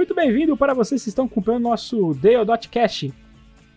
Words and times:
Muito 0.00 0.14
bem-vindo 0.14 0.56
para 0.56 0.72
vocês 0.72 1.02
que 1.02 1.10
estão 1.10 1.26
acompanhando 1.26 1.64
nosso 1.64 2.14
Dale.cast. 2.14 3.12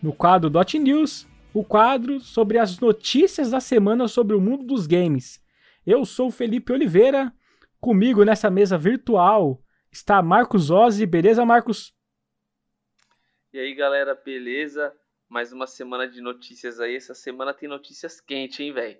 No 0.01 0.13
quadro 0.13 0.49
Dot 0.49 0.79
News, 0.79 1.27
o 1.53 1.65
quadro 1.65 2.21
sobre 2.21 2.57
as 2.57 2.79
notícias 2.79 3.51
da 3.51 3.59
semana 3.59 4.07
sobre 4.07 4.33
o 4.33 4.39
mundo 4.39 4.63
dos 4.63 4.87
games. 4.87 5.43
Eu 5.85 6.05
sou 6.05 6.31
Felipe 6.31 6.71
Oliveira, 6.71 7.33
comigo 7.77 8.23
nessa 8.23 8.49
mesa 8.49 8.77
virtual 8.77 9.61
está 9.91 10.21
Marcos 10.21 10.71
Ozzi. 10.71 11.05
Beleza, 11.05 11.43
Marcos? 11.43 11.93
E 13.51 13.59
aí, 13.59 13.75
galera, 13.75 14.15
beleza? 14.15 14.95
Mais 15.27 15.51
uma 15.51 15.67
semana 15.67 16.07
de 16.07 16.21
notícias 16.21 16.79
aí. 16.79 16.95
Essa 16.95 17.13
semana 17.13 17.53
tem 17.53 17.67
notícias 17.67 18.21
quentes, 18.21 18.61
hein, 18.61 18.71
velho? 18.71 18.97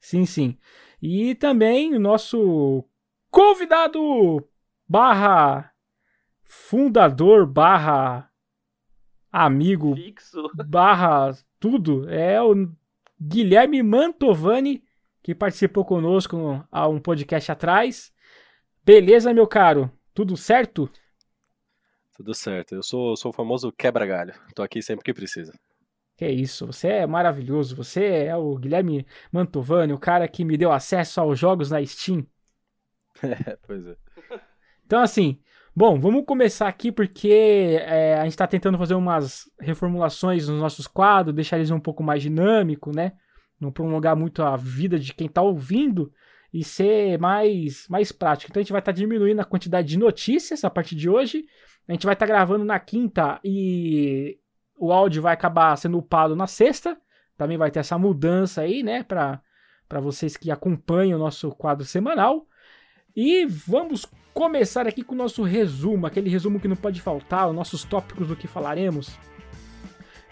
Sim, 0.00 0.26
sim. 0.26 0.58
E 1.00 1.36
também 1.36 1.94
o 1.94 2.00
nosso 2.00 2.84
convidado 3.30 4.44
barra 4.88 5.72
fundador 6.42 7.46
barra 7.46 8.30
amigo 9.32 9.94
Fixo. 9.94 10.50
barra 10.66 11.32
tudo 11.58 12.08
é 12.08 12.40
o 12.40 12.70
Guilherme 13.20 13.82
Mantovani 13.82 14.84
que 15.22 15.34
participou 15.34 15.84
conosco 15.84 16.64
há 16.70 16.86
um 16.86 17.00
podcast 17.00 17.50
atrás. 17.50 18.12
Beleza, 18.84 19.34
meu 19.34 19.44
caro? 19.44 19.90
Tudo 20.14 20.36
certo? 20.36 20.88
Tudo 22.16 22.32
certo. 22.32 22.76
Eu 22.76 22.82
sou, 22.82 23.16
sou 23.16 23.30
o 23.30 23.34
famoso 23.34 23.72
quebra-galho. 23.72 24.32
Tô 24.54 24.62
aqui 24.62 24.80
sempre 24.80 25.04
que 25.04 25.12
precisa. 25.12 25.52
Que 26.16 26.28
isso, 26.28 26.66
você 26.66 26.88
é 26.88 27.06
maravilhoso. 27.06 27.74
Você 27.74 28.04
é 28.04 28.36
o 28.36 28.56
Guilherme 28.56 29.04
Mantovani, 29.32 29.92
o 29.92 29.98
cara 29.98 30.28
que 30.28 30.44
me 30.44 30.56
deu 30.56 30.70
acesso 30.70 31.20
aos 31.20 31.36
jogos 31.38 31.70
na 31.70 31.84
Steam. 31.84 32.24
É, 33.22 33.56
pois 33.66 33.84
é. 33.86 33.96
Então, 34.86 35.00
assim, 35.02 35.40
bom, 35.74 35.98
vamos 35.98 36.24
começar 36.24 36.68
aqui 36.68 36.92
porque 36.92 37.76
é, 37.82 38.14
a 38.14 38.22
gente 38.22 38.30
está 38.30 38.46
tentando 38.46 38.78
fazer 38.78 38.94
umas 38.94 39.50
reformulações 39.60 40.48
nos 40.48 40.60
nossos 40.60 40.86
quadros, 40.86 41.34
deixar 41.34 41.56
eles 41.56 41.72
um 41.72 41.80
pouco 41.80 42.04
mais 42.04 42.22
dinâmico, 42.22 42.94
né? 42.94 43.12
Não 43.60 43.72
prolongar 43.72 44.16
muito 44.16 44.42
a 44.44 44.56
vida 44.56 44.96
de 44.96 45.12
quem 45.12 45.26
está 45.26 45.42
ouvindo 45.42 46.12
e 46.52 46.62
ser 46.62 47.18
mais, 47.18 47.86
mais 47.88 48.12
prático. 48.12 48.50
Então 48.50 48.60
a 48.60 48.62
gente 48.62 48.72
vai 48.72 48.80
estar 48.80 48.92
tá 48.92 48.96
diminuindo 48.96 49.40
a 49.40 49.44
quantidade 49.44 49.88
de 49.88 49.98
notícias 49.98 50.62
a 50.62 50.70
partir 50.70 50.94
de 50.94 51.10
hoje. 51.10 51.44
A 51.88 51.92
gente 51.92 52.06
vai 52.06 52.14
estar 52.14 52.26
tá 52.26 52.32
gravando 52.32 52.64
na 52.64 52.78
quinta 52.78 53.40
e 53.42 54.38
o 54.78 54.92
áudio 54.92 55.20
vai 55.20 55.34
acabar 55.34 55.76
sendo 55.76 55.98
upado 55.98 56.36
na 56.36 56.46
sexta. 56.46 56.96
Também 57.36 57.58
vai 57.58 57.72
ter 57.72 57.80
essa 57.80 57.98
mudança 57.98 58.60
aí, 58.60 58.84
né? 58.84 59.02
Para 59.02 59.42
vocês 60.00 60.36
que 60.36 60.48
acompanham 60.50 61.18
o 61.18 61.22
nosso 61.22 61.50
quadro 61.50 61.84
semanal. 61.84 62.46
E 63.16 63.46
vamos 63.46 64.04
começar 64.34 64.86
aqui 64.86 65.02
com 65.02 65.14
o 65.14 65.18
nosso 65.18 65.42
resumo, 65.42 66.06
aquele 66.06 66.28
resumo 66.28 66.60
que 66.60 66.68
não 66.68 66.76
pode 66.76 67.00
faltar, 67.00 67.48
os 67.48 67.54
nossos 67.54 67.82
tópicos 67.82 68.28
do 68.28 68.36
que 68.36 68.46
falaremos. 68.46 69.18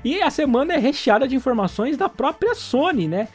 E 0.04 0.20
a 0.20 0.28
semana 0.28 0.74
é 0.74 0.78
recheada 0.78 1.26
de 1.26 1.34
informações 1.34 1.96
da 1.96 2.10
própria 2.10 2.54
Sony, 2.54 3.08
né? 3.08 3.28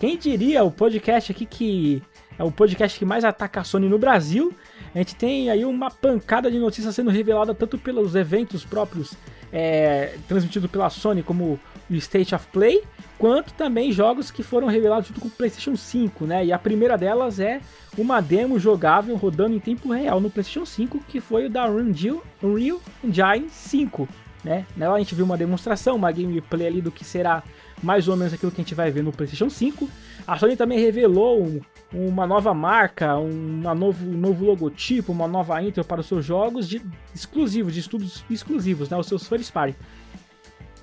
Quem 0.00 0.18
diria 0.18 0.64
o 0.64 0.72
podcast 0.72 1.30
aqui 1.30 1.46
que 1.46 2.02
é 2.38 2.44
o 2.44 2.50
podcast 2.50 2.98
que 2.98 3.04
mais 3.04 3.24
ataca 3.24 3.60
a 3.60 3.64
Sony 3.64 3.88
no 3.88 3.98
Brasil. 3.98 4.54
A 4.94 4.98
gente 4.98 5.16
tem 5.16 5.50
aí 5.50 5.64
uma 5.64 5.90
pancada 5.90 6.50
de 6.50 6.58
notícias 6.58 6.94
sendo 6.94 7.10
revelada 7.10 7.54
tanto 7.54 7.76
pelos 7.76 8.14
eventos 8.14 8.64
próprios 8.64 9.14
é, 9.52 10.14
transmitidos 10.28 10.70
pela 10.70 10.88
Sony, 10.88 11.22
como 11.22 11.58
o 11.90 11.94
State 11.94 12.34
of 12.34 12.46
Play, 12.48 12.82
quanto 13.18 13.52
também 13.54 13.90
jogos 13.90 14.30
que 14.30 14.42
foram 14.42 14.68
revelados 14.68 15.08
junto 15.08 15.20
com 15.20 15.28
o 15.28 15.30
PlayStation 15.30 15.74
5, 15.74 16.26
né? 16.26 16.44
E 16.44 16.52
a 16.52 16.58
primeira 16.58 16.96
delas 16.96 17.40
é 17.40 17.60
uma 17.96 18.20
demo 18.20 18.58
jogável 18.58 19.16
rodando 19.16 19.56
em 19.56 19.60
tempo 19.60 19.92
real 19.92 20.20
no 20.20 20.30
PlayStation 20.30 20.66
5, 20.66 21.00
que 21.08 21.20
foi 21.20 21.46
o 21.46 21.50
da 21.50 21.66
Unreal, 21.66 22.22
Unreal 22.42 22.80
Engine 23.02 23.48
5, 23.50 24.08
né? 24.44 24.66
Nela 24.76 24.96
a 24.96 24.98
gente 24.98 25.14
viu 25.14 25.24
uma 25.24 25.36
demonstração, 25.36 25.96
uma 25.96 26.12
gameplay 26.12 26.66
ali 26.66 26.80
do 26.80 26.92
que 26.92 27.04
será 27.04 27.42
mais 27.82 28.08
ou 28.08 28.16
menos 28.16 28.32
aquilo 28.32 28.50
que 28.52 28.60
a 28.60 28.64
gente 28.64 28.74
vai 28.74 28.90
ver 28.90 29.02
no 29.02 29.12
PlayStation 29.12 29.50
5. 29.50 29.88
A 30.26 30.38
Sony 30.38 30.56
também 30.56 30.78
revelou 30.78 31.42
um, 31.42 31.60
uma 31.92 32.26
nova 32.26 32.52
marca, 32.52 33.16
um 33.18 33.62
novo, 33.74 34.04
novo 34.04 34.44
logotipo, 34.44 35.12
uma 35.12 35.26
nova 35.26 35.62
intro 35.62 35.84
para 35.84 36.00
os 36.00 36.06
seus 36.06 36.24
jogos 36.24 36.68
de, 36.68 36.82
exclusivos, 37.14 37.74
de 37.74 37.80
estudos 37.80 38.24
exclusivos, 38.28 38.88
né? 38.88 38.96
Os 38.96 39.06
seus 39.06 39.26
first 39.26 39.52
party. 39.52 39.76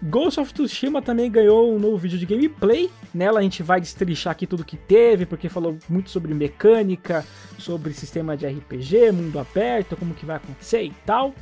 Ghost 0.03 0.39
of 0.39 0.53
Tsushima 0.53 1.01
também 1.01 1.31
ganhou 1.31 1.73
um 1.73 1.79
novo 1.79 1.97
vídeo 1.97 2.19
de 2.19 2.25
gameplay. 2.25 2.89
Nela 3.13 3.39
a 3.39 3.43
gente 3.43 3.63
vai 3.63 3.79
destrinchar 3.79 4.31
aqui 4.31 4.45
tudo 4.45 4.65
que 4.65 4.77
teve, 4.77 5.25
porque 5.25 5.47
falou 5.49 5.77
muito 5.89 6.09
sobre 6.09 6.33
mecânica, 6.33 7.25
sobre 7.57 7.93
sistema 7.93 8.35
de 8.35 8.45
RPG, 8.45 9.11
mundo 9.11 9.39
aberto, 9.39 9.95
como 9.95 10.13
que 10.13 10.25
vai 10.25 10.35
acontecer 10.35 10.83
e 10.83 10.93
tal. 11.05 11.33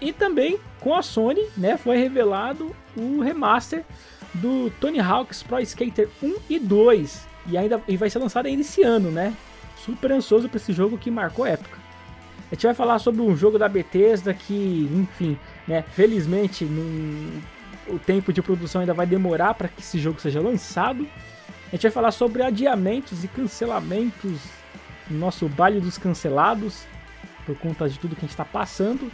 E 0.00 0.12
também 0.12 0.58
com 0.80 0.94
a 0.94 1.02
Sony, 1.02 1.46
né, 1.56 1.76
foi 1.76 1.96
revelado 1.96 2.74
o 2.96 3.20
remaster 3.20 3.84
do 4.34 4.70
Tony 4.80 5.00
Hawk's 5.00 5.42
Pro 5.42 5.60
Skater 5.60 6.08
1 6.22 6.36
e 6.48 6.58
2. 6.58 7.28
E 7.48 7.58
ainda 7.58 7.82
e 7.88 7.96
vai 7.96 8.08
ser 8.08 8.18
lançado 8.18 8.46
ainda 8.46 8.60
esse 8.60 8.82
ano, 8.82 9.10
né? 9.10 9.34
Super 9.76 10.12
ansioso 10.12 10.48
para 10.48 10.58
esse 10.58 10.72
jogo 10.72 10.96
que 10.96 11.10
marcou 11.10 11.44
época. 11.44 11.78
A 12.50 12.54
gente 12.54 12.66
vai 12.66 12.74
falar 12.74 12.98
sobre 12.98 13.22
um 13.22 13.34
jogo 13.34 13.58
da 13.58 13.68
Bethesda 13.68 14.34
que, 14.34 14.88
enfim, 14.92 15.38
né, 15.66 15.82
felizmente 15.94 16.66
num, 16.66 17.40
o 17.88 17.98
tempo 17.98 18.32
de 18.32 18.42
produção 18.42 18.82
ainda 18.82 18.92
vai 18.92 19.06
demorar 19.06 19.54
para 19.54 19.68
que 19.68 19.80
esse 19.80 19.98
jogo 19.98 20.20
seja 20.20 20.40
lançado. 20.40 21.08
A 21.68 21.70
gente 21.76 21.82
vai 21.82 21.90
falar 21.90 22.10
sobre 22.10 22.42
adiamentos 22.42 23.24
e 23.24 23.28
cancelamentos 23.28 24.38
no 25.08 25.18
nosso 25.18 25.48
baile 25.48 25.80
dos 25.80 25.96
cancelados, 25.96 26.84
por 27.46 27.56
conta 27.56 27.88
de 27.88 27.98
tudo 27.98 28.14
que 28.14 28.20
a 28.20 28.26
gente 28.26 28.30
está 28.30 28.44
passando. 28.44 29.10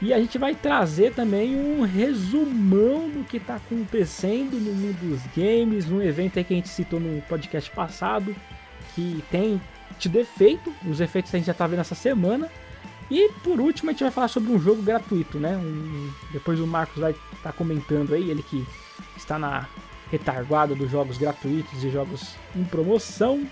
E 0.00 0.12
a 0.12 0.18
gente 0.20 0.38
vai 0.38 0.54
trazer 0.54 1.12
também 1.12 1.56
um 1.56 1.82
resumão 1.82 3.08
do 3.10 3.24
que 3.24 3.38
está 3.38 3.56
acontecendo 3.56 4.54
no 4.54 4.72
mundo 4.72 4.96
dos 5.00 5.20
games, 5.36 5.90
um 5.90 6.00
evento 6.00 6.34
que 6.44 6.52
a 6.52 6.56
gente 6.56 6.68
citou 6.68 7.00
no 7.00 7.20
podcast 7.22 7.68
passado, 7.72 8.34
que 8.94 9.24
tem 9.28 9.60
te 9.98 10.08
defeito, 10.08 10.72
os 10.86 11.00
efeitos 11.00 11.34
a 11.34 11.38
gente 11.38 11.46
já 11.46 11.52
está 11.52 11.66
vendo 11.66 11.80
essa 11.80 11.96
semana. 11.96 12.48
E 13.10 13.32
por 13.42 13.60
último 13.60 13.90
a 13.90 13.92
gente 13.92 14.04
vai 14.04 14.12
falar 14.12 14.28
sobre 14.28 14.52
um 14.52 14.60
jogo 14.60 14.82
gratuito, 14.82 15.40
né? 15.40 15.56
Um, 15.56 16.12
depois 16.32 16.60
o 16.60 16.66
Marcos 16.66 17.00
vai 17.00 17.10
estar 17.10 17.36
tá 17.42 17.52
comentando 17.52 18.14
aí, 18.14 18.30
ele 18.30 18.42
que 18.42 18.64
está 19.16 19.36
na 19.36 19.66
retarguada 20.12 20.74
dos 20.74 20.90
jogos 20.90 21.18
gratuitos 21.18 21.82
e 21.82 21.90
jogos 21.90 22.36
em 22.54 22.64
promoção. 22.64 23.44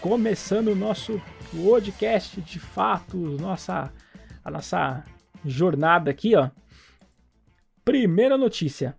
Começando 0.00 0.68
o 0.68 0.76
nosso 0.76 1.20
podcast 1.50 2.40
de 2.42 2.58
fato, 2.60 3.16
nossa, 3.16 3.90
a 4.44 4.50
nossa 4.50 5.02
jornada 5.44 6.10
aqui, 6.10 6.34
ó. 6.36 6.50
Primeira 7.84 8.36
notícia. 8.36 8.96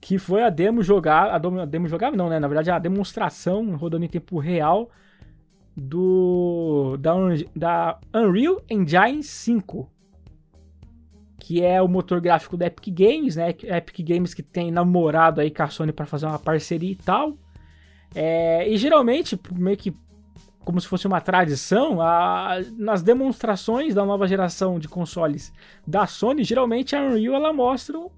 Que 0.00 0.18
foi 0.18 0.42
a 0.42 0.50
demo 0.50 0.82
jogar. 0.82 1.30
A 1.30 1.38
demo 1.66 1.88
jogável 1.88 2.16
não, 2.16 2.28
né? 2.28 2.38
Na 2.38 2.48
verdade, 2.48 2.70
a 2.70 2.78
demonstração 2.78 3.74
rodando 3.76 4.04
em 4.04 4.08
tempo 4.08 4.38
real 4.38 4.90
do 5.76 6.96
da, 6.98 7.14
da 7.54 7.98
Unreal 8.14 8.62
Engine 8.70 9.22
5, 9.22 9.90
que 11.40 11.62
é 11.62 11.82
o 11.82 11.88
motor 11.88 12.20
gráfico 12.20 12.56
da 12.56 12.66
Epic 12.66 12.94
Games, 12.94 13.36
né? 13.36 13.50
Epic 13.50 14.06
Games 14.06 14.34
que 14.34 14.42
tem 14.42 14.70
namorado 14.70 15.40
aí 15.40 15.50
com 15.50 15.62
a 15.62 15.68
Sony 15.68 15.92
para 15.92 16.06
fazer 16.06 16.26
uma 16.26 16.38
parceria 16.38 16.92
e 16.92 16.96
tal. 16.96 17.36
É, 18.14 18.68
e 18.68 18.76
geralmente, 18.76 19.38
meio 19.52 19.76
que 19.76 19.92
como 20.64 20.80
se 20.80 20.88
fosse 20.88 21.06
uma 21.06 21.20
tradição, 21.20 22.00
a, 22.00 22.60
nas 22.76 23.02
demonstrações 23.02 23.94
da 23.94 24.04
nova 24.04 24.26
geração 24.26 24.78
de 24.78 24.88
consoles 24.88 25.52
da 25.86 26.06
Sony, 26.06 26.42
geralmente 26.42 26.96
a 26.96 27.02
Unreal 27.02 27.34
ela 27.34 27.52
mostra 27.52 27.98
o, 27.98 28.10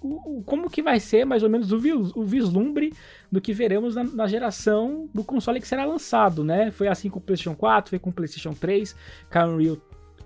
o, 0.00 0.42
como 0.44 0.70
que 0.70 0.82
vai 0.82 1.00
ser 1.00 1.24
mais 1.24 1.42
ou 1.42 1.50
menos 1.50 1.72
o, 1.72 1.76
o 2.14 2.24
vislumbre 2.24 2.92
do 3.30 3.40
que 3.40 3.52
veremos 3.52 3.94
na, 3.94 4.04
na, 4.04 4.26
geração 4.26 5.08
do 5.12 5.24
console 5.24 5.60
que 5.60 5.68
será 5.68 5.84
lançado, 5.84 6.44
né? 6.44 6.70
Foi 6.70 6.88
assim 6.88 7.10
com 7.10 7.18
o 7.18 7.22
PlayStation 7.22 7.56
4, 7.56 7.90
foi 7.90 7.98
com 7.98 8.10
o 8.10 8.12
PlayStation 8.12 8.54
3, 8.54 8.94
com 9.30 9.38
a 9.38 9.46
Unreal 9.46 9.76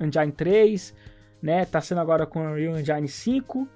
Engine 0.01 0.33
3, 0.33 0.95
né? 1.41 1.65
Tá 1.65 1.81
sendo 1.81 2.01
agora 2.01 2.27
com 2.27 2.41
a 2.41 2.53
Unreal 2.53 2.79
Engine 2.79 3.09
5. 3.09 3.69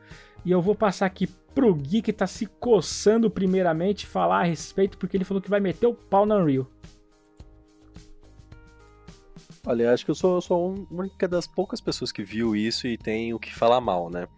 E 0.44 0.50
eu 0.50 0.60
vou 0.60 0.74
passar 0.74 1.06
aqui 1.06 1.26
pro 1.54 1.74
Gui 1.74 2.02
que 2.02 2.12
tá 2.12 2.26
se 2.26 2.46
coçando 2.46 3.30
primeiramente 3.30 4.06
falar 4.06 4.40
a 4.40 4.44
respeito, 4.44 4.98
porque 4.98 5.16
ele 5.16 5.24
falou 5.24 5.42
que 5.42 5.50
vai 5.50 5.60
meter 5.60 5.86
o 5.86 5.94
pau 5.94 6.26
na 6.26 6.36
Unreal. 6.36 6.66
Olha, 9.66 9.92
acho 9.92 10.04
que 10.04 10.12
eu 10.12 10.14
sou, 10.14 10.40
sou 10.40 10.86
uma 10.88 11.10
das 11.28 11.48
poucas 11.48 11.80
pessoas 11.80 12.12
que 12.12 12.22
viu 12.22 12.54
isso 12.54 12.86
e 12.86 12.96
tem 12.96 13.34
o 13.34 13.38
que 13.38 13.52
falar 13.52 13.80
mal, 13.80 14.08
né? 14.08 14.28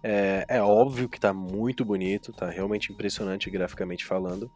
É, 0.00 0.44
é, 0.48 0.62
óbvio 0.62 1.08
que 1.08 1.18
tá 1.18 1.32
muito 1.34 1.84
bonito, 1.84 2.32
tá 2.32 2.48
realmente 2.48 2.92
impressionante 2.92 3.50
graficamente 3.50 4.06
falando. 4.06 4.48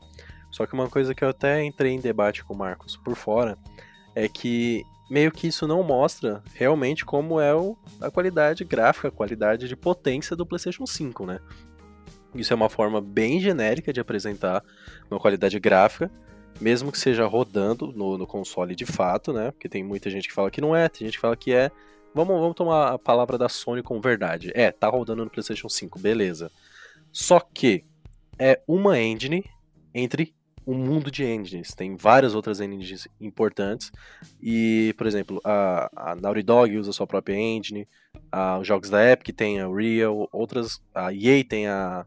Só 0.49 0.65
que 0.65 0.75
uma 0.75 0.89
coisa 0.89 1.13
que 1.13 1.25
eu 1.25 1.29
até 1.29 1.65
entrei 1.65 1.91
em 1.91 2.01
debate 2.01 2.45
com 2.45 2.55
o 2.55 2.57
Marcos 2.57 2.97
por 2.97 3.17
fora 3.17 3.59
é 4.15 4.29
que 4.29 4.85
meio 5.11 5.33
que 5.33 5.49
isso 5.49 5.67
não 5.67 5.83
mostra 5.83 6.41
realmente 6.55 7.05
como 7.05 7.41
é 7.41 7.53
o, 7.53 7.77
a 8.01 8.09
qualidade 8.09 8.65
gráfica, 8.65 9.09
a 9.09 9.11
qualidade 9.11 9.67
de 9.67 9.75
potência 9.75 10.37
do 10.37 10.47
PlayStation 10.47 10.87
5, 10.87 11.27
né? 11.27 11.41
Isso 12.33 12.53
é 12.53 12.57
uma 12.57 12.69
forma 12.69 13.01
bem 13.01 13.41
genérica 13.41 13.93
de 13.93 14.01
apresentar 14.01 14.63
uma 15.11 15.19
qualidade 15.19 15.59
gráfica, 15.59 16.09
mesmo 16.61 16.93
que 16.93 16.99
seja 16.99 17.27
rodando 17.27 17.93
no, 17.95 18.17
no, 18.17 18.27
console 18.27 18.75
de 18.75 18.87
fato, 18.87 19.33
né? 19.33 19.51
Porque 19.51 19.69
tem 19.69 19.83
muita 19.83 20.11
gente 20.11 20.29
que 20.29 20.35
fala 20.35 20.51
que 20.51 20.61
não 20.61 20.75
é, 20.75 20.89
tem 20.89 21.07
gente 21.07 21.15
que 21.15 21.21
fala 21.21 21.37
que 21.37 21.53
é. 21.53 21.71
Vamos, 22.15 22.39
vamos 22.39 22.55
tomar 22.55 22.93
a 22.93 22.99
palavra 22.99 23.39
da 23.39 23.49
Sony 23.49 23.83
com 23.83 24.01
verdade. 24.01 24.53
É, 24.55 24.71
tá 24.71 24.89
rodando 24.89 25.25
no 25.25 25.31
PlayStation 25.31 25.69
5, 25.69 25.99
beleza. 25.99 26.51
Só 27.11 27.41
que 27.41 27.85
é 28.39 28.61
uma 28.67 28.99
engine 28.99 29.45
entre 29.95 30.35
um 30.67 30.75
mundo 30.75 31.11
de 31.11 31.25
engines. 31.25 31.75
Tem 31.75 31.97
várias 31.97 32.35
outras 32.35 32.61
engines 32.61 33.09
importantes. 33.21 33.91
E, 34.41 34.95
por 34.97 35.07
exemplo, 35.07 35.41
a, 35.45 35.91
a 35.95 36.15
Naughty 36.15 36.43
Dog 36.43 36.77
usa 36.77 36.93
sua 36.93 37.07
própria 37.07 37.35
engine. 37.35 37.89
A, 38.31 38.59
os 38.59 38.67
jogos 38.67 38.91
da 38.91 39.11
Epic 39.11 39.35
tem 39.35 39.61
a 39.61 39.69
Real. 39.69 40.29
Outras. 40.33 40.81
A 40.95 41.13
EA 41.13 41.45
tem 41.45 41.67
a 41.67 42.07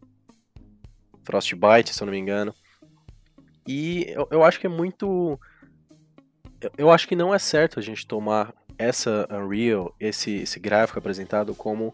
Frostbite, 1.24 1.94
se 1.94 2.02
eu 2.02 2.06
não 2.06 2.14
me 2.14 2.20
engano. 2.20 2.54
E 3.68 4.06
eu, 4.10 4.28
eu 4.32 4.44
acho 4.44 4.60
que 4.60 4.68
é 4.68 4.70
muito. 4.70 5.40
Eu, 6.78 6.92
acho 6.92 7.08
que 7.08 7.16
não 7.16 7.34
é 7.34 7.40
certo 7.40 7.80
a 7.80 7.82
gente 7.82 8.08
tomar 8.08 8.54
essa 8.78 9.28
Unreal, 9.32 9.94
esse, 10.00 10.38
esse 10.38 10.60
gráfico 10.60 11.00
apresentado 11.00 11.54
como 11.54 11.94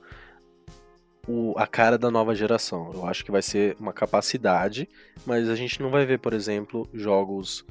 o, 1.27 1.53
a 1.57 1.67
cara 1.67 1.97
da 1.97 2.11
nova 2.11 2.35
geração. 2.35 2.91
Eu 2.93 3.05
acho 3.05 3.23
que 3.23 3.31
vai 3.31 3.41
ser 3.41 3.75
uma 3.79 3.93
capacidade, 3.93 4.89
mas 5.25 5.49
a 5.49 5.55
gente 5.55 5.81
não 5.81 5.89
vai 5.89 6.05
ver, 6.05 6.19
por 6.19 6.33
exemplo, 6.33 6.87
jogos. 6.93 7.65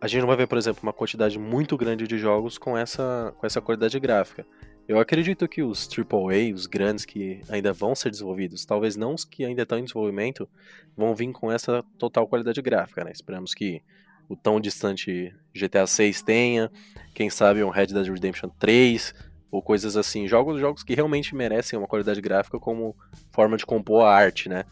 A 0.00 0.06
gente 0.06 0.20
não 0.20 0.28
vai 0.28 0.36
ver, 0.36 0.46
por 0.46 0.58
exemplo, 0.58 0.82
uma 0.82 0.92
quantidade 0.92 1.38
muito 1.38 1.76
grande 1.76 2.06
de 2.06 2.18
jogos 2.18 2.58
com 2.58 2.76
essa, 2.76 3.34
com 3.38 3.46
essa 3.46 3.60
qualidade 3.60 3.98
gráfica. 3.98 4.46
Eu 4.88 5.00
acredito 5.00 5.48
que 5.48 5.62
os 5.62 5.88
AAA, 5.88 6.54
os 6.54 6.66
grandes 6.66 7.04
que 7.04 7.40
ainda 7.48 7.72
vão 7.72 7.94
ser 7.94 8.10
desenvolvidos, 8.10 8.64
talvez 8.64 8.96
não 8.96 9.14
os 9.14 9.24
que 9.24 9.44
ainda 9.44 9.62
estão 9.62 9.78
em 9.78 9.84
desenvolvimento, 9.84 10.48
vão 10.96 11.14
vir 11.14 11.32
com 11.32 11.50
essa 11.50 11.84
total 11.98 12.28
qualidade 12.28 12.62
gráfica, 12.62 13.02
né? 13.02 13.10
Esperamos 13.10 13.52
que 13.52 13.82
o 14.28 14.36
tão 14.36 14.60
distante 14.60 15.34
GTA 15.52 15.86
6 15.86 16.22
tenha, 16.22 16.70
quem 17.14 17.28
sabe 17.28 17.64
um 17.64 17.70
Red 17.70 17.86
Dead 17.88 18.06
Redemption 18.06 18.48
3, 18.60 19.12
ou 19.50 19.60
coisas 19.60 19.96
assim, 19.96 20.28
jogos 20.28 20.60
jogos 20.60 20.84
que 20.84 20.94
realmente 20.94 21.34
merecem 21.34 21.76
uma 21.78 21.88
qualidade 21.88 22.20
gráfica 22.20 22.58
como 22.58 22.94
forma 23.32 23.56
de 23.56 23.66
compor 23.66 24.04
a 24.04 24.14
arte, 24.14 24.48
né? 24.48 24.64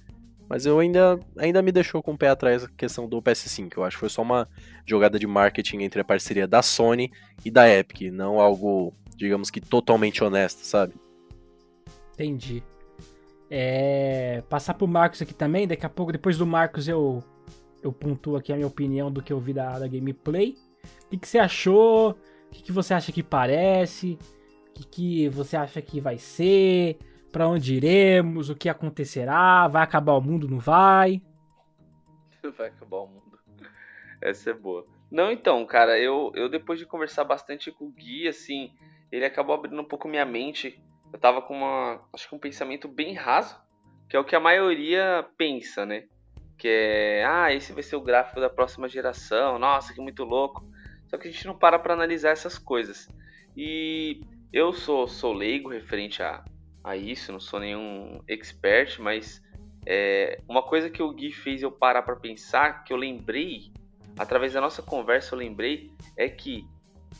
Mas 0.49 0.67
eu 0.67 0.79
ainda, 0.79 1.19
ainda 1.39 1.63
me 1.63 1.73
deixou 1.73 2.03
com 2.03 2.13
o 2.13 2.19
pé 2.19 2.29
atrás 2.29 2.65
a 2.65 2.69
questão 2.69 3.09
do 3.09 3.21
PS5. 3.21 3.73
Eu 3.77 3.85
acho 3.85 3.97
que 3.97 4.01
foi 4.01 4.11
só 4.11 4.23
uma 4.23 4.47
jogada 4.85 5.19
de 5.19 5.27
marketing 5.27 5.79
entre 5.79 6.01
a 6.03 6.05
parceria 6.05 6.47
da 6.47 6.61
Sony 6.61 7.11
e 7.45 7.51
da 7.51 7.69
Epic, 7.69 8.13
não 8.13 8.39
algo 8.39 8.93
digamos 9.17 9.51
que 9.51 9.61
totalmente 9.61 10.23
honesta, 10.23 10.65
sabe? 10.65 10.95
Entendi. 12.15 12.63
É, 13.51 14.43
passar 14.49 14.75
pro 14.75 14.87
Marcos 14.87 15.21
aqui 15.23 15.35
também, 15.35 15.67
daqui 15.67 15.85
a 15.85 15.89
pouco, 15.89 16.13
depois 16.13 16.39
do 16.39 16.47
Marcos, 16.47 16.89
eu, 16.89 17.23
eu 17.83 17.93
pontuo 17.93 18.37
aqui 18.37 18.53
a 18.53 18.57
minha 18.57 18.67
opinião 18.67 19.11
do 19.11 19.23
que 19.23 19.33
eu 19.33 19.39
vi 19.39 19.53
da, 19.53 19.79
da 19.79 19.87
gameplay. 19.87 20.57
O 21.07 21.11
que, 21.11 21.19
que 21.19 21.29
você 21.29 21.39
achou? 21.39 22.11
O 22.11 22.51
que, 22.51 22.63
que 22.63 22.73
você 22.73 22.95
acha 22.95 23.13
que 23.13 23.23
parece? 23.23 24.19
O 24.71 24.73
que, 24.73 24.85
que 24.85 25.29
você 25.29 25.57
acha 25.57 25.81
que 25.81 26.01
vai 26.01 26.19
ser? 26.19 26.99
Para 27.31 27.49
onde 27.49 27.75
iremos? 27.75 28.51
O 28.51 28.55
que 28.55 28.69
acontecerá? 28.69 29.69
Vai 29.69 29.83
acabar 29.83 30.15
o 30.15 30.21
mundo? 30.21 30.49
Não 30.49 30.59
vai? 30.59 31.23
Vai 32.59 32.69
acabar 32.69 32.99
o 32.99 33.07
mundo. 33.07 33.39
Essa 34.21 34.51
é 34.51 34.53
boa. 34.55 34.87
Não, 35.11 35.31
então, 35.31 35.65
cara, 35.65 35.99
eu, 35.99 36.33
eu 36.35 36.49
depois 36.49 36.79
de 36.79 36.85
conversar 36.85 37.25
bastante 37.25 37.71
com 37.71 37.87
o 37.87 37.91
Gui, 37.91 38.29
assim, 38.29 38.73
ele 39.15 39.25
acabou 39.25 39.55
abrindo 39.55 39.81
um 39.81 39.85
pouco 39.85 40.09
minha 40.09 40.25
mente. 40.25 40.83
Eu 41.13 41.19
tava 41.21 41.41
com 41.41 41.57
uma, 41.57 42.05
acho 42.13 42.29
que 42.29 42.35
um 42.35 42.39
pensamento 42.39 42.89
bem 42.89 43.15
raso, 43.15 43.57
que 44.09 44.17
é 44.17 44.19
o 44.19 44.25
que 44.25 44.35
a 44.35 44.41
maioria 44.41 45.25
pensa, 45.39 45.87
né? 45.87 46.05
Que 46.59 46.69
é, 46.69 47.25
ah, 47.25 47.53
esse 47.53 47.73
vai 47.73 47.83
ser 47.85 47.95
o 47.95 48.01
gráfico 48.01 48.41
da 48.41 48.51
próxima 48.51 48.89
geração, 48.89 49.57
nossa, 49.57 49.95
que 49.95 50.01
muito 50.01 50.25
louco. 50.25 50.69
Só 51.07 51.17
que 51.17 51.29
a 51.29 51.31
gente 51.31 51.47
não 51.47 51.57
para 51.57 51.79
para 51.79 51.95
analisar 51.95 52.31
essas 52.31 52.59
coisas. 52.59 53.09
E 53.57 54.21
eu 54.53 54.73
sou, 54.73 55.07
sou 55.07 55.33
leigo 55.33 55.71
referente 55.71 56.21
a, 56.21 56.45
a 56.83 56.97
isso, 56.97 57.31
não 57.31 57.39
sou 57.39 57.61
nenhum 57.61 58.21
expert, 58.27 59.01
mas 59.01 59.41
é, 59.87 60.41
uma 60.49 60.63
coisa 60.63 60.91
que 60.91 61.03
o 61.03 61.13
Gui 61.13 61.31
fez 61.31 61.63
eu 61.63 61.71
parar 61.71 62.03
para 62.03 62.17
pensar, 62.17 62.83
que 62.83 62.93
eu 62.93 62.97
lembrei, 62.97 63.71
através 64.19 64.55
da 64.55 64.61
nossa 64.61 64.83
conversa 64.83 65.37
eu 65.37 65.39
lembrei, 65.39 65.93
é 66.17 66.29
que 66.29 66.67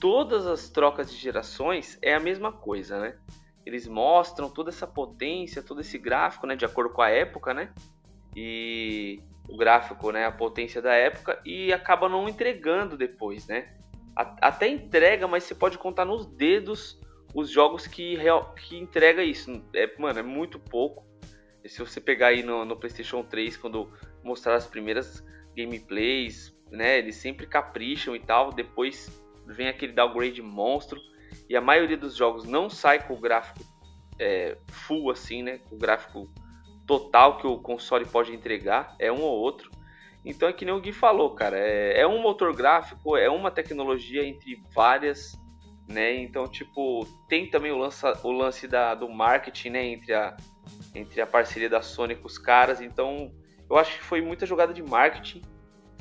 todas 0.01 0.47
as 0.47 0.69
trocas 0.69 1.13
de 1.13 1.19
gerações 1.19 1.99
é 2.03 2.15
a 2.15 2.21
mesma 2.21 2.53
coisa, 2.53 2.99
né? 2.99 3.17
Eles 3.65 3.87
mostram 3.87 4.51
toda 4.51 4.71
essa 4.71 4.87
potência, 4.87 5.63
todo 5.63 5.81
esse 5.81 5.97
gráfico, 5.99 6.47
né, 6.47 6.55
de 6.55 6.65
acordo 6.65 6.93
com 6.93 7.01
a 7.03 7.09
época, 7.09 7.55
né? 7.55 7.73
E 8.37 9.21
o 9.49 9.57
gráfico, 9.57 10.11
né, 10.11 10.27
a 10.27 10.33
potência 10.33 10.83
da 10.83 10.93
época 10.95 11.41
e 11.45 11.73
acaba 11.73 12.09
não 12.09 12.29
entregando 12.29 12.97
depois, 12.97 13.47
né? 13.47 13.75
Até 14.17 14.69
entrega, 14.69 15.27
mas 15.27 15.45
você 15.45 15.55
pode 15.55 15.77
contar 15.77 16.05
nos 16.05 16.27
dedos 16.27 17.01
os 17.35 17.51
jogos 17.51 17.87
que, 17.87 18.15
real, 18.15 18.55
que 18.55 18.77
entrega 18.79 19.25
isso. 19.25 19.65
É, 19.75 19.93
mano, 19.99 20.21
é 20.21 20.23
muito 20.23 20.59
pouco. 20.59 21.05
E 21.65 21.69
se 21.69 21.81
você 21.81 22.01
pegar 22.01 22.29
aí 22.29 22.43
no, 22.43 22.65
no 22.65 22.77
PlayStation 22.77 23.25
3, 23.25 23.57
quando 23.57 23.93
mostrar 24.23 24.55
as 24.55 24.67
primeiras 24.67 25.25
gameplays, 25.57 26.57
né, 26.71 26.99
eles 26.99 27.17
sempre 27.17 27.47
capricham 27.47 28.15
e 28.15 28.21
tal. 28.21 28.53
Depois 28.53 29.24
vem 29.47 29.69
aquele 29.69 29.93
downgrade 29.93 30.43
monstro 30.43 31.01
e 31.49 31.57
a 31.57 31.61
maioria 31.61 31.97
dos 31.97 32.17
jogos 32.17 32.45
não 32.45 32.71
sai 32.71 33.07
com 33.07 33.15
o 33.15 33.21
gráfico 33.21 33.65
é, 34.19 34.57
full 34.69 35.11
assim, 35.11 35.43
né? 35.43 35.59
Com 35.59 35.77
o 35.77 35.79
gráfico 35.79 36.31
total 36.87 37.39
que 37.39 37.47
o 37.47 37.59
console 37.59 38.05
pode 38.05 38.33
entregar, 38.33 38.95
é 38.99 39.11
um 39.11 39.21
ou 39.23 39.39
outro. 39.39 39.71
Então 40.25 40.49
é 40.49 40.53
que 40.53 40.65
nem 40.65 40.75
o 40.75 40.81
Gui 40.81 40.93
falou, 40.93 41.35
cara, 41.35 41.59
é, 41.59 42.01
é 42.01 42.07
um 42.07 42.21
motor 42.21 42.55
gráfico, 42.55 43.17
é 43.17 43.29
uma 43.29 43.51
tecnologia 43.51 44.25
entre 44.25 44.63
várias, 44.75 45.33
né? 45.89 46.15
Então, 46.17 46.49
tipo, 46.49 47.07
tem 47.29 47.51
também 47.51 47.73
o, 47.73 47.77
lança, 47.77 48.19
o 48.23 48.31
lance 48.31 48.67
da, 48.67 48.95
do 48.95 49.09
marketing, 49.09 49.71
né? 49.71 49.85
Entre 49.85 50.15
a, 50.15 50.37
entre 50.95 51.21
a 51.21 51.27
parceria 51.27 51.69
da 51.69 51.83
Sony 51.83 52.15
com 52.15 52.27
os 52.27 52.39
caras. 52.39 52.81
Então, 52.81 53.31
eu 53.69 53.77
acho 53.77 53.99
que 53.99 54.05
foi 54.05 54.23
muita 54.23 54.47
jogada 54.47 54.73
de 54.73 54.83
marketing 54.83 55.43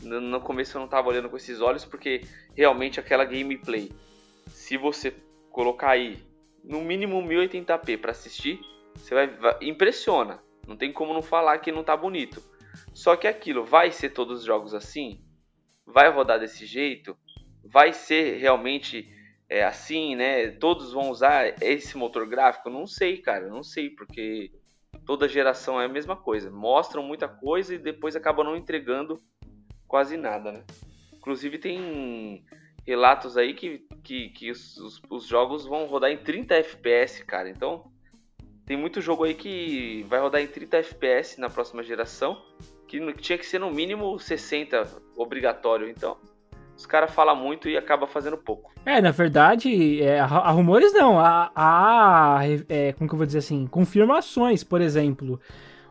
no 0.03 0.41
começo 0.41 0.75
eu 0.75 0.79
não 0.79 0.85
estava 0.85 1.07
olhando 1.07 1.29
com 1.29 1.37
esses 1.37 1.61
olhos 1.61 1.85
porque 1.85 2.21
realmente 2.55 2.99
aquela 2.99 3.25
gameplay, 3.25 3.91
se 4.47 4.77
você 4.77 5.13
colocar 5.49 5.91
aí 5.91 6.23
no 6.63 6.81
mínimo 6.81 7.21
1080p 7.21 7.99
para 7.99 8.11
assistir, 8.11 8.59
você 8.95 9.13
vai, 9.13 9.27
vai, 9.27 9.57
impressiona. 9.61 10.41
Não 10.67 10.77
tem 10.77 10.93
como 10.93 11.13
não 11.13 11.21
falar 11.21 11.57
que 11.59 11.71
não 11.71 11.83
tá 11.83 11.95
bonito. 11.95 12.41
Só 12.93 13.15
que 13.15 13.27
aquilo 13.27 13.65
vai 13.65 13.91
ser 13.91 14.09
todos 14.09 14.39
os 14.39 14.45
jogos 14.45 14.73
assim? 14.73 15.21
Vai 15.85 16.09
rodar 16.09 16.39
desse 16.39 16.65
jeito? 16.65 17.17
Vai 17.63 17.91
ser 17.91 18.37
realmente 18.37 19.09
é, 19.49 19.63
assim, 19.63 20.15
né? 20.15 20.51
Todos 20.51 20.93
vão 20.93 21.09
usar 21.09 21.61
esse 21.61 21.97
motor 21.97 22.27
gráfico? 22.27 22.69
Não 22.69 22.87
sei, 22.87 23.17
cara, 23.17 23.47
não 23.49 23.63
sei, 23.63 23.89
porque 23.89 24.51
toda 25.05 25.27
geração 25.27 25.81
é 25.81 25.85
a 25.85 25.89
mesma 25.89 26.15
coisa. 26.15 26.49
Mostram 26.49 27.03
muita 27.03 27.27
coisa 27.27 27.75
e 27.75 27.77
depois 27.77 28.15
acabam 28.15 28.45
não 28.45 28.55
entregando 28.55 29.19
quase 29.87 30.17
nada, 30.17 30.51
né? 30.51 30.63
Inclusive 31.23 31.57
tem 31.57 32.43
relatos 32.85 33.37
aí 33.37 33.53
que, 33.53 33.81
que, 34.03 34.27
que 34.31 34.51
os, 34.51 34.75
os, 34.77 35.01
os, 35.09 35.25
jogos 35.25 35.65
vão 35.65 35.85
rodar 35.85 36.11
em 36.11 36.17
30 36.17 36.53
FPS, 36.55 37.23
cara. 37.23 37.49
Então 37.49 37.85
tem 38.65 38.75
muito 38.75 38.99
jogo 38.99 39.23
aí 39.23 39.33
que 39.33 40.05
vai 40.09 40.19
rodar 40.19 40.41
em 40.41 40.47
30 40.47 40.77
FPS 40.79 41.39
na 41.39 41.49
próxima 41.49 41.81
geração, 41.81 42.37
que 42.89 42.99
tinha 43.13 43.37
que 43.37 43.45
ser 43.45 43.59
no 43.59 43.71
mínimo 43.71 44.19
60 44.19 44.85
obrigatório. 45.15 45.87
Então 45.89 46.17
os 46.75 46.85
caras 46.85 47.13
falam 47.13 47.37
muito 47.37 47.69
e 47.69 47.77
acaba 47.77 48.05
fazendo 48.05 48.37
pouco. 48.37 48.73
É, 48.85 48.99
na 48.99 49.11
verdade, 49.11 50.01
é, 50.01 50.19
há 50.19 50.51
rumores 50.51 50.91
não, 50.91 51.17
há, 51.17 51.53
há 51.55 52.39
é, 52.67 52.91
como 52.91 53.07
que 53.07 53.13
eu 53.13 53.17
vou 53.17 53.25
dizer 53.25 53.39
assim, 53.39 53.65
confirmações, 53.65 54.61
por 54.61 54.81
exemplo, 54.81 55.39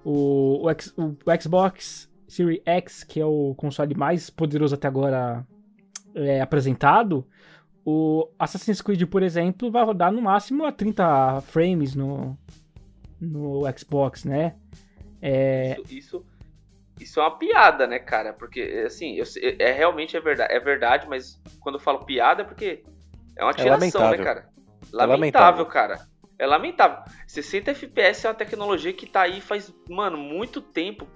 o, 0.05 0.69
o, 0.69 1.03
o 1.05 1.43
Xbox 1.43 2.12
Series 2.33 2.63
X, 2.65 3.05
que 3.05 3.21
é 3.21 3.27
o 3.27 3.55
console 3.57 3.95
mais 3.95 4.31
poderoso 4.31 4.75
até 4.75 4.89
agora 4.89 5.47
é, 6.15 6.41
apresentado, 6.41 7.27
o 7.85 8.27
Assassin's 8.39 8.81
Creed, 8.81 9.07
por 9.07 9.23
exemplo, 9.23 9.71
vai 9.71 9.85
rodar 9.85 10.11
no 10.11 10.23
máximo 10.23 10.65
a 10.65 10.73
30 10.73 11.43
frames 11.43 11.95
no, 11.95 12.39
no 13.21 13.63
Xbox, 13.77 14.25
né? 14.25 14.55
É... 15.21 15.77
Isso, 15.81 15.95
isso, 15.95 16.27
isso, 16.99 17.21
é 17.21 17.23
uma 17.23 17.37
piada, 17.37 17.87
né, 17.87 17.99
cara? 17.99 18.33
Porque, 18.33 18.83
assim, 18.87 19.17
eu, 19.17 19.25
é, 19.43 19.71
é 19.71 19.73
realmente 19.73 20.17
é 20.17 20.21
verdade, 20.21 20.55
é 20.55 20.61
verdade, 20.61 21.07
mas 21.09 21.39
quando 21.61 21.75
eu 21.75 21.81
falo 21.81 22.07
piada 22.07 22.43
é 22.43 22.45
porque 22.47 22.83
é 23.37 23.45
uma 23.45 23.51
é 23.51 23.55
tiração, 23.55 24.11
né, 24.11 24.17
cara? 24.19 24.49
Lamentável, 24.91 25.03
é 25.03 25.07
lamentável, 25.07 25.67
cara. 25.67 26.09
É 26.39 26.47
lamentável. 26.47 27.05
60 27.27 27.73
FPS 27.73 28.27
é 28.27 28.31
uma 28.31 28.35
tecnologia 28.35 28.93
que 28.93 29.07
tá 29.07 29.23
aí 29.23 29.41
faz, 29.41 29.73
mano, 29.89 30.17
muito 30.17 30.63
tempo 30.63 31.07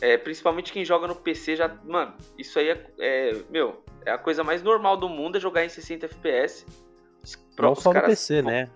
é, 0.00 0.16
principalmente 0.16 0.72
quem 0.72 0.84
joga 0.84 1.06
no 1.06 1.14
PC 1.14 1.56
já. 1.56 1.68
Mano, 1.84 2.14
isso 2.38 2.58
aí 2.58 2.70
é, 2.70 2.86
é, 2.98 3.42
Meu, 3.50 3.82
é 4.04 4.10
a 4.10 4.18
coisa 4.18 4.42
mais 4.42 4.62
normal 4.62 4.96
do 4.96 5.08
mundo 5.08 5.36
é 5.36 5.40
jogar 5.40 5.64
em 5.64 5.68
60 5.68 6.06
FPS. 6.06 6.66
Não 7.58 7.74
só 7.74 7.92
no 7.92 8.00
PC, 8.02 8.42
né? 8.42 8.70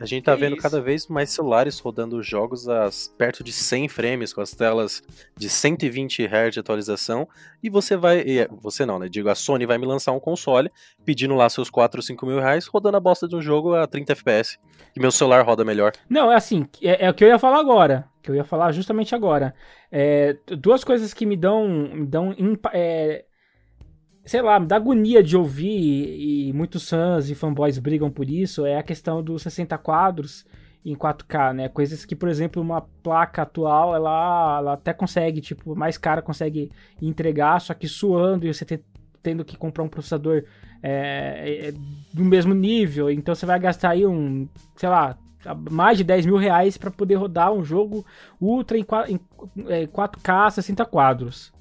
A 0.00 0.06
gente 0.06 0.24
tá 0.24 0.34
vendo 0.34 0.54
isso? 0.54 0.62
cada 0.62 0.80
vez 0.80 1.06
mais 1.08 1.30
celulares 1.30 1.78
rodando 1.78 2.22
jogos 2.22 2.68
a 2.68 2.88
perto 3.18 3.44
de 3.44 3.52
100 3.52 3.88
frames, 3.88 4.32
com 4.32 4.40
as 4.40 4.52
telas 4.52 5.02
de 5.36 5.48
120 5.48 6.24
Hz 6.24 6.54
de 6.54 6.60
atualização, 6.60 7.28
e 7.62 7.68
você 7.68 7.96
vai. 7.96 8.20
E 8.20 8.48
você 8.50 8.86
não, 8.86 8.98
né? 8.98 9.08
Digo, 9.08 9.28
a 9.28 9.34
Sony 9.34 9.66
vai 9.66 9.76
me 9.76 9.86
lançar 9.86 10.12
um 10.12 10.20
console 10.20 10.70
pedindo 11.04 11.34
lá 11.34 11.48
seus 11.50 11.68
4 11.68 11.98
ou 11.98 12.02
5 12.02 12.26
mil 12.26 12.40
reais, 12.40 12.66
rodando 12.66 12.96
a 12.96 13.00
bosta 13.00 13.28
de 13.28 13.36
um 13.36 13.42
jogo 13.42 13.74
a 13.74 13.86
30 13.86 14.12
FPS. 14.12 14.58
E 14.96 15.00
meu 15.00 15.10
celular 15.10 15.44
roda 15.44 15.64
melhor. 15.64 15.92
Não, 16.08 16.32
é 16.32 16.36
assim, 16.36 16.66
é, 16.82 17.06
é 17.06 17.10
o 17.10 17.14
que 17.14 17.24
eu 17.24 17.28
ia 17.28 17.38
falar 17.38 17.60
agora. 17.60 18.08
Que 18.28 18.32
eu 18.32 18.36
ia 18.36 18.44
falar 18.44 18.72
justamente 18.72 19.14
agora. 19.14 19.54
É, 19.90 20.36
duas 20.60 20.84
coisas 20.84 21.14
que 21.14 21.24
me 21.24 21.34
dão. 21.34 21.66
Me 21.66 22.06
dão 22.06 22.36
é, 22.74 23.24
sei 24.26 24.42
lá, 24.42 24.60
me 24.60 24.66
dá 24.66 24.76
agonia 24.76 25.22
de 25.22 25.34
ouvir, 25.34 26.46
e, 26.46 26.52
muitos 26.52 26.90
fãs 26.90 27.30
e 27.30 27.34
fanboys 27.34 27.78
brigam 27.78 28.10
por 28.10 28.28
isso, 28.28 28.66
é 28.66 28.76
a 28.76 28.82
questão 28.82 29.22
dos 29.22 29.40
60 29.40 29.78
quadros 29.78 30.44
em 30.84 30.94
4K, 30.94 31.54
né? 31.54 31.68
Coisas 31.70 32.04
que, 32.04 32.14
por 32.14 32.28
exemplo, 32.28 32.60
uma 32.60 32.82
placa 32.82 33.40
atual, 33.40 33.94
ela, 33.94 34.58
ela 34.58 34.72
até 34.74 34.92
consegue, 34.92 35.40
tipo, 35.40 35.74
mais 35.74 35.96
cara 35.96 36.20
consegue 36.20 36.70
entregar, 37.00 37.58
só 37.62 37.72
que 37.72 37.88
suando 37.88 38.46
e 38.46 38.52
você 38.52 38.66
tendo 39.22 39.42
que 39.42 39.56
comprar 39.56 39.82
um 39.84 39.88
processador 39.88 40.44
é, 40.82 41.68
é, 41.68 41.72
do 42.12 42.24
mesmo 42.24 42.52
nível, 42.52 43.10
então 43.10 43.34
você 43.34 43.46
vai 43.46 43.58
gastar 43.58 43.90
aí 43.90 44.06
um, 44.06 44.46
sei 44.76 44.90
lá, 44.90 45.16
mais 45.70 45.98
de 45.98 46.04
10 46.04 46.26
mil 46.26 46.36
reais 46.36 46.76
para 46.76 46.90
poder 46.90 47.14
rodar 47.14 47.52
um 47.52 47.64
jogo 47.64 48.04
ultra 48.40 48.76
em, 48.76 48.82
4, 48.82 49.12
em, 49.12 49.20
é, 49.68 49.86
4K 49.86 50.50
60 50.50 50.84
quadros. 50.84 51.52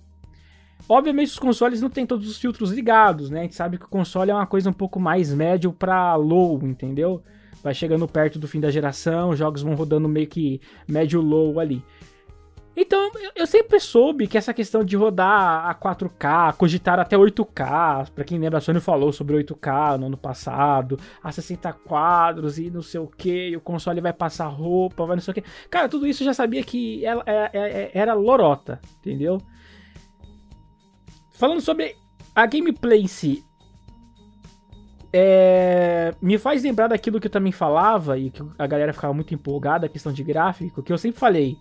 Obviamente 0.90 1.30
os 1.30 1.40
consoles 1.40 1.82
não 1.82 1.90
têm 1.90 2.06
todos 2.06 2.30
os 2.30 2.38
filtros 2.38 2.72
ligados, 2.72 3.30
né? 3.30 3.40
A 3.40 3.44
gente 3.44 3.56
sabe 3.56 3.78
que 3.78 3.86
o 3.86 3.90
console 3.90 4.32
é 4.32 4.34
uma 4.34 4.48
coisa 4.48 4.70
um 4.70 4.74
pouco 4.74 5.00
mais 5.00 5.34
médio 5.34 5.74
para 5.74 6.16
low, 6.16 6.60
entendeu? 6.64 7.22
Vai 7.62 7.74
chegando 7.74 8.08
perto 8.08 8.40
do 8.40 8.48
fim 8.48 8.60
da 8.60 8.72
geração, 8.72 9.30
os 9.30 9.40
jogos 9.40 9.62
vão 9.62 9.76
rodando 9.76 10.08
meio 10.08 10.28
que 10.28 10.62
médio 10.88 11.20
low 11.20 11.60
ali. 11.60 11.84
Então, 12.80 13.10
eu 13.36 13.48
sempre 13.48 13.80
soube 13.80 14.28
que 14.28 14.38
essa 14.38 14.54
questão 14.54 14.84
de 14.84 14.96
rodar 14.96 15.68
a 15.68 15.74
4K, 15.74 16.54
cogitar 16.54 17.00
até 17.00 17.18
8K, 17.18 18.12
para 18.12 18.24
quem 18.24 18.38
lembra, 18.38 18.60
a 18.60 18.62
Sony 18.62 18.80
falou 18.80 19.12
sobre 19.12 19.36
8K 19.44 19.98
no 19.98 20.06
ano 20.06 20.18
passado, 20.18 21.00
a 21.24 21.32
60 21.32 21.74
quadros 21.74 22.60
e 22.60 22.70
não 22.70 22.84
sei 22.84 23.00
o 23.00 23.08
que, 23.08 23.58
o 23.58 23.62
console 23.62 24.00
vai 24.00 24.14
passar 24.14 24.46
roupa, 24.46 25.08
vai 25.08 25.16
não 25.16 25.24
sei 25.24 25.32
o 25.32 25.36
que. 25.36 25.44
Cara, 25.72 25.90
tudo 25.90 26.06
isso 26.06 26.22
eu 26.22 26.26
já 26.26 26.36
sabia 26.36 26.64
que 26.64 27.04
era, 27.04 27.24
era, 27.26 27.50
é, 27.52 27.60
é, 27.60 27.92
era 27.96 28.14
lorota, 28.14 28.80
entendeu? 29.00 29.42
Falando 31.32 31.62
sobre 31.62 31.96
a 32.36 32.46
gameplay 32.46 33.02
em 33.02 33.08
si, 33.08 33.44
é, 35.12 36.14
me 36.22 36.38
faz 36.38 36.62
lembrar 36.62 36.90
daquilo 36.90 37.20
que 37.20 37.26
eu 37.26 37.32
também 37.32 37.52
falava 37.52 38.20
e 38.20 38.30
que 38.30 38.44
a 38.56 38.68
galera 38.68 38.94
ficava 38.94 39.16
muito 39.16 39.34
empolgada, 39.34 39.88
a 39.88 39.90
questão 39.90 40.14
de 40.14 40.24
gráfico, 40.24 40.84
que 40.84 40.94
eu 40.94 40.98
sempre 41.00 41.20
falei. 41.20 41.58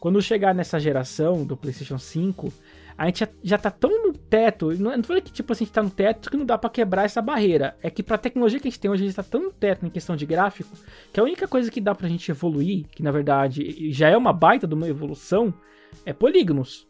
Quando 0.00 0.20
chegar 0.22 0.54
nessa 0.54 0.80
geração 0.80 1.44
do 1.44 1.56
PlayStation 1.56 1.98
5, 1.98 2.50
a 2.96 3.06
gente 3.06 3.28
já, 3.42 3.58
tá 3.58 3.70
tão 3.70 4.06
no 4.06 4.12
teto. 4.14 4.72
Não, 4.78 4.96
não 4.96 5.04
falei 5.04 5.22
que 5.22 5.30
tipo 5.30 5.52
assim, 5.52 5.64
a 5.64 5.66
gente 5.66 5.74
tá 5.74 5.82
no 5.82 5.90
teto 5.90 6.30
que 6.30 6.36
não 6.36 6.46
dá 6.46 6.56
para 6.56 6.70
quebrar 6.70 7.04
essa 7.04 7.20
barreira. 7.20 7.76
É 7.82 7.90
que 7.90 8.02
pra 8.02 8.16
tecnologia 8.16 8.58
que 8.58 8.66
a 8.66 8.70
gente 8.70 8.80
tem 8.80 8.90
hoje, 8.90 9.04
a 9.04 9.06
gente 9.06 9.16
tá 9.16 9.22
tão 9.22 9.42
no 9.42 9.52
teto 9.52 9.84
em 9.84 9.90
questão 9.90 10.16
de 10.16 10.24
gráfico, 10.24 10.74
que 11.12 11.20
a 11.20 11.22
única 11.22 11.46
coisa 11.46 11.70
que 11.70 11.80
dá 11.80 11.94
pra 11.94 12.08
gente 12.08 12.30
evoluir, 12.30 12.86
que 12.88 13.02
na 13.02 13.10
verdade 13.10 13.92
já 13.92 14.08
é 14.08 14.16
uma 14.16 14.32
baita 14.32 14.66
de 14.66 14.74
uma 14.74 14.88
evolução, 14.88 15.52
é 16.04 16.12
polígonos 16.12 16.88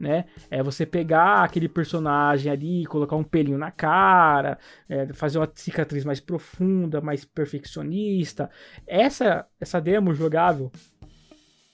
né? 0.00 0.24
É 0.50 0.62
você 0.62 0.86
pegar 0.86 1.44
aquele 1.44 1.68
personagem 1.68 2.50
ali, 2.50 2.86
colocar 2.86 3.16
um 3.16 3.22
pelinho 3.22 3.58
na 3.58 3.70
cara, 3.70 4.58
é, 4.88 5.12
fazer 5.12 5.38
uma 5.38 5.50
cicatriz 5.54 6.06
mais 6.06 6.18
profunda, 6.18 7.02
mais 7.02 7.22
perfeccionista. 7.26 8.48
Essa 8.86 9.46
essa 9.60 9.78
demo 9.78 10.14
jogável 10.14 10.72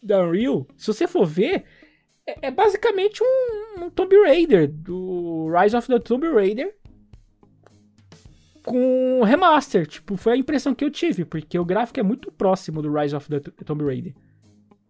da 0.06 0.22
Unreal, 0.22 0.66
se 0.76 0.86
você 0.86 1.06
for 1.06 1.26
ver, 1.26 1.64
é, 2.26 2.48
é 2.48 2.50
basicamente 2.50 3.22
um, 3.22 3.84
um 3.84 3.90
Tomb 3.90 4.16
Raider, 4.22 4.68
do 4.68 5.48
Rise 5.48 5.76
of 5.76 5.88
the 5.88 5.98
Tomb 5.98 6.26
Raider, 6.28 6.74
com 8.62 9.22
remaster. 9.22 9.86
Tipo, 9.86 10.16
foi 10.16 10.32
a 10.32 10.36
impressão 10.36 10.74
que 10.74 10.84
eu 10.84 10.90
tive, 10.90 11.24
porque 11.24 11.58
o 11.58 11.64
gráfico 11.64 12.00
é 12.00 12.02
muito 12.02 12.32
próximo 12.32 12.80
do 12.82 12.92
Rise 12.92 13.14
of 13.14 13.28
the 13.28 13.40
Tomb 13.64 13.84
Raider. 13.84 14.14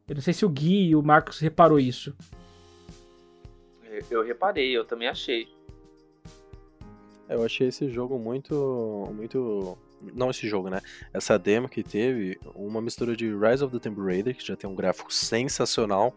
Eu 0.09 0.15
não 0.15 0.23
sei 0.23 0.33
se 0.33 0.47
o 0.47 0.49
Gui 0.49 0.89
e 0.89 0.97
o 0.97 1.03
Marcos 1.03 1.41
reparou 1.41 1.81
isso 1.81 2.15
eu 4.11 4.23
reparei, 4.23 4.77
eu 4.77 4.85
também 4.85 5.09
achei. 5.09 5.49
Eu 7.29 7.45
achei 7.45 7.69
esse 7.69 7.89
jogo 7.89 8.19
muito. 8.19 9.09
muito. 9.15 9.77
Não 10.15 10.31
esse 10.31 10.49
jogo, 10.49 10.69
né? 10.69 10.81
Essa 11.13 11.39
demo 11.39 11.69
que 11.69 11.83
teve, 11.83 12.39
uma 12.55 12.81
mistura 12.81 13.17
de 13.17 13.27
Rise 13.35 13.65
of 13.65 13.73
the 13.73 13.79
Tomb 13.79 14.01
Raider, 14.01 14.37
que 14.37 14.47
já 14.47 14.57
tem 14.57 14.69
um 14.69 14.75
gráfico 14.75 15.13
sensacional, 15.13 16.15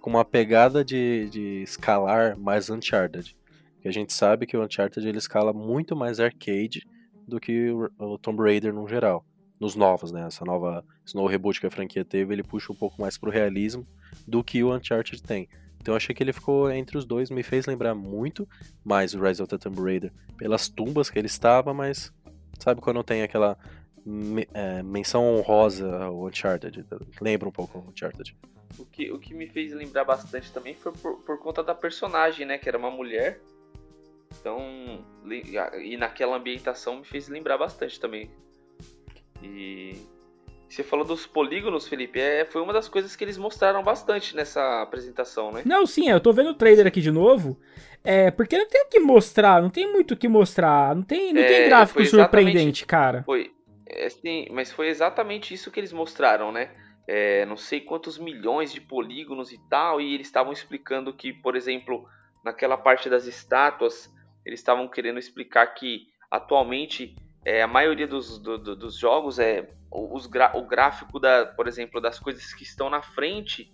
com 0.00 0.10
uma 0.10 0.24
pegada 0.24 0.84
de, 0.84 1.28
de 1.30 1.62
escalar 1.62 2.38
mais 2.38 2.70
Uncharted. 2.70 3.36
Que 3.80 3.88
a 3.88 3.92
gente 3.92 4.12
sabe 4.12 4.46
que 4.46 4.56
o 4.56 4.64
Uncharted 4.64 5.06
ele 5.06 5.18
escala 5.18 5.52
muito 5.52 5.96
mais 5.96 6.20
arcade 6.20 6.86
do 7.26 7.40
que 7.40 7.70
o, 7.98 8.18
Tomb 8.18 8.42
Raider 8.42 8.72
no 8.72 8.86
geral. 8.88 9.24
Nos 9.58 9.74
novos, 9.74 10.12
né? 10.12 10.26
Essa 10.26 10.44
nova. 10.44 10.84
Novo 11.14 11.28
reboot 11.28 11.60
que 11.60 11.66
a 11.66 11.70
franquia 11.70 12.04
teve, 12.04 12.34
ele 12.34 12.42
puxa 12.42 12.72
um 12.72 12.76
pouco 12.76 13.00
mais 13.00 13.16
pro 13.16 13.30
realismo 13.30 13.86
do 14.26 14.44
que 14.44 14.62
o 14.62 14.74
Uncharted 14.74 15.22
tem. 15.22 15.48
Então 15.80 15.92
eu 15.92 15.96
achei 15.96 16.14
que 16.14 16.22
ele 16.22 16.32
ficou 16.32 16.68
entre 16.70 16.98
os 16.98 17.04
dois, 17.04 17.30
me 17.30 17.44
fez 17.44 17.64
lembrar 17.64 17.94
muito 17.94 18.48
mais 18.84 19.14
o 19.14 19.22
Rise 19.22 19.40
of 19.40 19.48
the 19.48 19.56
Tomb 19.56 19.80
Raider 19.80 20.12
pelas 20.36 20.68
tumbas 20.68 21.08
que 21.08 21.16
ele 21.16 21.26
estava, 21.26 21.72
mas 21.72 22.12
sabe 22.58 22.80
quando 22.80 23.02
tem 23.02 23.22
aquela 23.22 23.58
é, 24.54 24.82
menção 24.82 25.36
honrosa 25.36 26.04
ao 26.04 26.26
Uncharted? 26.26 26.84
Lembra 27.20 27.48
um 27.48 27.52
pouco 27.52 27.78
o 27.78 27.90
Uncharted. 27.90 28.36
O 28.78 28.84
que, 28.84 29.10
o 29.10 29.18
que 29.18 29.34
me 29.34 29.46
fez 29.46 29.72
lembrar 29.72 30.04
bastante 30.04 30.52
também 30.52 30.74
foi 30.74 30.92
por, 30.92 31.16
por 31.20 31.38
conta 31.38 31.62
da 31.62 31.74
personagem, 31.74 32.46
né? 32.46 32.58
Que 32.58 32.68
era 32.68 32.78
uma 32.78 32.90
mulher. 32.90 33.40
Então, 34.38 35.04
e 35.82 35.96
naquela 35.96 36.36
ambientação 36.36 36.98
me 36.98 37.04
fez 37.04 37.28
lembrar 37.28 37.56
bastante 37.56 37.98
também. 37.98 38.30
E 39.42 39.96
você 40.68 40.82
falou 40.82 41.04
dos 41.04 41.26
polígonos, 41.26 41.86
Felipe. 41.86 42.20
É, 42.20 42.44
foi 42.44 42.60
uma 42.60 42.72
das 42.72 42.88
coisas 42.88 43.14
que 43.14 43.24
eles 43.24 43.38
mostraram 43.38 43.82
bastante 43.82 44.34
nessa 44.34 44.82
apresentação, 44.82 45.52
né? 45.52 45.62
Não, 45.64 45.86
sim, 45.86 46.08
eu 46.08 46.20
tô 46.20 46.32
vendo 46.32 46.50
o 46.50 46.54
trailer 46.54 46.86
aqui 46.86 47.00
de 47.00 47.10
novo. 47.10 47.58
É, 48.06 48.30
porque 48.30 48.56
não 48.56 48.68
tem 48.68 48.82
o 48.82 48.88
que 48.88 49.00
mostrar, 49.00 49.60
não 49.60 49.68
tem 49.68 49.92
muito 49.92 50.14
o 50.14 50.16
que 50.16 50.28
mostrar. 50.28 50.94
Não 50.94 51.02
tem, 51.02 51.32
não 51.32 51.42
é, 51.42 51.46
tem 51.46 51.68
gráfico 51.68 52.04
surpreendente, 52.04 52.86
cara. 52.86 53.24
Foi. 53.24 53.50
É, 53.84 54.08
sim, 54.08 54.46
mas 54.52 54.70
foi 54.70 54.86
exatamente 54.86 55.52
isso 55.52 55.72
que 55.72 55.80
eles 55.80 55.92
mostraram, 55.92 56.52
né? 56.52 56.70
É, 57.08 57.44
não 57.46 57.56
sei 57.56 57.80
quantos 57.80 58.16
milhões 58.16 58.72
de 58.72 58.80
polígonos 58.80 59.52
e 59.52 59.58
tal, 59.68 60.00
e 60.00 60.14
eles 60.14 60.28
estavam 60.28 60.52
explicando 60.52 61.12
que, 61.12 61.32
por 61.32 61.56
exemplo, 61.56 62.06
naquela 62.44 62.76
parte 62.76 63.10
das 63.10 63.26
estátuas, 63.26 64.08
eles 64.44 64.60
estavam 64.60 64.86
querendo 64.86 65.18
explicar 65.18 65.66
que 65.74 66.06
atualmente 66.30 67.16
é, 67.44 67.60
a 67.60 67.66
maioria 67.66 68.06
dos, 68.06 68.38
do, 68.38 68.56
do, 68.56 68.76
dos 68.76 68.96
jogos 68.96 69.40
é 69.40 69.68
os 69.90 70.26
o 70.54 70.62
gráfico 70.62 71.18
da, 71.18 71.46
por 71.46 71.66
exemplo, 71.66 72.00
das 72.00 72.20
coisas 72.20 72.54
que 72.54 72.62
estão 72.62 72.88
na 72.88 73.02
frente 73.02 73.72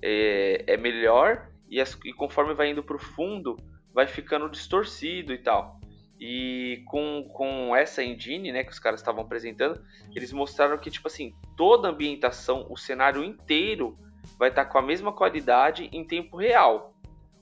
é, 0.00 0.64
é 0.66 0.76
melhor 0.76 1.48
e, 1.68 1.80
as, 1.80 1.98
e 2.04 2.12
conforme 2.12 2.54
vai 2.54 2.70
indo 2.70 2.82
para 2.82 2.96
o 2.96 3.00
fundo 3.00 3.56
vai 3.94 4.06
ficando 4.06 4.48
distorcido 4.48 5.32
e 5.32 5.38
tal. 5.38 5.80
E 6.18 6.82
com, 6.86 7.28
com 7.32 7.74
essa 7.74 8.02
engine, 8.02 8.52
né, 8.52 8.62
que 8.62 8.70
os 8.70 8.78
caras 8.78 9.00
estavam 9.00 9.22
apresentando, 9.22 9.82
eles 10.14 10.32
mostraram 10.32 10.78
que 10.78 10.90
tipo 10.90 11.08
assim 11.08 11.34
toda 11.56 11.88
a 11.88 11.90
ambientação, 11.90 12.66
o 12.70 12.76
cenário 12.76 13.24
inteiro 13.24 13.98
vai 14.38 14.48
estar 14.48 14.64
tá 14.64 14.70
com 14.70 14.78
a 14.78 14.82
mesma 14.82 15.12
qualidade 15.12 15.88
em 15.92 16.04
tempo 16.04 16.36
real. 16.36 16.94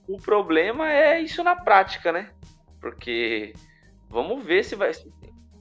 O 0.09 0.17
problema 0.17 0.91
é 0.91 1.21
isso 1.21 1.45
na 1.45 1.55
prática, 1.55 2.11
né? 2.11 2.33
Porque 2.81 3.53
vamos 4.09 4.43
ver 4.43 4.65
se 4.65 4.75
vai 4.75 4.93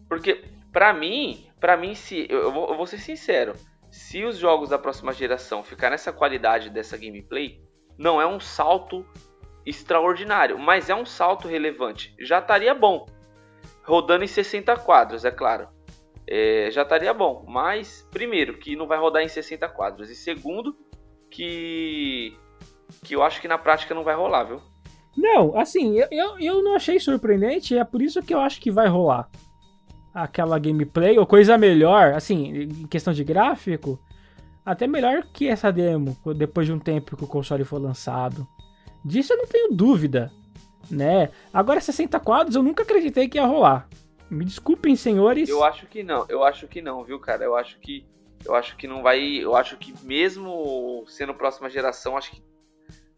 porque, 0.09 0.43
para 0.73 0.91
mim, 0.91 1.47
para 1.59 1.77
mim, 1.77 1.93
se 1.93 2.25
eu 2.27 2.51
vou, 2.51 2.69
eu 2.69 2.75
vou 2.75 2.87
ser 2.87 2.97
sincero, 2.97 3.53
se 3.91 4.25
os 4.25 4.37
jogos 4.37 4.69
da 4.69 4.79
próxima 4.79 5.13
geração 5.13 5.63
ficar 5.63 5.91
nessa 5.91 6.11
qualidade 6.11 6.71
dessa 6.71 6.97
gameplay, 6.97 7.61
não 7.95 8.19
é 8.19 8.25
um 8.25 8.39
salto 8.39 9.05
extraordinário, 9.65 10.57
mas 10.57 10.89
é 10.89 10.95
um 10.95 11.05
salto 11.05 11.47
relevante. 11.47 12.15
Já 12.19 12.39
estaria 12.39 12.73
bom. 12.73 13.05
Rodando 13.83 14.23
em 14.23 14.27
60 14.27 14.75
quadros, 14.77 15.25
é 15.25 15.31
claro. 15.31 15.67
É, 16.27 16.69
já 16.71 16.83
estaria 16.83 17.13
bom. 17.13 17.45
Mas, 17.47 18.07
primeiro, 18.11 18.57
que 18.57 18.75
não 18.75 18.87
vai 18.87 18.97
rodar 18.97 19.23
em 19.23 19.27
60 19.27 19.67
quadros. 19.69 20.09
E 20.09 20.15
segundo, 20.15 20.75
que, 21.29 22.37
que 23.03 23.15
eu 23.15 23.23
acho 23.23 23.41
que 23.41 23.47
na 23.47 23.57
prática 23.57 23.95
não 23.95 24.03
vai 24.03 24.15
rolar, 24.15 24.43
viu? 24.43 24.61
Não, 25.17 25.57
assim, 25.57 25.99
eu, 25.99 26.07
eu, 26.11 26.39
eu 26.39 26.63
não 26.63 26.75
achei 26.75 26.99
surpreendente. 26.99 27.77
É 27.77 27.83
por 27.83 28.01
isso 28.01 28.21
que 28.21 28.33
eu 28.33 28.39
acho 28.39 28.61
que 28.61 28.71
vai 28.71 28.87
rolar 28.87 29.29
aquela 30.13 30.59
gameplay, 30.59 31.17
ou 31.17 31.25
coisa 31.25 31.57
melhor, 31.57 32.13
assim, 32.13 32.63
em 32.63 32.87
questão 32.87 33.13
de 33.13 33.23
gráfico, 33.23 33.99
até 34.65 34.87
melhor 34.87 35.23
que 35.33 35.47
essa 35.47 35.71
demo, 35.71 36.17
depois 36.35 36.67
de 36.67 36.73
um 36.73 36.79
tempo 36.79 37.15
que 37.15 37.23
o 37.23 37.27
console 37.27 37.63
foi 37.63 37.79
lançado. 37.79 38.47
Disso 39.03 39.33
eu 39.33 39.37
não 39.37 39.45
tenho 39.45 39.71
dúvida, 39.71 40.31
né? 40.89 41.31
Agora 41.53 41.79
60 41.79 42.19
quadros 42.19 42.55
eu 42.55 42.63
nunca 42.63 42.83
acreditei 42.83 43.27
que 43.27 43.37
ia 43.37 43.45
rolar. 43.45 43.87
Me 44.29 44.45
desculpem, 44.45 44.95
senhores. 44.95 45.49
Eu 45.49 45.63
acho 45.63 45.87
que 45.87 46.03
não, 46.03 46.25
eu 46.29 46.43
acho 46.43 46.67
que 46.67 46.81
não, 46.81 47.03
viu, 47.03 47.19
cara? 47.19 47.43
Eu 47.43 47.55
acho 47.55 47.79
que 47.79 48.05
eu 48.45 48.55
acho 48.55 48.77
que 48.77 48.87
não 48.87 49.01
vai, 49.01 49.21
eu 49.21 49.55
acho 49.55 49.77
que 49.77 49.93
mesmo 50.05 51.03
sendo 51.07 51.33
próxima 51.33 51.69
geração, 51.69 52.15
acho 52.15 52.31
que 52.31 52.43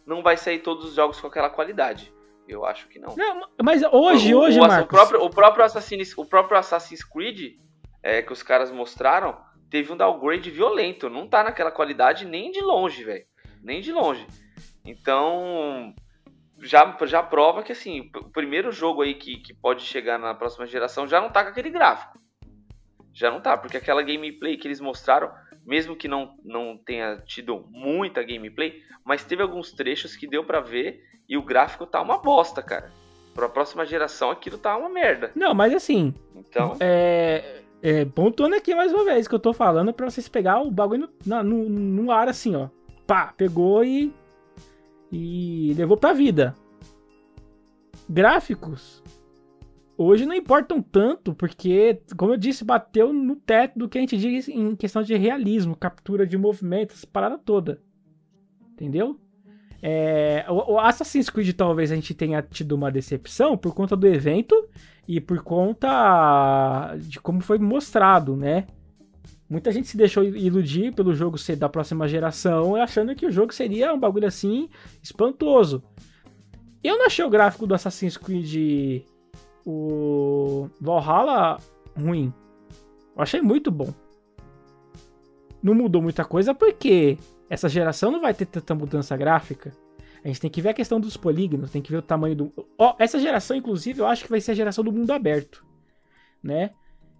não 0.06 0.24
vai 0.24 0.36
sair 0.36 0.60
todos 0.60 0.86
os 0.86 0.96
jogos 0.96 1.20
com 1.20 1.28
aquela 1.28 1.50
qualidade. 1.50 2.12
Eu 2.48 2.66
acho 2.66 2.88
que 2.88 3.00
não. 3.00 3.16
não 3.16 3.48
mas 3.64 3.82
hoje, 3.84 4.34
o, 4.34 4.40
hoje, 4.40 4.60
o, 4.60 4.64
Marcos... 4.64 4.86
o 4.86 4.88
próprio, 4.88 5.24
o 5.24 5.30
próprio 5.30 5.64
Assassin's, 5.66 6.18
o 6.18 6.26
próprio 6.26 6.58
Assassin's 6.58 7.04
Creed 7.04 7.56
é, 8.04 8.22
que 8.22 8.34
os 8.34 8.44
caras 8.44 8.72
mostraram 8.72 9.38
teve 9.70 9.92
um 9.92 9.98
downgrade 9.98 10.50
violento. 10.50 11.10
Não 11.10 11.28
tá 11.28 11.44
naquela 11.44 11.72
qualidade 11.72 12.26
nem 12.26 12.52
de 12.52 12.62
longe, 12.62 13.04
velho. 13.04 13.26
Nem 13.64 13.80
de 13.80 13.92
longe. 13.92 14.26
Então, 14.86 15.94
já, 16.62 16.98
já 17.06 17.24
prova 17.24 17.64
que 17.64 17.72
assim, 17.72 18.10
o 18.16 18.30
primeiro 18.30 18.72
jogo 18.72 19.02
aí 19.02 19.14
que, 19.14 19.38
que 19.38 19.54
pode 19.54 19.84
chegar 19.84 20.18
na 20.18 20.34
próxima 20.34 20.66
geração 20.66 21.08
já 21.08 21.20
não 21.20 21.30
tá 21.30 21.44
com 21.44 21.50
aquele 21.50 21.70
gráfico. 21.70 22.20
Já 23.14 23.30
não 23.30 23.42
tá, 23.42 23.58
porque 23.58 23.78
aquela 23.78 24.02
gameplay 24.02 24.58
que 24.58 24.68
eles 24.68 24.80
mostraram, 24.80 25.32
mesmo 25.66 25.96
que 25.96 26.08
não, 26.08 26.36
não 26.44 26.78
tenha 26.78 27.18
tido 27.26 27.66
muita 27.70 28.24
gameplay, 28.24 28.82
mas 29.04 29.24
teve 29.24 29.42
alguns 29.42 29.72
trechos 29.72 30.16
que 30.16 30.28
deu 30.28 30.44
para 30.44 30.62
ver 30.62 31.02
e 31.28 31.38
o 31.38 31.44
gráfico 31.44 31.86
tá 31.86 32.02
uma 32.02 32.18
bosta, 32.18 32.62
cara. 32.62 32.92
Pra 33.34 33.50
próxima 33.50 33.86
geração 33.86 34.30
aquilo 34.30 34.58
tá 34.58 34.78
uma 34.78 34.90
merda. 34.90 35.32
Não, 35.36 35.54
mas 35.54 35.74
assim. 35.74 36.14
Então. 36.36 36.76
É. 36.80 37.62
É, 37.84 38.06
pontuando 38.06 38.54
aqui 38.54 38.76
mais 38.76 38.94
uma 38.94 39.04
vez 39.04 39.28
que 39.28 39.34
eu 39.34 39.40
tô 39.40 39.54
falando 39.54 39.92
pra 39.92 40.08
vocês 40.08 40.30
pegar 40.30 40.62
o 40.62 40.70
bagulho 40.70 41.10
no, 41.26 41.44
no, 41.44 41.68
no 41.68 42.12
ar 42.12 42.28
assim, 42.28 42.56
ó. 42.56 42.70
Pá, 43.08 43.34
pegou 43.36 43.84
e 43.84 44.14
e 45.12 45.74
levou 45.76 45.98
pra 45.98 46.14
vida. 46.14 46.56
Gráficos 48.10 49.02
hoje 50.04 50.26
não 50.26 50.34
importam 50.34 50.82
tanto, 50.82 51.34
porque, 51.34 52.02
como 52.18 52.34
eu 52.34 52.38
disse, 52.38 52.64
bateu 52.64 53.14
no 53.14 53.36
teto 53.36 53.78
do 53.78 53.90
que 53.90 53.98
a 53.98 54.02
gente 54.02 54.18
diz 54.18 54.48
em 54.48 54.76
questão 54.76 55.04
de 55.04 55.16
realismo, 55.16 55.76
captura 55.76 56.26
de 56.26 56.38
movimentos, 56.38 56.98
essa 56.98 57.08
parada 57.08 57.38
toda. 57.38 57.82
Entendeu? 58.74 59.20
É, 59.84 60.46
o, 60.50 60.80
Assassin's 60.80 61.30
Creed 61.30 61.54
talvez 61.54 61.92
a 61.92 61.96
gente 61.96 62.14
tenha 62.14 62.42
tido 62.42 62.74
uma 62.74 62.92
decepção 62.92 63.58
por 63.58 63.74
conta 63.74 63.96
do 63.96 64.08
evento 64.08 64.56
e 65.08 65.20
por 65.20 65.42
conta 65.42 66.96
de 67.00 67.20
como 67.20 67.42
foi 67.42 67.58
mostrado, 67.58 68.36
né? 68.36 68.68
Muita 69.52 69.70
gente 69.70 69.90
se 69.90 69.98
deixou 69.98 70.24
iludir 70.24 70.94
pelo 70.94 71.14
jogo 71.14 71.38
ser 71.38 71.58
da 71.58 71.68
próxima 71.68 72.08
geração, 72.08 72.74
achando 72.78 73.14
que 73.14 73.26
o 73.26 73.32
jogo 73.32 73.54
seria 73.54 73.94
um 73.94 74.00
bagulho 74.00 74.26
assim 74.26 74.70
espantoso. 75.04 75.84
Eu 76.82 76.98
não 76.98 77.06
achei 77.06 77.26
o 77.26 77.30
gráfico 77.30 77.68
do 77.68 77.76
Assassin's 77.76 78.16
Creed 78.16 79.04
o 79.66 80.70
Valhalla 80.80 81.58
ruim. 82.00 82.34
Eu 83.14 83.22
achei 83.22 83.42
muito 83.42 83.70
bom. 83.70 83.94
Não 85.62 85.76
mudou 85.76 86.02
muita 86.02 86.24
coisa 86.24 86.56
porque 86.56 87.18
essa 87.50 87.68
geração 87.68 88.10
não 88.10 88.22
vai 88.22 88.34
ter 88.34 88.46
tanta 88.46 88.74
mudança 88.74 89.18
gráfica. 89.18 89.74
A 90.24 90.30
gente 90.30 90.40
tem 90.40 90.50
que 90.50 90.62
ver 90.62 90.70
a 90.70 90.74
questão 90.74 90.98
dos 90.98 91.18
polígonos, 91.18 91.72
tem 91.72 91.82
que 91.82 91.92
ver 91.92 91.98
o 91.98 92.02
tamanho 92.02 92.38
do. 92.38 92.54
Oh, 92.78 92.94
essa 92.98 93.20
geração, 93.20 93.58
inclusive, 93.58 94.00
eu 94.00 94.08
acho 94.08 94.24
que 94.24 94.30
vai 94.30 94.40
ser 94.40 94.52
a 94.52 94.56
geração 94.56 94.82
do 94.82 94.94
mundo 94.94 95.12
aberto, 95.12 95.66
né? 96.42 96.72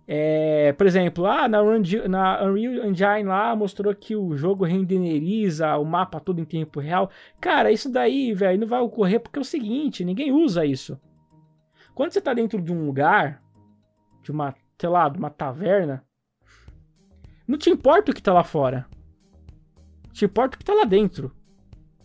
É, 0.08 0.74
por 0.74 0.88
exemplo, 0.88 1.26
ah, 1.26 1.48
na, 1.48 1.62
na 2.10 2.44
Unreal 2.44 2.86
Engine 2.86 3.24
lá 3.24 3.56
mostrou 3.56 3.94
que 3.96 4.16
o 4.16 4.36
jogo 4.36 4.66
renderiza 4.66 5.78
o 5.78 5.86
mapa 5.86 6.20
todo 6.20 6.40
em 6.40 6.46
tempo 6.46 6.80
real. 6.80 7.10
Cara, 7.40 7.72
isso 7.72 7.90
daí, 7.90 8.34
velho, 8.34 8.60
não 8.60 8.68
vai 8.68 8.82
ocorrer 8.82 9.20
porque 9.20 9.40
é 9.40 9.42
o 9.42 9.46
seguinte, 9.46 10.04
ninguém 10.04 10.32
usa 10.32 10.66
isso. 10.66 11.00
Quando 11.94 12.12
você 12.12 12.22
tá 12.22 12.34
dentro 12.34 12.62
de 12.62 12.74
um 12.74 12.86
lugar, 12.86 13.42
de 14.22 14.32
uma, 14.32 14.56
sei 14.80 14.90
lá, 14.90 15.08
de 15.08 15.18
uma 15.18 15.30
taverna, 15.30 16.04
não 17.48 17.58
te 17.58 17.70
importa 17.70 18.12
o 18.12 18.16
que 18.16 18.22
tá 18.22 18.34
lá 18.34 18.44
fora. 18.44 18.86
Te 20.12 20.26
importa 20.26 20.56
o 20.56 20.60
que 20.60 20.66
tá 20.66 20.74
lá 20.74 20.84
dentro. 20.84 21.36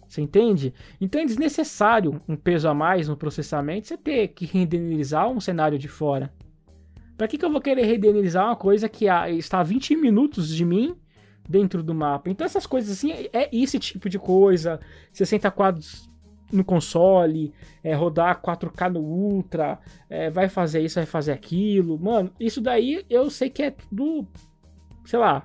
Você 0.06 0.20
entende? 0.20 0.72
Então 1.00 1.20
é 1.20 1.24
desnecessário 1.24 2.20
um 2.28 2.36
peso 2.36 2.68
a 2.68 2.74
mais 2.74 3.08
no 3.08 3.16
processamento 3.16 3.88
você 3.88 3.96
ter 3.96 4.28
que 4.28 4.46
renderizar 4.46 5.28
um 5.28 5.40
cenário 5.40 5.78
de 5.78 5.88
fora. 5.88 6.32
Para 7.16 7.26
que, 7.26 7.38
que 7.38 7.44
eu 7.44 7.50
vou 7.50 7.60
querer 7.60 7.84
renderizar 7.84 8.46
uma 8.46 8.56
coisa 8.56 8.88
que 8.88 9.06
está 9.06 9.60
a 9.60 9.62
20 9.62 9.96
minutos 9.96 10.48
de 10.48 10.64
mim 10.64 10.96
dentro 11.48 11.82
do 11.82 11.94
mapa? 11.94 12.28
Então 12.30 12.44
essas 12.44 12.66
coisas 12.66 12.90
assim, 12.90 13.12
é 13.32 13.48
esse 13.52 13.78
tipo 13.78 14.08
de 14.08 14.18
coisa. 14.18 14.78
60 15.12 15.50
quadros 15.50 16.10
no 16.52 16.64
console, 16.64 17.52
é, 17.82 17.94
rodar 17.94 18.40
4K 18.40 18.92
no 18.92 19.00
Ultra, 19.00 19.78
é, 20.08 20.30
vai 20.30 20.48
fazer 20.48 20.80
isso, 20.80 20.96
vai 20.96 21.06
fazer 21.06 21.32
aquilo. 21.32 21.98
Mano, 21.98 22.30
isso 22.38 22.60
daí 22.60 23.04
eu 23.10 23.30
sei 23.30 23.50
que 23.50 23.62
é 23.62 23.70
tudo, 23.70 24.28
sei 25.04 25.18
lá, 25.18 25.44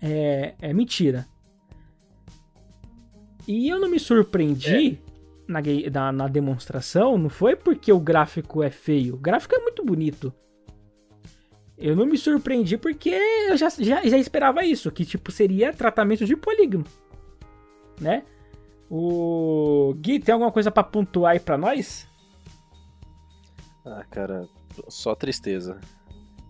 é, 0.00 0.54
é 0.60 0.72
mentira. 0.72 1.26
E 3.48 3.68
eu 3.68 3.80
não 3.80 3.88
me 3.88 3.98
surpreendi 3.98 5.00
é. 5.48 5.50
na, 5.50 5.60
na, 5.90 6.12
na, 6.12 6.28
demonstração, 6.28 7.18
não 7.18 7.28
foi 7.28 7.56
porque 7.56 7.92
o 7.92 7.98
gráfico 7.98 8.62
é 8.62 8.70
feio. 8.70 9.14
O 9.14 9.18
gráfico 9.18 9.54
é 9.56 9.58
muito 9.58 9.84
bonito. 9.84 10.32
Eu 11.80 11.96
não 11.96 12.04
me 12.04 12.18
surpreendi 12.18 12.76
porque 12.76 13.08
eu 13.08 13.56
já, 13.56 13.70
já, 13.70 14.06
já 14.06 14.18
esperava 14.18 14.62
isso, 14.62 14.90
que 14.92 15.02
tipo 15.02 15.32
seria 15.32 15.72
tratamento 15.72 16.26
de 16.26 16.36
polígono, 16.36 16.84
né? 17.98 18.22
O 18.90 19.94
Gui, 19.96 20.20
tem 20.20 20.34
alguma 20.34 20.52
coisa 20.52 20.70
para 20.70 20.84
pontuar 20.84 21.32
aí 21.32 21.40
para 21.40 21.56
nós? 21.56 22.06
Ah, 23.84 24.04
cara, 24.10 24.46
só 24.88 25.14
tristeza. 25.14 25.80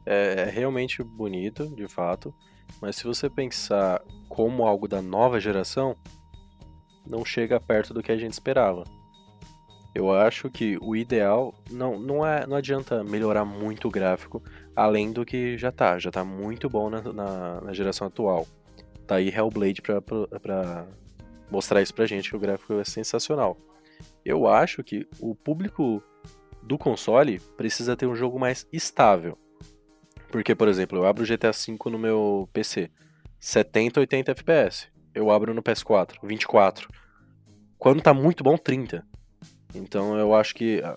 É, 0.05 0.43
é, 0.43 0.45
realmente 0.47 1.03
bonito, 1.03 1.69
de 1.69 1.87
fato, 1.87 2.35
mas 2.81 2.97
se 2.97 3.05
você 3.05 3.31
pensar 3.31 4.03
como 4.29 4.67
algo 4.67 4.89
da 4.89 5.01
nova 5.01 5.39
geração, 5.39 5.97
não 7.07 7.25
chega 7.25 7.61
perto 7.61 7.95
do 7.95 8.03
que 8.03 8.11
a 8.11 8.17
gente 8.17 8.33
esperava. 8.33 8.83
Eu 9.95 10.11
acho 10.13 10.51
que 10.51 10.79
o 10.81 10.97
ideal 10.97 11.55
não, 11.71 11.99
não, 11.99 12.27
é, 12.27 12.47
não 12.47 12.57
adianta 12.57 13.05
melhorar 13.05 13.45
muito 13.45 13.89
o 13.89 13.91
gráfico 13.91 14.43
além 14.75 15.13
do 15.13 15.25
que 15.25 15.57
já 15.57 15.71
tá. 15.71 15.99
Já 15.99 16.11
tá 16.11 16.25
muito 16.25 16.69
bom 16.69 16.91
na, 16.91 17.01
na, 17.01 17.61
na 17.61 17.73
geração 17.73 18.07
atual. 18.07 18.47
Tá 19.07 19.17
aí 19.17 19.29
Hellblade 19.29 19.83
pra, 19.83 20.01
pra, 20.01 20.27
pra, 20.41 20.87
mostrar 21.51 21.83
isso 21.83 21.95
pra 21.95 22.07
gente, 22.07 22.31
que 22.31 22.37
o 22.37 22.41
gráfico 22.41 22.75
é 22.75 22.85
sensacional. 22.85 23.57
Eu 24.25 24.47
acho 24.47 24.83
que 24.83 25.07
o 25.19 25.35
público 25.35 26.03
do 26.63 26.79
console 26.79 27.41
precisa 27.57 27.97
ter 27.97 28.07
um 28.07 28.15
jogo 28.15 28.39
mais 28.39 28.67
estável. 28.73 29.37
Porque, 30.31 30.55
por 30.55 30.69
exemplo, 30.69 30.99
eu 30.99 31.07
abro 31.07 31.25
o 31.25 31.27
GTA 31.27 31.51
V 31.51 31.91
no 31.91 31.99
meu 31.99 32.49
PC, 32.53 32.91
70, 33.41 34.01
80 34.01 34.31
FPS. 34.31 34.89
Eu 35.13 35.31
abro 35.31 35.53
no 35.53 35.63
PS4, 35.63 36.19
24. 36.23 36.89
Quando 37.77 38.01
tá 38.01 38.15
muito 38.15 38.45
bom, 38.45 38.57
30. 38.57 39.05
Então 39.75 40.17
eu 40.17 40.35
acho 40.35 40.55
que 40.55 40.81
ah, 40.85 40.97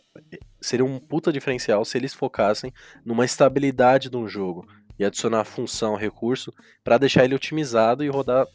seria 0.63 0.85
um 0.85 0.99
puta 0.99 1.31
diferencial 1.31 1.83
se 1.85 1.97
eles 1.97 2.13
focassem 2.13 2.73
numa 3.05 3.25
estabilidade 3.25 4.09
de 4.09 4.17
um 4.17 4.27
jogo 4.27 4.67
e 4.97 5.05
adicionar 5.05 5.43
função, 5.43 5.95
recurso 5.95 6.53
para 6.83 6.97
deixar 6.97 7.23
ele 7.23 7.35
otimizado 7.35 8.03
e 8.03 8.07
rodar. 8.07 8.47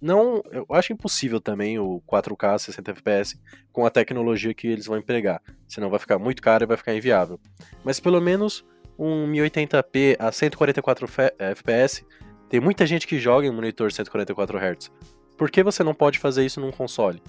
Não, 0.00 0.42
eu 0.52 0.66
acho 0.70 0.92
impossível 0.92 1.40
também 1.40 1.78
o 1.78 2.00
4K 2.06 2.58
60 2.58 2.90
FPS 2.92 3.40
com 3.72 3.84
a 3.84 3.90
tecnologia 3.90 4.54
que 4.54 4.68
eles 4.68 4.86
vão 4.86 4.96
empregar, 4.96 5.42
senão 5.66 5.90
vai 5.90 5.98
ficar 5.98 6.18
muito 6.18 6.40
caro 6.40 6.64
e 6.64 6.66
vai 6.66 6.76
ficar 6.76 6.94
inviável. 6.94 7.38
Mas 7.84 7.98
pelo 7.98 8.20
menos 8.20 8.64
um 8.98 9.26
1080p 9.30 10.16
a 10.18 10.30
144 10.30 11.06
FPS, 11.38 12.04
tem 12.48 12.60
muita 12.60 12.86
gente 12.86 13.06
que 13.06 13.18
joga 13.18 13.46
em 13.46 13.50
monitor 13.50 13.90
144 13.90 14.58
Hz. 14.58 14.90
Por 15.36 15.50
que 15.50 15.62
você 15.62 15.82
não 15.82 15.94
pode 15.94 16.18
fazer 16.18 16.44
isso 16.44 16.60
num 16.60 16.70
console? 16.70 17.20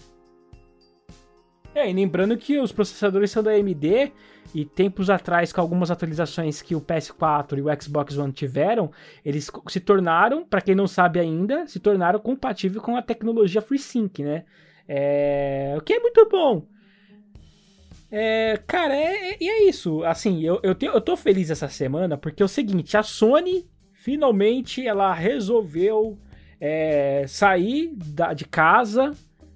É, 1.75 1.89
e 1.89 1.93
lembrando 1.93 2.37
que 2.37 2.59
os 2.59 2.71
processadores 2.71 3.31
são 3.31 3.41
da 3.41 3.51
AMD 3.51 4.11
e 4.53 4.63
tempos 4.63 5.09
atrás, 5.09 5.51
com 5.51 5.59
algumas 5.59 5.89
atualizações 5.89 6.61
que 6.61 6.75
o 6.75 6.81
PS4 6.81 7.57
e 7.57 7.61
o 7.61 7.81
Xbox 7.81 8.15
One 8.17 8.31
tiveram, 8.31 8.91
eles 9.25 9.49
se 9.67 9.79
tornaram, 9.79 10.45
para 10.45 10.61
quem 10.61 10.75
não 10.75 10.87
sabe 10.87 11.19
ainda, 11.19 11.65
se 11.65 11.79
tornaram 11.79 12.19
compatíveis 12.19 12.83
com 12.83 12.95
a 12.95 13.01
tecnologia 13.01 13.61
FreeSync, 13.61 14.19
né? 14.19 14.43
É... 14.87 15.73
O 15.77 15.81
que 15.81 15.93
é 15.93 15.99
muito 15.99 16.27
bom. 16.29 16.67
É, 18.11 18.61
cara, 18.67 18.95
é, 18.95 19.31
é, 19.31 19.37
e 19.41 19.49
é, 19.49 19.63
isso. 19.67 20.03
Assim, 20.03 20.43
eu, 20.43 20.59
eu, 20.61 20.75
te, 20.75 20.85
eu 20.85 21.01
tô 21.01 21.17
feliz 21.17 21.49
essa 21.49 21.67
semana 21.67 22.15
porque 22.15 22.43
é 22.43 22.45
o 22.45 22.49
seguinte: 22.49 22.95
a 22.95 23.01
Sony 23.01 23.67
finalmente 23.91 24.85
ela 24.85 25.11
resolveu 25.11 26.19
é, 26.61 27.25
sair 27.27 27.91
da, 27.95 28.33
de 28.33 28.45
casa 28.45 29.13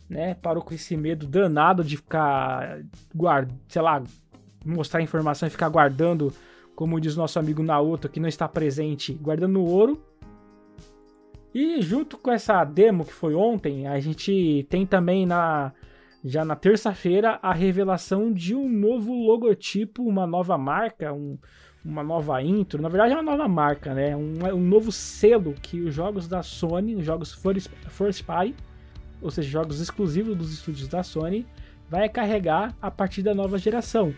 né? 0.10 0.36
Parou 0.36 0.64
com 0.64 0.74
esse 0.74 0.96
medo 0.96 1.28
danado 1.28 1.84
de 1.84 1.98
ficar 1.98 2.82
guarda, 3.14 3.54
sei 3.68 3.82
lá, 3.82 4.02
mostrar 4.66 5.02
informação 5.02 5.48
e 5.48 5.52
ficar 5.52 5.70
guardando, 5.70 6.34
como 6.76 7.00
diz 7.00 7.16
nosso 7.16 7.40
amigo 7.40 7.64
Naoto, 7.64 8.10
que 8.10 8.20
não 8.20 8.28
está 8.28 8.48
presente, 8.48 9.14
guardando 9.14 9.64
ouro. 9.64 10.02
E 11.54 11.82
junto 11.82 12.18
com 12.18 12.32
essa 12.32 12.64
demo 12.64 13.06
que 13.06 13.14
foi 13.14 13.34
ontem, 13.34 13.88
a 13.88 14.00
gente 14.00 14.66
tem 14.70 14.86
também 14.86 15.26
na 15.26 15.74
já 16.24 16.44
na 16.44 16.56
terça-feira, 16.56 17.40
a 17.42 17.54
revelação 17.54 18.34
de 18.34 18.54
um 18.54 18.68
novo 18.68 19.14
logotipo, 19.14 20.04
uma 20.04 20.28
nova 20.28 20.58
marca, 20.58 21.14
um, 21.14 21.38
uma 21.86 22.04
nova 22.04 22.42
intro. 22.42 22.82
Na 22.82 22.90
verdade, 22.90 23.14
é 23.14 23.16
uma 23.16 23.24
nova 23.24 23.48
marca, 23.48 23.94
né? 23.94 24.16
Um, 24.16 24.34
um 24.54 24.62
novo 24.62 24.92
selo 24.92 25.54
que 25.54 25.80
os 25.80 25.94
jogos 25.94 26.28
da 26.28 26.44
Sony, 26.44 26.96
os 26.96 27.06
jogos 27.06 27.34
First, 27.34 27.70
First 27.90 28.26
Party, 28.26 28.56
ou 29.22 29.32
seja, 29.32 29.50
jogos 29.50 29.82
exclusivos 29.82 30.36
dos 30.36 30.54
estúdios 30.54 30.88
da 30.88 31.04
Sony, 31.04 31.46
vai 31.90 32.10
carregar 32.10 32.76
a 32.82 32.92
partir 32.92 33.22
da 33.22 33.34
nova 33.34 33.58
geração, 33.58 34.14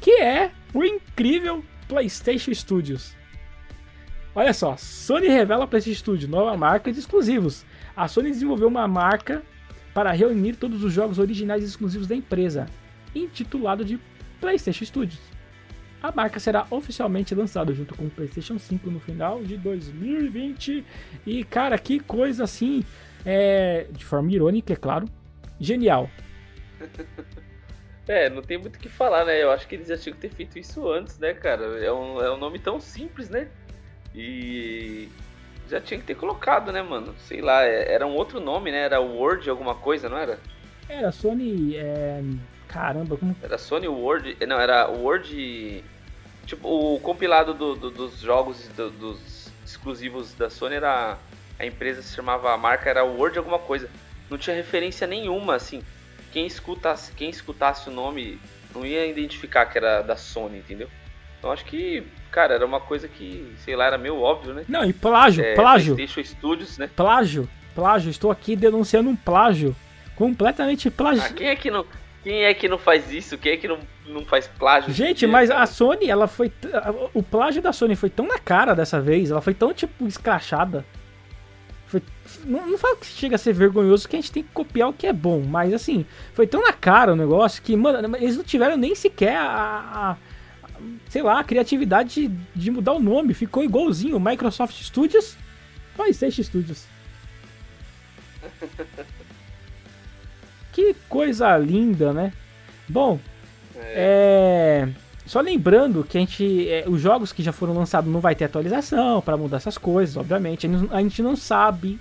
que 0.00 0.10
é 0.20 0.50
o 0.72 0.84
incrível 0.84 1.64
PlayStation 1.88 2.52
Studios. 2.52 3.14
Olha 4.34 4.52
só, 4.52 4.76
Sony 4.76 5.28
revela 5.28 5.66
PlayStation 5.66 5.98
Studios, 5.98 6.30
nova 6.30 6.56
marca 6.56 6.92
de 6.92 6.98
exclusivos. 6.98 7.64
A 7.96 8.08
Sony 8.08 8.30
desenvolveu 8.30 8.68
uma 8.68 8.86
marca 8.88 9.42
para 9.94 10.10
reunir 10.10 10.56
todos 10.56 10.82
os 10.82 10.92
jogos 10.92 11.18
originais 11.18 11.62
e 11.62 11.66
exclusivos 11.66 12.08
da 12.08 12.16
empresa, 12.16 12.66
intitulado 13.14 13.84
de 13.84 13.98
PlayStation 14.40 14.84
Studios. 14.84 15.20
A 16.02 16.12
marca 16.12 16.38
será 16.38 16.66
oficialmente 16.68 17.34
lançada 17.34 17.72
junto 17.72 17.94
com 17.94 18.04
o 18.04 18.10
PlayStation 18.10 18.58
5 18.58 18.90
no 18.90 19.00
final 19.00 19.42
de 19.42 19.56
2020. 19.56 20.84
E 21.24 21.44
cara, 21.44 21.78
que 21.78 21.98
coisa 21.98 22.44
assim, 22.44 22.84
é, 23.24 23.86
de 23.90 24.04
forma 24.04 24.30
irônica, 24.32 24.72
é 24.72 24.76
claro, 24.76 25.06
genial. 25.60 26.08
É, 28.06 28.28
não 28.28 28.42
tem 28.42 28.58
muito 28.58 28.76
o 28.76 28.78
que 28.78 28.88
falar, 28.88 29.24
né? 29.24 29.42
Eu 29.42 29.50
acho 29.50 29.66
que 29.66 29.76
eles 29.76 29.88
já 29.88 29.96
tinham 29.96 30.14
que 30.14 30.28
ter 30.28 30.34
feito 30.34 30.58
isso 30.58 30.86
antes, 30.90 31.18
né, 31.18 31.32
cara? 31.32 31.64
É 31.82 31.90
um, 31.90 32.20
é 32.20 32.30
um 32.30 32.36
nome 32.36 32.58
tão 32.58 32.78
simples, 32.78 33.30
né? 33.30 33.48
E 34.14 35.08
já 35.68 35.80
tinha 35.80 35.98
que 35.98 36.06
ter 36.06 36.14
colocado, 36.14 36.70
né, 36.70 36.82
mano? 36.82 37.14
Sei 37.18 37.40
lá, 37.40 37.64
é, 37.64 37.92
era 37.92 38.06
um 38.06 38.14
outro 38.14 38.40
nome, 38.40 38.70
né? 38.70 38.80
Era 38.80 39.00
Word 39.00 39.48
alguma 39.48 39.74
coisa, 39.74 40.08
não 40.08 40.18
era? 40.18 40.38
Era 40.88 41.10
Sony. 41.10 41.76
É... 41.76 42.22
Caramba, 42.68 43.16
como. 43.16 43.34
Era 43.42 43.56
Sony 43.56 43.88
Word. 43.88 44.36
Não, 44.46 44.60
era 44.60 44.88
Word. 44.88 45.82
Tipo, 46.46 46.68
o 46.68 47.00
compilado 47.00 47.54
do, 47.54 47.74
do, 47.74 47.90
dos 47.90 48.20
jogos 48.20 48.68
do, 48.76 48.90
dos 48.90 49.50
exclusivos 49.64 50.34
da 50.34 50.50
Sony 50.50 50.76
era. 50.76 51.18
A 51.58 51.66
empresa 51.66 52.02
se 52.02 52.14
chamava. 52.14 52.52
A 52.52 52.56
marca 52.56 52.88
era 52.90 53.04
Word 53.04 53.38
alguma 53.38 53.58
coisa. 53.58 53.88
Não 54.30 54.38
tinha 54.38 54.56
referência 54.56 55.06
nenhuma, 55.06 55.54
assim. 55.54 55.82
Quem 56.32 56.46
escutasse, 56.46 57.12
quem 57.12 57.30
escutasse 57.30 57.88
o 57.88 57.92
nome 57.92 58.40
não 58.74 58.84
ia 58.84 59.06
identificar 59.06 59.66
que 59.66 59.78
era 59.78 60.02
da 60.02 60.16
Sony, 60.16 60.58
entendeu? 60.58 60.88
Então 61.38 61.52
acho 61.52 61.64
que, 61.64 62.02
cara, 62.30 62.54
era 62.54 62.66
uma 62.66 62.80
coisa 62.80 63.06
que, 63.06 63.54
sei 63.58 63.76
lá, 63.76 63.86
era 63.86 63.98
meio 63.98 64.18
óbvio, 64.18 64.54
né? 64.54 64.64
Não, 64.68 64.84
e 64.84 64.92
plágio, 64.92 65.44
é, 65.44 65.54
plágio. 65.54 65.94
PlayStation 65.94 66.34
Studios, 66.34 66.78
né? 66.78 66.90
Plágio, 66.96 67.48
plágio. 67.74 68.10
Estou 68.10 68.30
aqui 68.30 68.56
denunciando 68.56 69.10
um 69.10 69.14
plágio. 69.16 69.76
Completamente 70.16 70.90
plágio. 70.90 71.22
Ah, 71.22 71.28
quem 71.32 71.48
é 71.48 71.56
que 71.56 71.70
não. 71.70 71.84
Quem 72.22 72.44
é 72.44 72.54
que 72.54 72.66
não 72.66 72.78
faz 72.78 73.12
isso? 73.12 73.36
Quem 73.36 73.52
é 73.52 73.56
que 73.58 73.68
não, 73.68 73.78
não 74.06 74.24
faz 74.24 74.48
plágio? 74.48 74.92
Gente, 74.92 75.26
mas 75.26 75.50
a 75.50 75.66
Sony, 75.66 76.08
ela 76.08 76.26
foi. 76.26 76.50
O 77.12 77.22
plágio 77.22 77.60
da 77.60 77.72
Sony 77.72 77.94
foi 77.94 78.08
tão 78.08 78.26
na 78.26 78.38
cara 78.38 78.74
dessa 78.74 78.98
vez, 79.00 79.30
ela 79.30 79.42
foi 79.42 79.52
tão, 79.52 79.74
tipo, 79.74 80.06
escrachada. 80.06 80.84
Foi, 81.86 82.02
não, 82.44 82.66
não 82.66 82.78
falo 82.78 82.96
que 82.96 83.06
chega 83.06 83.36
a 83.36 83.38
ser 83.38 83.52
vergonhoso 83.52 84.08
que 84.08 84.16
a 84.16 84.20
gente 84.20 84.32
tem 84.32 84.42
que 84.42 84.50
copiar 84.52 84.88
o 84.88 84.92
que 84.92 85.06
é 85.06 85.12
bom, 85.12 85.40
mas 85.40 85.72
assim, 85.72 86.04
foi 86.32 86.46
tão 86.46 86.62
na 86.62 86.72
cara 86.72 87.12
o 87.12 87.16
negócio 87.16 87.62
que, 87.62 87.76
mano, 87.76 88.16
eles 88.16 88.36
não 88.36 88.44
tiveram 88.44 88.76
nem 88.76 88.94
sequer 88.94 89.36
a, 89.36 89.46
a 89.46 90.16
sei 91.08 91.22
lá, 91.22 91.40
a 91.40 91.44
criatividade 91.44 92.28
de, 92.28 92.36
de 92.54 92.70
mudar 92.70 92.92
o 92.92 93.00
nome. 93.00 93.34
Ficou 93.34 93.62
igualzinho. 93.62 94.18
Microsoft 94.18 94.80
Studios, 94.82 95.36
PlayStation 95.94 96.42
Studios. 96.42 96.86
que 100.72 100.94
coisa 101.08 101.56
linda, 101.56 102.12
né? 102.12 102.32
Bom, 102.88 103.20
é. 103.76 104.88
é 104.88 105.03
só 105.26 105.40
lembrando 105.40 106.04
que 106.04 106.18
a 106.18 106.20
gente, 106.20 106.68
é, 106.68 106.84
os 106.86 107.00
jogos 107.00 107.32
que 107.32 107.42
já 107.42 107.52
foram 107.52 107.74
lançados 107.74 108.12
não 108.12 108.20
vai 108.20 108.34
ter 108.34 108.44
atualização 108.44 109.22
para 109.22 109.36
mudar 109.36 109.56
essas 109.56 109.78
coisas, 109.78 110.16
obviamente. 110.16 110.68
A 110.90 111.00
gente 111.00 111.22
não 111.22 111.34
sabe 111.34 111.98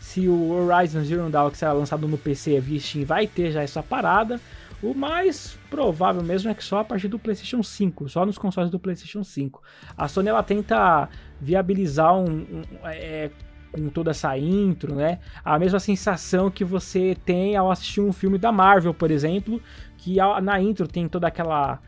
se 0.00 0.28
o 0.28 0.50
Horizon 0.50 1.04
Zero 1.04 1.28
Dawn 1.28 1.50
que 1.50 1.58
será 1.58 1.72
lançado 1.72 2.08
no 2.08 2.16
PC 2.16 2.60
via 2.60 2.80
Steam 2.80 3.04
vai 3.04 3.26
ter 3.26 3.50
já 3.50 3.62
essa 3.62 3.82
parada. 3.82 4.40
O 4.82 4.94
mais 4.94 5.58
provável 5.70 6.22
mesmo 6.22 6.50
é 6.50 6.54
que 6.54 6.64
só 6.64 6.78
a 6.78 6.84
partir 6.84 7.08
do 7.08 7.18
PlayStation 7.18 7.62
5, 7.62 8.08
só 8.08 8.24
nos 8.24 8.38
consoles 8.38 8.70
do 8.70 8.78
PlayStation 8.78 9.24
5. 9.24 9.62
A 9.96 10.08
Sony 10.08 10.28
ela 10.28 10.42
tenta 10.42 11.08
viabilizar 11.40 12.14
um, 12.14 12.28
um 12.28 12.62
é, 12.84 13.30
com 13.72 13.88
toda 13.88 14.12
essa 14.12 14.36
intro, 14.38 14.94
né? 14.94 15.18
A 15.44 15.58
mesma 15.58 15.80
sensação 15.80 16.50
que 16.50 16.64
você 16.64 17.16
tem 17.24 17.56
ao 17.56 17.70
assistir 17.70 18.00
um 18.00 18.12
filme 18.12 18.38
da 18.38 18.52
Marvel, 18.52 18.94
por 18.94 19.10
exemplo, 19.10 19.60
que 19.98 20.16
na 20.42 20.60
intro 20.60 20.86
tem 20.86 21.08
toda 21.08 21.26
aquela 21.26 21.80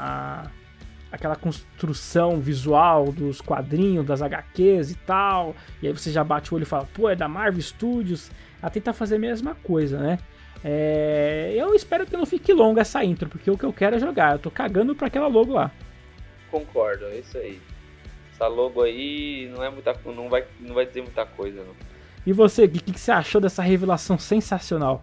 a, 0.00 0.50
aquela 1.12 1.36
construção 1.36 2.40
visual 2.40 3.12
dos 3.12 3.40
quadrinhos, 3.40 4.06
das 4.06 4.22
HQs 4.22 4.90
e 4.90 4.94
tal. 4.94 5.54
E 5.82 5.86
aí 5.86 5.92
você 5.92 6.10
já 6.10 6.24
bate 6.24 6.52
o 6.52 6.56
olho 6.56 6.62
e 6.62 6.66
fala, 6.66 6.88
pô, 6.94 7.08
é 7.08 7.14
da 7.14 7.28
Marvel 7.28 7.60
Studios. 7.60 8.30
Ela 8.62 8.70
tenta 8.70 8.92
fazer 8.92 9.16
a 9.16 9.18
mesma 9.18 9.54
coisa, 9.54 9.98
né? 9.98 10.18
É, 10.64 11.52
eu 11.56 11.74
espero 11.74 12.06
que 12.06 12.16
não 12.16 12.26
fique 12.26 12.52
longa 12.52 12.82
essa 12.82 13.04
intro, 13.04 13.28
porque 13.28 13.50
o 13.50 13.56
que 13.56 13.64
eu 13.64 13.72
quero 13.72 13.96
é 13.96 13.98
jogar. 13.98 14.32
Eu 14.32 14.38
tô 14.38 14.50
cagando 14.50 14.94
pra 14.94 15.08
aquela 15.08 15.26
logo 15.26 15.52
lá. 15.52 15.70
Concordo, 16.50 17.04
é 17.06 17.18
isso 17.18 17.36
aí. 17.36 17.60
Essa 18.32 18.46
logo 18.46 18.82
aí 18.82 19.50
não 19.54 19.62
é 19.62 19.70
muita, 19.70 19.94
não 20.04 20.28
vai, 20.28 20.44
não 20.58 20.74
vai 20.74 20.86
dizer 20.86 21.02
muita 21.02 21.26
coisa, 21.26 21.62
não. 21.62 21.74
E 22.26 22.32
você, 22.32 22.64
o 22.64 22.70
que, 22.70 22.92
que 22.92 23.00
você 23.00 23.10
achou 23.10 23.40
dessa 23.40 23.62
revelação 23.62 24.18
sensacional? 24.18 25.02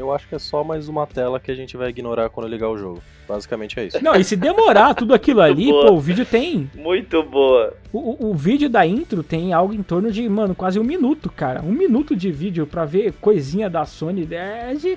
Eu 0.00 0.14
acho 0.14 0.26
que 0.26 0.34
é 0.34 0.38
só 0.38 0.64
mais 0.64 0.88
uma 0.88 1.06
tela 1.06 1.38
que 1.38 1.50
a 1.50 1.54
gente 1.54 1.76
vai 1.76 1.90
ignorar 1.90 2.30
quando 2.30 2.48
ligar 2.48 2.70
o 2.70 2.78
jogo. 2.78 3.02
Basicamente 3.28 3.78
é 3.78 3.84
isso. 3.84 4.02
Não, 4.02 4.14
e 4.14 4.24
se 4.24 4.34
demorar 4.34 4.94
tudo 4.94 5.12
aquilo 5.12 5.42
ali, 5.42 5.68
pô, 5.68 5.92
o 5.92 6.00
vídeo 6.00 6.24
tem. 6.24 6.70
Muito 6.74 7.22
boa. 7.22 7.74
O, 7.92 7.98
o, 7.98 8.30
o, 8.30 8.34
vídeo 8.34 8.70
da 8.70 8.86
intro 8.86 9.22
tem 9.22 9.52
algo 9.52 9.74
em 9.74 9.82
torno 9.82 10.10
de, 10.10 10.26
mano, 10.26 10.54
quase 10.54 10.80
um 10.80 10.84
minuto, 10.84 11.30
cara. 11.30 11.60
Um 11.60 11.72
minuto 11.72 12.16
de 12.16 12.32
vídeo 12.32 12.66
pra 12.66 12.86
ver 12.86 13.12
coisinha 13.20 13.68
da 13.68 13.84
Sony 13.84 14.26
é 14.32 14.72
de, 14.72 14.96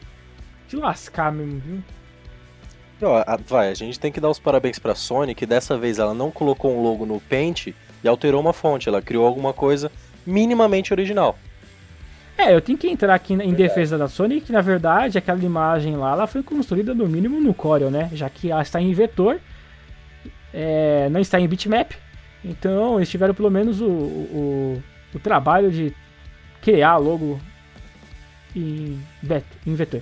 de 0.70 0.76
lascar 0.78 1.34
mesmo, 1.34 1.60
viu? 1.60 1.84
vai, 3.46 3.70
a 3.70 3.74
gente 3.74 4.00
tem 4.00 4.10
que 4.10 4.22
dar 4.22 4.30
os 4.30 4.40
parabéns 4.40 4.80
pra 4.80 4.96
Sony, 4.96 5.36
que 5.36 5.46
dessa 5.46 5.78
vez 5.78 6.00
ela 6.00 6.14
não 6.14 6.32
colocou 6.32 6.72
um 6.72 6.82
logo 6.82 7.06
no 7.06 7.20
Paint 7.20 7.68
e 8.02 8.08
alterou 8.08 8.40
uma 8.40 8.54
fonte. 8.54 8.88
Ela 8.88 9.02
criou 9.02 9.28
alguma 9.28 9.52
coisa 9.52 9.92
minimamente 10.26 10.94
original. 10.94 11.38
É, 12.38 12.54
eu 12.54 12.62
tenho 12.62 12.78
que 12.78 12.88
entrar 12.88 13.14
aqui 13.14 13.34
em 13.34 13.54
defesa 13.54 13.98
da 13.98 14.08
Sony, 14.08 14.42
que 14.42 14.52
na 14.52 14.62
verdade 14.62 15.18
aquela 15.18 15.44
imagem 15.44 15.96
lá 15.96 16.14
ela 16.14 16.28
foi 16.28 16.42
construída 16.42 16.94
no 16.94 17.08
mínimo 17.08 17.40
no 17.40 17.54
Corel, 17.54 17.92
né? 17.92 18.10
Já 18.14 18.30
que 18.30 18.52
ela 18.52 18.62
está 18.62 18.82
em 18.82 18.92
vetor, 18.92 19.40
é, 20.54 21.08
não 21.10 21.20
está 21.20 21.40
em 21.40 21.48
bitmap. 21.48 21.92
Então 22.44 22.98
eles 22.98 23.10
tiveram 23.10 23.34
pelo 23.34 23.52
menos 23.52 23.82
o, 23.82 23.88
o, 23.88 24.84
o 25.14 25.20
trabalho 25.20 25.72
de 25.72 25.94
criar 26.62 26.98
logo 26.98 27.40
em, 28.56 29.00
em 29.66 29.76
vetor. 29.76 30.02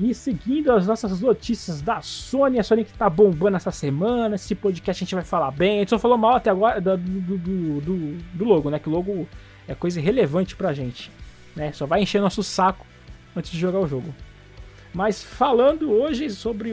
E 0.00 0.14
seguindo 0.14 0.72
as 0.72 0.86
nossas 0.86 1.20
notícias 1.20 1.82
da 1.82 2.00
Sony, 2.00 2.58
a 2.58 2.62
Sony 2.62 2.84
que 2.84 2.94
tá 2.94 3.10
bombando 3.10 3.58
essa 3.58 3.70
semana, 3.70 4.36
esse 4.36 4.54
podcast 4.54 5.02
a 5.02 5.04
gente 5.04 5.14
vai 5.14 5.22
falar 5.22 5.50
bem. 5.50 5.76
A 5.76 5.78
gente 5.80 5.90
só 5.90 5.98
falou 5.98 6.16
mal 6.16 6.36
até 6.36 6.48
agora 6.48 6.80
do, 6.80 6.96
do, 6.96 7.36
do, 7.36 8.18
do 8.32 8.44
logo, 8.44 8.70
né? 8.70 8.78
Que 8.78 8.88
o 8.88 8.92
logo 8.92 9.28
é 9.68 9.74
coisa 9.74 10.00
irrelevante 10.00 10.56
pra 10.56 10.72
gente 10.72 11.10
né? 11.54 11.72
Só 11.72 11.86
vai 11.86 12.02
encher 12.02 12.20
nosso 12.20 12.42
saco 12.42 12.86
antes 13.36 13.50
de 13.50 13.58
jogar 13.58 13.80
o 13.80 13.88
jogo. 13.88 14.14
Mas 14.92 15.22
falando 15.22 15.90
hoje 15.90 16.28
sobre, 16.30 16.72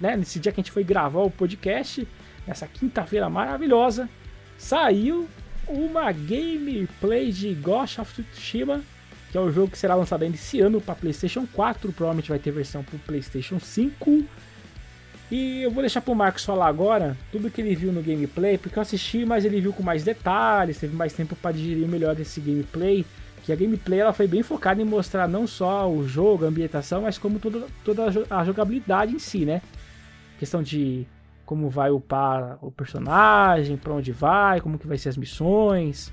né, 0.00 0.16
nesse 0.16 0.38
dia 0.38 0.52
que 0.52 0.60
a 0.60 0.62
gente 0.62 0.72
foi 0.72 0.84
gravar 0.84 1.20
o 1.20 1.30
podcast, 1.30 2.06
nessa 2.46 2.66
quinta-feira 2.66 3.28
maravilhosa, 3.30 4.08
saiu 4.58 5.28
uma 5.66 6.12
gameplay 6.12 7.32
de 7.32 7.54
Ghost 7.54 8.00
of 8.00 8.22
Tsushima, 8.22 8.82
que 9.30 9.36
é 9.36 9.40
o 9.40 9.50
jogo 9.50 9.70
que 9.70 9.78
será 9.78 9.94
lançado 9.94 10.22
ainda 10.22 10.36
esse 10.36 10.60
ano 10.60 10.80
para 10.80 10.94
PlayStation 10.94 11.46
4, 11.52 11.92
provavelmente 11.92 12.28
vai 12.28 12.38
ter 12.38 12.50
versão 12.50 12.82
para 12.82 12.98
PlayStation 12.98 13.58
5. 13.58 14.24
E 15.30 15.62
eu 15.62 15.70
vou 15.70 15.82
deixar 15.82 16.00
pro 16.00 16.14
Marcos 16.14 16.44
falar 16.44 16.66
agora 16.66 17.16
tudo 17.30 17.50
que 17.50 17.60
ele 17.60 17.74
viu 17.74 17.92
no 17.92 18.02
gameplay, 18.02 18.56
porque 18.56 18.78
eu 18.78 18.82
assisti, 18.82 19.26
mas 19.26 19.44
ele 19.44 19.60
viu 19.60 19.72
com 19.72 19.82
mais 19.82 20.02
detalhes, 20.02 20.78
teve 20.78 20.96
mais 20.96 21.12
tempo 21.12 21.36
para 21.36 21.52
digerir 21.52 21.86
melhor 21.86 22.18
esse 22.18 22.40
gameplay 22.40 23.04
que 23.48 23.52
a 23.52 23.56
gameplay 23.56 24.00
ela 24.00 24.12
foi 24.12 24.26
bem 24.26 24.42
focada 24.42 24.82
em 24.82 24.84
mostrar 24.84 25.26
não 25.26 25.46
só 25.46 25.90
o 25.90 26.06
jogo, 26.06 26.44
a 26.44 26.48
ambientação, 26.48 27.00
mas 27.00 27.16
como 27.16 27.38
toda, 27.38 27.66
toda 27.82 28.04
a 28.28 28.44
jogabilidade 28.44 29.14
em 29.14 29.18
si, 29.18 29.46
né? 29.46 29.62
Questão 30.38 30.62
de 30.62 31.06
como 31.46 31.70
vai 31.70 31.90
upar 31.90 32.58
o 32.60 32.70
personagem, 32.70 33.78
para 33.78 33.94
onde 33.94 34.12
vai, 34.12 34.60
como 34.60 34.78
que 34.78 34.86
vai 34.86 34.98
ser 34.98 35.08
as 35.08 35.16
missões. 35.16 36.12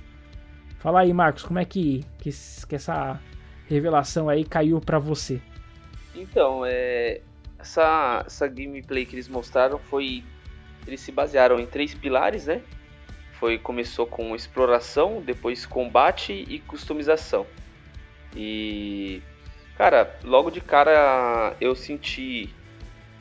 Fala 0.80 1.02
aí, 1.02 1.12
Marcos, 1.12 1.44
como 1.44 1.60
é 1.60 1.66
que, 1.66 2.06
que, 2.20 2.30
que 2.70 2.76
essa 2.76 3.20
revelação 3.68 4.30
aí 4.30 4.46
caiu 4.46 4.80
para 4.80 4.98
você? 4.98 5.42
Então, 6.16 6.64
é, 6.66 7.20
essa, 7.60 8.24
essa 8.26 8.48
gameplay 8.48 9.06
que 9.06 9.14
eles 9.14 9.28
mostraram 9.28 9.78
foi. 9.78 10.24
Eles 10.88 11.02
se 11.02 11.12
basearam 11.12 11.60
em 11.60 11.66
três 11.66 11.94
pilares, 11.94 12.46
né? 12.46 12.62
Foi 13.46 13.60
começou 13.60 14.08
com 14.08 14.36
exploração, 14.36 15.22
depois 15.22 15.68
combate 15.68 16.34
e 16.34 16.58
customização. 16.60 17.46
E 18.36 19.22
Cara, 19.78 20.18
logo 20.24 20.50
de 20.50 20.62
cara 20.62 21.56
eu 21.62 21.76
senti. 21.76 22.50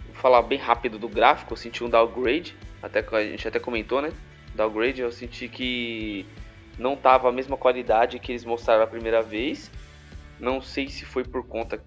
Vou 0.07 0.15
falar 0.15 0.41
bem 0.43 0.59
rápido 0.59 0.99
do 0.99 1.09
gráfico, 1.09 1.53
eu 1.53 1.57
senti 1.59 1.85
um 1.85 1.91
downgrade. 1.91 2.57
Até 2.83 3.01
a 3.01 3.23
gente 3.25 3.47
até 3.47 3.59
comentou, 3.59 4.01
né? 4.01 4.13
Downgrade, 4.55 5.03
eu 5.03 5.13
senti 5.13 5.47
que 5.47 6.25
não 6.79 6.97
tava 6.97 7.29
a 7.29 7.33
mesma 7.33 7.57
qualidade 7.57 8.19
que 8.19 8.33
eles 8.33 8.47
mostraram 8.47 8.83
a 8.83 8.87
primeira 8.87 9.21
vez. 9.21 9.71
Não 10.41 10.63
sei 10.63 10.89
se 10.89 11.05
foi 11.05 11.25
por 11.25 11.47
conta 11.47 11.85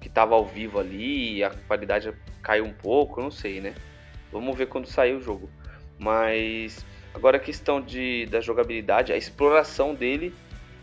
que 0.00 0.08
tava 0.08 0.36
ao 0.36 0.46
vivo 0.46 0.78
ali 0.78 1.42
a 1.42 1.50
qualidade 1.50 2.12
caiu 2.40 2.64
um 2.64 2.72
pouco, 2.72 3.20
não 3.20 3.32
sei, 3.32 3.60
né? 3.60 3.74
Vamos 4.30 4.56
ver 4.56 4.66
quando 4.66 4.86
sair 4.86 5.14
o 5.14 5.20
jogo. 5.20 5.50
Mas 5.98 6.84
agora 7.14 7.36
a 7.36 7.40
questão 7.40 7.80
de, 7.80 8.26
da 8.26 8.40
jogabilidade, 8.40 9.12
a 9.12 9.16
exploração 9.16 9.94
dele, 9.94 10.34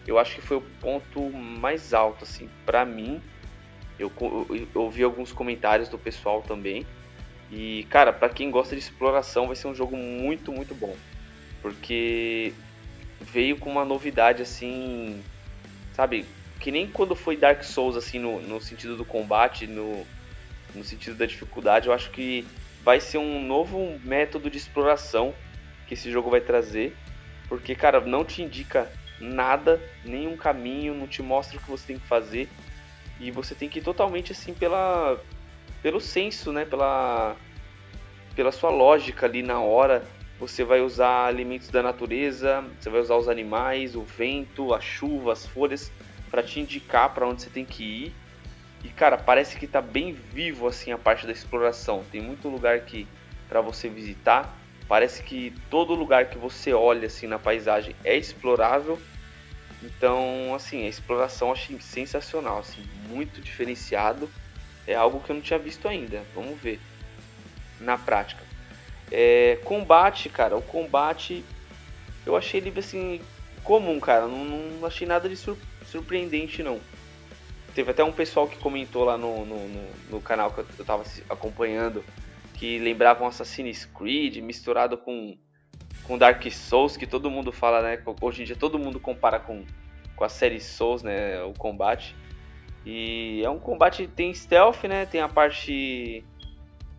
eu 0.06 0.18
acho 0.18 0.36
que 0.36 0.42
foi 0.42 0.58
o 0.58 0.62
ponto 0.62 1.30
mais 1.30 1.94
alto, 1.94 2.24
assim, 2.24 2.50
para 2.66 2.86
mim. 2.86 3.22
Eu, 4.00 4.12
eu, 4.20 4.82
ouvi 4.82 5.04
alguns 5.04 5.32
comentários 5.32 5.90
do 5.90 5.98
pessoal 5.98 6.42
também. 6.42 6.86
E, 7.52 7.86
cara, 7.90 8.14
para 8.14 8.30
quem 8.30 8.52
gosta 8.52 8.76
de 8.76 8.82
exploração, 8.82 9.48
vai 9.48 9.56
ser 9.56 9.68
um 9.68 9.76
jogo 9.76 9.98
muito, 9.98 10.52
muito 10.52 10.74
bom. 10.74 10.96
Porque 11.62 12.54
veio 13.20 13.58
com 13.58 13.70
uma 13.70 13.84
novidade 13.84 14.42
assim, 14.42 15.22
sabe? 15.94 16.26
Que 16.60 16.72
nem 16.72 16.88
quando 16.88 17.16
foi 17.16 17.36
Dark 17.36 17.64
Souls, 17.64 17.96
assim, 17.96 18.20
no, 18.20 18.40
no 18.42 18.62
sentido 18.62 18.96
do 18.96 19.04
combate, 19.04 19.68
no, 19.68 20.06
no 20.74 20.84
sentido 20.84 21.18
da 21.18 21.26
dificuldade, 21.26 21.88
eu 21.88 21.94
acho 21.94 22.12
que 22.12 22.46
vai 22.84 23.00
ser 23.00 23.18
um 23.18 23.46
novo 23.46 24.00
método 24.04 24.50
de 24.50 24.58
exploração 24.58 25.34
que 25.88 25.94
esse 25.94 26.12
jogo 26.12 26.30
vai 26.30 26.42
trazer. 26.42 26.96
Porque, 27.48 27.74
cara, 27.74 28.02
não 28.02 28.26
te 28.26 28.42
indica 28.42 28.92
nada, 29.20 29.82
nenhum 30.04 30.36
caminho, 30.36 30.94
não 30.94 31.08
te 31.08 31.24
mostra 31.24 31.58
o 31.58 31.62
que 31.62 31.70
você 31.70 31.88
tem 31.88 31.98
que 31.98 32.08
fazer. 32.08 32.50
E 33.20 33.32
você 33.32 33.56
tem 33.56 33.68
que 33.68 33.80
ir 33.80 33.82
totalmente 33.82 34.32
assim 34.32 34.54
pela 34.54 35.20
pelo 35.82 36.00
senso, 36.00 36.52
né? 36.52 36.66
Pela 36.66 37.36
pela 38.36 38.52
sua 38.52 38.70
lógica 38.70 39.26
ali 39.26 39.42
na 39.42 39.60
hora. 39.60 40.04
Você 40.40 40.64
vai 40.64 40.82
usar 40.82 41.26
alimentos 41.26 41.70
da 41.70 41.82
natureza, 41.82 42.64
você 42.80 42.92
vai 42.92 43.02
usar 43.02 43.16
os 43.16 43.28
animais, 43.28 43.96
o 43.96 44.04
vento, 44.04 44.72
a 44.72 44.80
chuva, 44.80 45.34
as 45.34 45.48
folhas 45.48 45.92
para 46.30 46.44
te 46.44 46.60
indicar 46.60 47.12
para 47.12 47.28
onde 47.28 47.42
você 47.42 47.50
tem 47.50 47.66
que 47.66 47.84
ir. 47.84 48.14
E 48.84 48.90
cara, 48.90 49.18
parece 49.18 49.58
que 49.58 49.66
tá 49.66 49.82
bem 49.82 50.14
vivo 50.14 50.68
assim 50.68 50.92
a 50.92 50.98
parte 50.98 51.26
da 51.26 51.32
exploração. 51.32 52.04
Tem 52.12 52.22
muito 52.22 52.48
lugar 52.48 52.82
que 52.82 53.08
para 53.50 53.62
você 53.62 53.90
visitar. 53.90 54.56
Parece 54.88 55.22
que 55.22 55.54
todo 55.70 55.94
lugar 55.94 56.30
que 56.30 56.38
você 56.38 56.74
olha 56.74 57.08
assim 57.08 57.28
na 57.28 57.38
paisagem 57.38 57.96
é 58.04 58.16
explorável. 58.16 59.00
Então, 59.84 60.54
assim, 60.56 60.86
a 60.86 60.90
exploração 60.90 61.52
achei 61.52 61.80
sensacional, 61.80 62.60
assim, 62.60 62.84
muito 63.08 63.42
diferenciado. 63.42 64.30
É 64.88 64.96
algo 64.96 65.20
que 65.20 65.30
eu 65.30 65.36
não 65.36 65.42
tinha 65.42 65.60
visto 65.60 65.88
ainda. 65.88 66.24
Vamos 66.34 66.60
ver 66.62 66.80
na 67.80 67.98
prática. 67.98 68.44
É, 69.12 69.60
combate, 69.64 70.30
cara, 70.30 70.56
o 70.56 70.62
combate 70.62 71.44
eu 72.26 72.36
achei 72.36 72.60
ele 72.60 72.78
assim 72.78 73.22
comum, 73.64 74.00
cara. 74.00 74.28
Não, 74.28 74.46
não 74.46 74.88
achei 74.88 75.08
nada 75.08 75.30
de 75.30 75.38
surpreendente 75.86 76.64
não. 76.64 76.80
Teve 77.74 77.92
até 77.92 78.04
um 78.04 78.12
pessoal 78.12 78.48
que 78.48 78.58
comentou 78.58 79.06
lá 79.06 79.18
no, 79.18 79.46
no, 79.46 79.68
no, 79.68 79.90
no 80.10 80.22
canal 80.22 80.52
que 80.52 80.60
eu 80.60 80.86
tava 80.86 81.04
acompanhando 81.30 82.04
que 82.58 82.80
lembravam 82.80 83.28
Assassin's 83.28 83.86
Creed 83.86 84.38
misturado 84.38 84.98
com, 84.98 85.38
com 86.04 86.18
Dark 86.18 86.44
Souls, 86.52 86.98
que 86.98 87.06
todo 87.06 87.30
mundo 87.30 87.52
fala, 87.52 87.82
né? 87.82 88.04
Hoje 88.20 88.42
em 88.42 88.46
dia 88.46 88.56
todo 88.56 88.80
mundo 88.80 89.00
compara 89.00 89.40
com, 89.40 89.64
com 90.16 90.24
a 90.24 90.30
série 90.30 90.60
Souls, 90.60 91.04
né? 91.04 91.42
O 91.44 91.54
combate. 91.54 92.16
E 92.84 93.44
é 93.44 93.50
um 93.50 93.60
combate, 93.60 94.08
tem 94.08 94.34
stealth, 94.34 94.84
né? 94.86 95.06
Tem 95.06 95.22
a 95.22 95.30
parte 95.30 96.26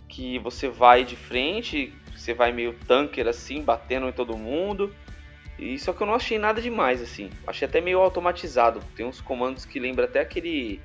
que 0.09 0.38
você 0.38 0.68
vai 0.68 1.05
de 1.05 1.16
frente, 1.16 1.92
você 2.14 2.33
vai 2.33 2.53
meio 2.53 2.75
tanker 2.87 3.27
assim, 3.27 3.61
batendo 3.61 4.09
em 4.09 4.12
todo 4.12 4.38
mundo. 4.38 4.94
E 5.59 5.77
só 5.77 5.92
que 5.92 6.01
eu 6.01 6.07
não 6.07 6.14
achei 6.14 6.38
nada 6.38 6.62
demais 6.62 7.03
assim. 7.03 7.31
Achei 7.44 7.66
até 7.66 7.81
meio 7.81 7.99
automatizado. 7.99 8.81
Tem 8.94 9.05
uns 9.05 9.21
comandos 9.21 9.64
que 9.64 9.81
lembra 9.81 10.05
até 10.05 10.21
aquele 10.21 10.81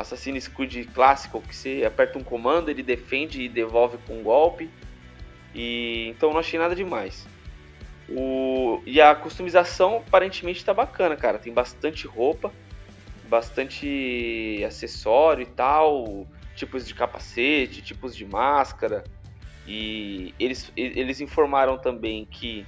Assassin's 0.00 0.48
Creed 0.48 0.86
clássico 0.92 1.40
que 1.40 1.54
você 1.54 1.84
aperta 1.86 2.18
um 2.18 2.22
comando, 2.22 2.70
ele 2.70 2.82
defende 2.82 3.42
e 3.42 3.48
devolve 3.48 3.98
com 4.06 4.18
um 4.18 4.22
golpe. 4.22 4.70
E 5.54 6.08
então 6.08 6.32
não 6.32 6.40
achei 6.40 6.58
nada 6.58 6.74
demais. 6.74 7.26
O 8.08 8.80
e 8.86 9.00
a 9.00 9.14
customização 9.14 9.98
aparentemente 10.06 10.60
está 10.60 10.72
bacana, 10.72 11.16
cara. 11.16 11.38
Tem 11.38 11.52
bastante 11.52 12.06
roupa, 12.06 12.52
bastante 13.28 14.62
acessório 14.66 15.42
e 15.42 15.46
tal, 15.46 16.26
tipos 16.54 16.86
de 16.86 16.94
capacete, 16.94 17.82
tipos 17.82 18.14
de 18.16 18.24
máscara. 18.24 19.04
E 19.66 20.34
eles, 20.40 20.72
eles 20.74 21.20
informaram 21.20 21.76
também 21.76 22.24
que 22.24 22.66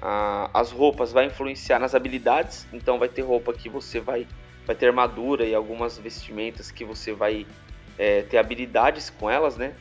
ah, 0.00 0.48
as 0.54 0.70
roupas 0.70 1.12
vai 1.12 1.26
influenciar 1.26 1.78
nas 1.78 1.94
habilidades, 1.94 2.66
então 2.72 2.98
vai 2.98 3.08
ter 3.08 3.22
roupa 3.22 3.52
que 3.52 3.68
você 3.68 4.00
vai, 4.00 4.26
vai 4.70 4.76
ter 4.76 4.86
armadura 4.86 5.44
e 5.44 5.52
algumas 5.52 5.98
vestimentas 5.98 6.70
que 6.70 6.84
você 6.84 7.12
vai 7.12 7.44
é, 7.98 8.22
ter 8.22 8.38
habilidades 8.38 9.10
com 9.10 9.28
elas, 9.28 9.56
né? 9.56 9.74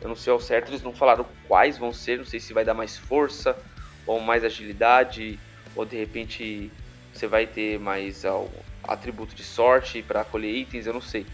Eu 0.00 0.08
não 0.08 0.16
sei 0.16 0.32
ao 0.32 0.40
certo, 0.40 0.68
eles 0.70 0.82
não 0.82 0.92
falaram 0.92 1.24
quais 1.46 1.78
vão 1.78 1.92
ser, 1.92 2.18
não 2.18 2.24
sei 2.24 2.40
se 2.40 2.52
vai 2.52 2.64
dar 2.64 2.74
mais 2.74 2.98
força 2.98 3.56
ou 4.04 4.18
mais 4.18 4.42
agilidade, 4.42 5.38
ou 5.76 5.84
de 5.84 5.96
repente 5.96 6.72
você 7.14 7.28
vai 7.28 7.46
ter 7.46 7.78
mais 7.78 8.24
ó, 8.24 8.48
atributo 8.82 9.32
de 9.32 9.44
sorte 9.44 10.02
para 10.02 10.24
colher 10.24 10.52
itens, 10.52 10.88
eu 10.88 10.92
não 10.92 11.00
sei. 11.00 11.24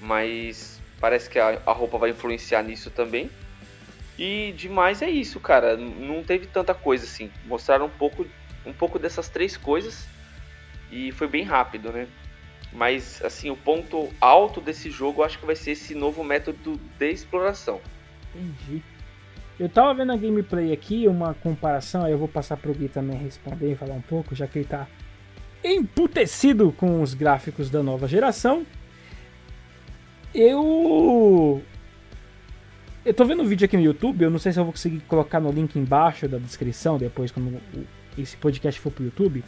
Mas 0.00 0.80
parece 0.98 1.28
que 1.28 1.38
a, 1.38 1.60
a 1.66 1.72
roupa 1.72 1.98
vai 1.98 2.08
influenciar 2.10 2.62
nisso 2.62 2.90
também. 2.90 3.30
E 4.18 4.54
demais 4.56 5.02
é 5.02 5.10
isso, 5.10 5.38
cara. 5.38 5.76
Não 5.76 6.24
teve 6.24 6.46
tanta 6.46 6.72
coisa 6.72 7.04
assim. 7.04 7.30
Mostraram 7.44 7.84
um 7.84 7.90
pouco, 7.90 8.24
um 8.64 8.72
pouco 8.72 8.98
dessas 8.98 9.28
três 9.28 9.54
coisas 9.54 10.08
e 10.90 11.12
foi 11.12 11.28
bem 11.28 11.44
rápido, 11.44 11.92
né? 11.92 12.08
Mas 12.74 13.22
assim, 13.24 13.50
o 13.50 13.56
ponto 13.56 14.08
alto 14.20 14.60
desse 14.60 14.90
jogo 14.90 15.22
acho 15.22 15.38
que 15.38 15.46
vai 15.46 15.54
ser 15.54 15.72
esse 15.72 15.94
novo 15.94 16.24
método 16.24 16.78
de 16.98 17.10
exploração. 17.10 17.80
Entendi. 18.34 18.82
Eu 19.58 19.68
tava 19.68 19.94
vendo 19.94 20.12
a 20.12 20.16
gameplay 20.16 20.72
aqui, 20.72 21.06
uma 21.06 21.32
comparação, 21.34 22.04
aí 22.04 22.10
eu 22.10 22.18
vou 22.18 22.26
passar 22.26 22.56
pro 22.56 22.74
Gui 22.74 22.88
também 22.88 23.16
responder 23.16 23.72
e 23.72 23.76
falar 23.76 23.94
um 23.94 24.00
pouco, 24.00 24.34
já 24.34 24.48
que 24.48 24.58
ele 24.58 24.66
tá 24.66 24.88
emputecido 25.62 26.72
com 26.72 27.00
os 27.00 27.14
gráficos 27.14 27.70
da 27.70 27.80
nova 27.80 28.08
geração. 28.08 28.66
Eu 30.34 31.62
eu 33.04 33.14
tô 33.14 33.24
vendo 33.24 33.42
um 33.42 33.46
vídeo 33.46 33.66
aqui 33.66 33.76
no 33.76 33.82
YouTube, 33.82 34.22
eu 34.22 34.30
não 34.30 34.38
sei 34.38 34.50
se 34.52 34.58
eu 34.58 34.64
vou 34.64 34.72
conseguir 34.72 35.00
colocar 35.00 35.38
no 35.38 35.52
link 35.52 35.78
embaixo 35.78 36.26
da 36.26 36.38
descrição 36.38 36.98
depois 36.98 37.30
quando 37.30 37.60
esse 38.18 38.36
podcast 38.36 38.80
for 38.80 38.90
pro 38.90 39.04
YouTube. 39.04 39.44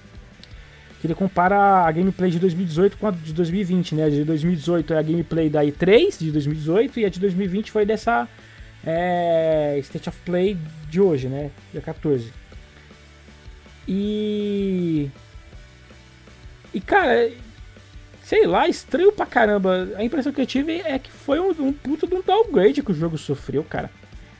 Que 1.00 1.06
ele 1.06 1.14
compara 1.14 1.84
a 1.86 1.92
gameplay 1.92 2.30
de 2.30 2.38
2018 2.38 2.96
com 2.96 3.06
a 3.06 3.10
de 3.10 3.32
2020, 3.32 3.94
né? 3.94 4.04
A 4.04 4.10
de 4.10 4.24
2018 4.24 4.94
é 4.94 4.98
a 4.98 5.02
gameplay 5.02 5.50
da 5.50 5.62
E3 5.62 6.18
de 6.18 6.32
2018 6.32 7.00
e 7.00 7.04
a 7.04 7.08
de 7.08 7.20
2020 7.20 7.70
foi 7.70 7.84
dessa 7.84 8.28
é, 8.84 9.76
State 9.80 10.08
of 10.08 10.18
Play 10.24 10.56
de 10.88 11.00
hoje, 11.00 11.28
né? 11.28 11.50
Dia 11.72 11.82
14. 11.82 12.32
E. 13.88 15.10
E 16.72 16.80
cara, 16.80 17.30
sei 18.22 18.46
lá, 18.46 18.68
estranho 18.68 19.12
pra 19.12 19.26
caramba. 19.26 19.88
A 19.96 20.04
impressão 20.04 20.32
que 20.32 20.40
eu 20.40 20.46
tive 20.46 20.82
é 20.84 20.98
que 20.98 21.10
foi 21.10 21.38
um, 21.38 21.50
um 21.50 21.72
puto 21.72 22.06
de 22.06 22.14
um 22.14 22.22
downgrade 22.22 22.82
que 22.82 22.90
o 22.90 22.94
jogo 22.94 23.16
sofreu, 23.16 23.62
cara. 23.64 23.90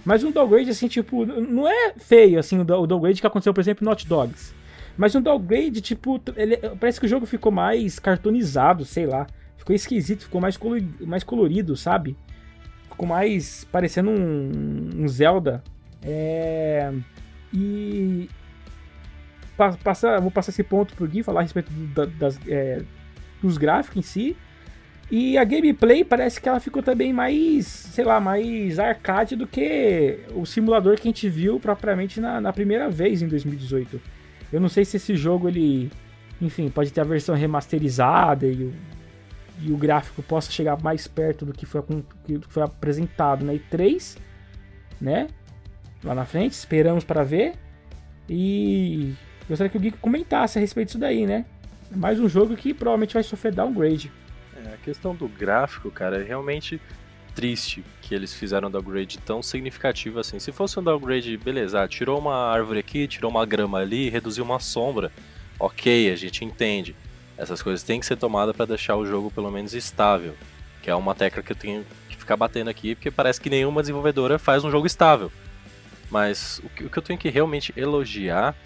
Mas 0.05 0.23
um 0.23 0.31
downgrade, 0.31 0.71
assim, 0.71 0.87
tipo, 0.87 1.27
não 1.27 1.66
é 1.66 1.92
feio, 1.97 2.38
assim, 2.38 2.61
o 2.61 2.64
downgrade 2.64 3.21
que 3.21 3.27
aconteceu, 3.27 3.53
por 3.53 3.61
exemplo, 3.61 3.85
no 3.85 3.90
Hot 3.90 4.07
Dogs. 4.07 4.55
Mas 4.96 5.14
um 5.14 5.20
downgrade, 5.20 5.80
tipo, 5.80 6.20
ele, 6.37 6.56
parece 6.80 6.98
que 6.98 7.06
o 7.06 7.09
jogo 7.09 7.26
ficou 7.26 7.52
mais 7.52 7.98
cartonizado, 7.98 8.85
sei 8.85 9.06
lá. 9.06 9.26
Ficou 9.56 9.74
esquisito, 9.74 10.24
ficou 10.24 10.40
mais 10.40 10.56
colorido, 10.56 11.06
mais 11.06 11.24
colorido 11.24 11.76
sabe? 11.76 12.16
Ficou 12.88 13.06
mais 13.06 13.64
parecendo 13.64 14.11
um, 14.11 14.90
um 14.96 15.09
Zelda. 15.09 15.62
É... 16.02 16.92
E... 17.52 18.28
Passa, 19.82 20.20
vou 20.20 20.30
passar 20.30 20.50
esse 20.50 20.62
ponto 20.62 20.94
pro 20.94 21.06
Gui, 21.09 21.22
falar 21.22 21.40
a 21.40 21.42
respeito 21.42 21.70
das, 22.18 22.38
é, 22.46 22.82
dos 23.42 23.56
gráficos 23.56 23.96
em 23.98 24.02
si. 24.02 24.37
E 25.11 25.38
a 25.38 25.44
gameplay 25.44 26.04
parece 26.04 26.40
que 26.40 26.48
ela 26.48 26.61
ficou 26.61 26.82
também 26.82 27.12
mais, 27.12 27.66
sei 27.66 28.04
lá, 28.04 28.20
mais 28.20 28.78
arcade 28.78 29.37
do 29.37 29.46
que 29.46 30.18
o 30.35 30.44
simulador 30.44 30.96
que 30.96 31.02
a 31.02 31.11
gente 31.11 31.28
viu 31.28 31.61
propriamente 31.61 32.20
na, 32.20 32.40
na 32.40 32.52
primeira 32.52 32.90
vez 32.90 33.22
em 33.22 33.28
2018. 33.28 34.00
Eu 34.52 34.61
não 34.61 34.68
sei 34.68 34.85
se 34.85 34.96
esse 34.96 35.16
jogo 35.16 35.48
ele, 35.48 35.90
enfim, 36.40 36.70
pode 36.70 36.92
ter 36.92 37.00
a 37.00 37.04
versão 37.04 37.35
remasterizada 37.35 38.46
e 38.46 38.64
o, 38.64 38.74
e 39.61 39.72
o 39.72 39.76
gráfico 39.76 40.22
possa 40.22 40.50
chegar 40.50 40.80
mais 40.82 41.06
perto 41.06 41.44
do 41.44 41.52
que 41.52 41.66
foi, 41.66 41.82
que 42.24 42.40
foi 42.48 42.62
apresentado 42.62 43.44
na 43.44 43.52
E3, 43.52 44.16
né? 45.00 45.28
Lá 46.04 46.14
na 46.14 46.24
frente, 46.24 46.52
esperamos 46.52 47.04
para 47.04 47.22
ver. 47.22 47.54
E 48.28 49.14
gostaria 49.48 49.70
que 49.70 49.76
o 49.76 49.80
Gui 49.80 49.90
comentasse 49.92 50.59
a 50.59 50.61
respeito 50.61 50.88
disso 50.88 50.98
daí, 50.98 51.26
né? 51.26 51.44
mais 51.94 52.18
um 52.18 52.28
jogo 52.28 52.56
que 52.56 52.74
provavelmente 52.74 53.14
vai 53.14 53.22
sofrer 53.22 53.52
downgrade. 53.52 54.11
É, 54.64 54.74
a 54.74 54.76
questão 54.78 55.14
do 55.14 55.28
gráfico, 55.28 55.90
cara, 55.90 56.20
é 56.20 56.24
realmente 56.24 56.80
triste 57.37 57.85
que 58.01 58.14
eles 58.14 58.33
fizeram 58.33 58.68
um 58.68 58.70
downgrade 58.70 59.18
tão 59.18 59.42
significativo 59.42 60.18
assim. 60.18 60.40
Se 60.40 60.51
fosse 60.51 60.81
um 60.81 60.83
downgrade, 60.83 61.37
beleza, 61.37 61.83
ah, 61.83 61.87
tirou 61.87 62.18
uma 62.18 62.35
árvore 62.51 62.81
aqui, 62.81 63.07
tirou 63.07 63.31
uma 63.31 63.44
grama 63.44 63.79
ali, 63.79 64.09
reduziu 64.09 64.42
uma 64.42 64.59
sombra, 64.59 65.12
ok, 65.61 66.11
a 66.11 66.16
gente 66.16 66.44
entende. 66.44 66.96
Essas 67.37 67.61
coisas 67.61 67.83
têm 67.83 68.01
que 68.01 68.07
ser 68.07 68.16
tomadas 68.16 68.57
para 68.57 68.64
deixar 68.64 68.96
o 68.96 69.05
jogo 69.05 69.31
pelo 69.31 69.51
menos 69.51 69.75
estável, 69.75 70.35
que 70.83 70.88
é 70.88 70.94
uma 70.94 71.14
tecla 71.14 71.42
que 71.42 71.53
eu 71.53 71.57
tenho 71.57 71.85
que 72.09 72.16
ficar 72.16 72.38
batendo 72.38 72.70
aqui, 72.70 72.94
porque 72.94 73.11
parece 73.11 73.38
que 73.38 73.51
nenhuma 73.51 73.83
desenvolvedora 73.83 74.38
faz 74.38 74.64
um 74.64 74.70
jogo 74.70 74.87
estável. 74.87 75.31
Mas 76.11 76.59
o 76.64 76.68
que, 76.70 76.85
o 76.85 76.90
que 76.90 76.99
eu 76.99 77.03
tenho 77.03 77.18
que 77.18 77.29
realmente 77.29 77.72
elogiar 77.77 78.57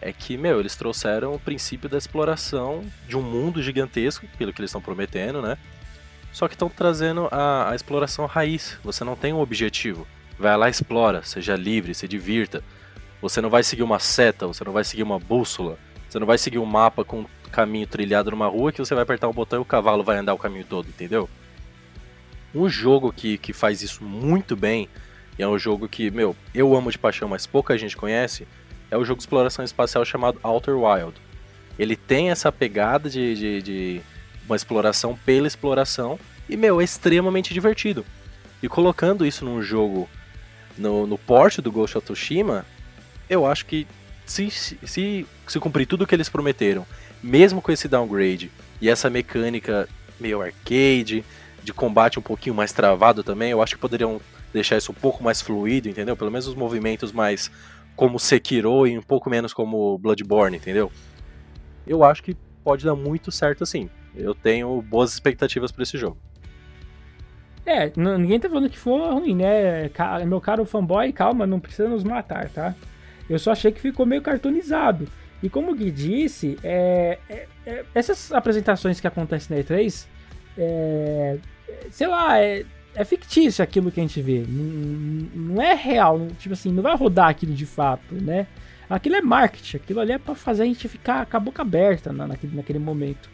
é 0.00 0.12
que, 0.12 0.38
meu, 0.38 0.58
eles 0.58 0.74
trouxeram 0.74 1.34
o 1.34 1.38
princípio 1.38 1.88
da 1.88 1.98
exploração 1.98 2.82
de 3.06 3.16
um 3.16 3.22
mundo 3.22 3.62
gigantesco, 3.62 4.26
pelo 4.38 4.52
que 4.52 4.60
eles 4.60 4.70
estão 4.70 4.80
prometendo, 4.80 5.42
né? 5.42 5.58
Só 6.36 6.46
que 6.48 6.54
estão 6.54 6.68
trazendo 6.68 7.28
a, 7.30 7.70
a, 7.70 7.74
exploração 7.74 8.26
raiz. 8.26 8.78
Você 8.84 9.02
não 9.02 9.16
tem 9.16 9.32
um 9.32 9.40
objetivo. 9.40 10.06
Vai 10.38 10.54
lá, 10.54 10.68
explora, 10.68 11.22
seja 11.22 11.56
livre, 11.56 11.94
se 11.94 12.06
divirta. 12.06 12.62
Você 13.22 13.40
não 13.40 13.48
vai 13.48 13.62
seguir 13.62 13.82
uma 13.82 13.98
seta, 13.98 14.46
você 14.46 14.62
não 14.62 14.70
vai 14.70 14.84
seguir 14.84 15.02
uma 15.02 15.18
bússola. 15.18 15.78
Você 16.06 16.18
não 16.18 16.26
vai 16.26 16.36
seguir 16.36 16.58
um 16.58 16.66
mapa 16.66 17.02
com 17.02 17.20
um 17.20 17.26
caminho 17.50 17.86
trilhado 17.86 18.30
numa 18.32 18.48
rua 18.48 18.70
que 18.70 18.78
você 18.78 18.94
vai 18.94 19.02
apertar 19.02 19.28
um 19.28 19.32
botão 19.32 19.60
e 19.60 19.62
o 19.62 19.64
cavalo 19.64 20.04
vai 20.04 20.18
andar 20.18 20.34
o 20.34 20.38
caminho 20.38 20.66
todo, 20.68 20.86
entendeu? 20.86 21.26
Um 22.54 22.68
jogo 22.68 23.14
que, 23.14 23.38
que 23.38 23.54
faz 23.54 23.80
isso 23.80 24.04
muito 24.04 24.54
bem, 24.54 24.90
e 25.38 25.42
é 25.42 25.48
um 25.48 25.58
jogo 25.58 25.88
que, 25.88 26.10
meu, 26.10 26.36
eu 26.54 26.76
amo 26.76 26.90
de 26.90 26.98
paixão, 26.98 27.30
mas 27.30 27.46
pouca 27.46 27.78
gente 27.78 27.96
conhece, 27.96 28.46
é 28.90 28.96
o 28.98 29.06
jogo 29.06 29.16
de 29.16 29.22
exploração 29.22 29.64
espacial 29.64 30.04
chamado 30.04 30.38
Outer 30.42 30.76
Wild. 30.76 31.14
Ele 31.78 31.96
tem 31.96 32.30
essa 32.30 32.52
pegada 32.52 33.08
de, 33.08 33.34
de, 33.34 33.62
de 33.62 34.02
uma 34.46 34.56
exploração 34.56 35.18
pela 35.24 35.46
exploração 35.46 36.18
e, 36.48 36.56
meu, 36.56 36.80
é 36.80 36.84
extremamente 36.84 37.52
divertido. 37.52 38.04
E 38.62 38.68
colocando 38.68 39.26
isso 39.26 39.44
num 39.44 39.60
jogo 39.62 40.08
no, 40.78 41.06
no 41.06 41.18
porte 41.18 41.60
do 41.60 41.70
Ghost 41.70 41.98
of 41.98 42.04
Tsushima, 42.04 42.64
eu 43.28 43.46
acho 43.46 43.66
que 43.66 43.86
se, 44.24 44.50
se, 44.50 45.26
se 45.46 45.60
cumprir 45.60 45.86
tudo 45.86 46.02
o 46.02 46.06
que 46.06 46.14
eles 46.14 46.28
prometeram, 46.28 46.86
mesmo 47.22 47.60
com 47.60 47.72
esse 47.72 47.88
downgrade 47.88 48.50
e 48.80 48.88
essa 48.88 49.10
mecânica 49.10 49.88
meio 50.18 50.40
arcade, 50.40 51.24
de 51.62 51.72
combate 51.72 52.18
um 52.18 52.22
pouquinho 52.22 52.54
mais 52.54 52.72
travado 52.72 53.24
também, 53.24 53.50
eu 53.50 53.60
acho 53.60 53.74
que 53.74 53.80
poderiam 53.80 54.20
deixar 54.52 54.76
isso 54.76 54.92
um 54.92 54.94
pouco 54.94 55.22
mais 55.22 55.42
fluido, 55.42 55.88
entendeu? 55.88 56.16
Pelo 56.16 56.30
menos 56.30 56.46
os 56.46 56.54
movimentos 56.54 57.12
mais 57.12 57.50
como 57.94 58.18
Sekiro 58.18 58.86
e 58.86 58.96
um 58.96 59.02
pouco 59.02 59.28
menos 59.28 59.52
como 59.52 59.98
Bloodborne, 59.98 60.56
entendeu? 60.56 60.92
Eu 61.86 62.04
acho 62.04 62.22
que 62.22 62.36
pode 62.62 62.84
dar 62.84 62.94
muito 62.94 63.32
certo 63.32 63.64
assim. 63.64 63.88
Eu 64.16 64.34
tenho 64.34 64.80
boas 64.82 65.12
expectativas 65.12 65.70
para 65.70 65.82
esse 65.82 65.98
jogo. 65.98 66.16
É, 67.66 67.92
ninguém 67.96 68.38
tá 68.38 68.48
falando 68.48 68.70
que 68.70 68.78
foi 68.78 68.92
ruim, 69.12 69.34
né? 69.34 69.90
Meu 70.24 70.40
caro 70.40 70.64
fanboy, 70.64 71.12
calma, 71.12 71.46
não 71.46 71.58
precisa 71.58 71.88
nos 71.88 72.04
matar, 72.04 72.48
tá? 72.48 72.74
Eu 73.28 73.40
só 73.40 73.50
achei 73.50 73.72
que 73.72 73.80
ficou 73.80 74.06
meio 74.06 74.22
cartoonizado. 74.22 75.08
E 75.42 75.50
como 75.50 75.72
o 75.72 75.74
Gui 75.74 75.90
disse, 75.90 76.56
é, 76.62 77.18
é, 77.28 77.46
é, 77.66 77.84
essas 77.94 78.32
apresentações 78.32 79.00
que 79.00 79.06
acontecem 79.06 79.56
na 79.56 79.62
E3, 79.62 80.06
é, 80.56 81.38
sei 81.90 82.06
lá, 82.06 82.38
é, 82.40 82.64
é 82.94 83.04
fictício 83.04 83.62
aquilo 83.62 83.90
que 83.90 84.00
a 84.00 84.02
gente 84.02 84.22
vê. 84.22 84.44
Não, 84.48 85.54
não, 85.54 85.62
é 85.62 85.74
real. 85.74 86.26
Tipo 86.38 86.54
assim, 86.54 86.72
não 86.72 86.82
vai 86.82 86.96
rodar 86.96 87.28
aquilo 87.28 87.52
de 87.52 87.66
fato, 87.66 88.14
né? 88.14 88.46
Aquilo 88.88 89.16
é 89.16 89.20
marketing, 89.20 89.78
aquilo 89.78 89.98
ali 89.98 90.12
é 90.12 90.18
para 90.18 90.36
fazer 90.36 90.62
a 90.62 90.66
gente 90.66 90.86
ficar 90.86 91.26
com 91.26 91.36
a 91.36 91.40
boca 91.40 91.62
aberta 91.62 92.12
na, 92.12 92.28
naquele, 92.28 92.56
naquele 92.56 92.78
momento. 92.78 93.28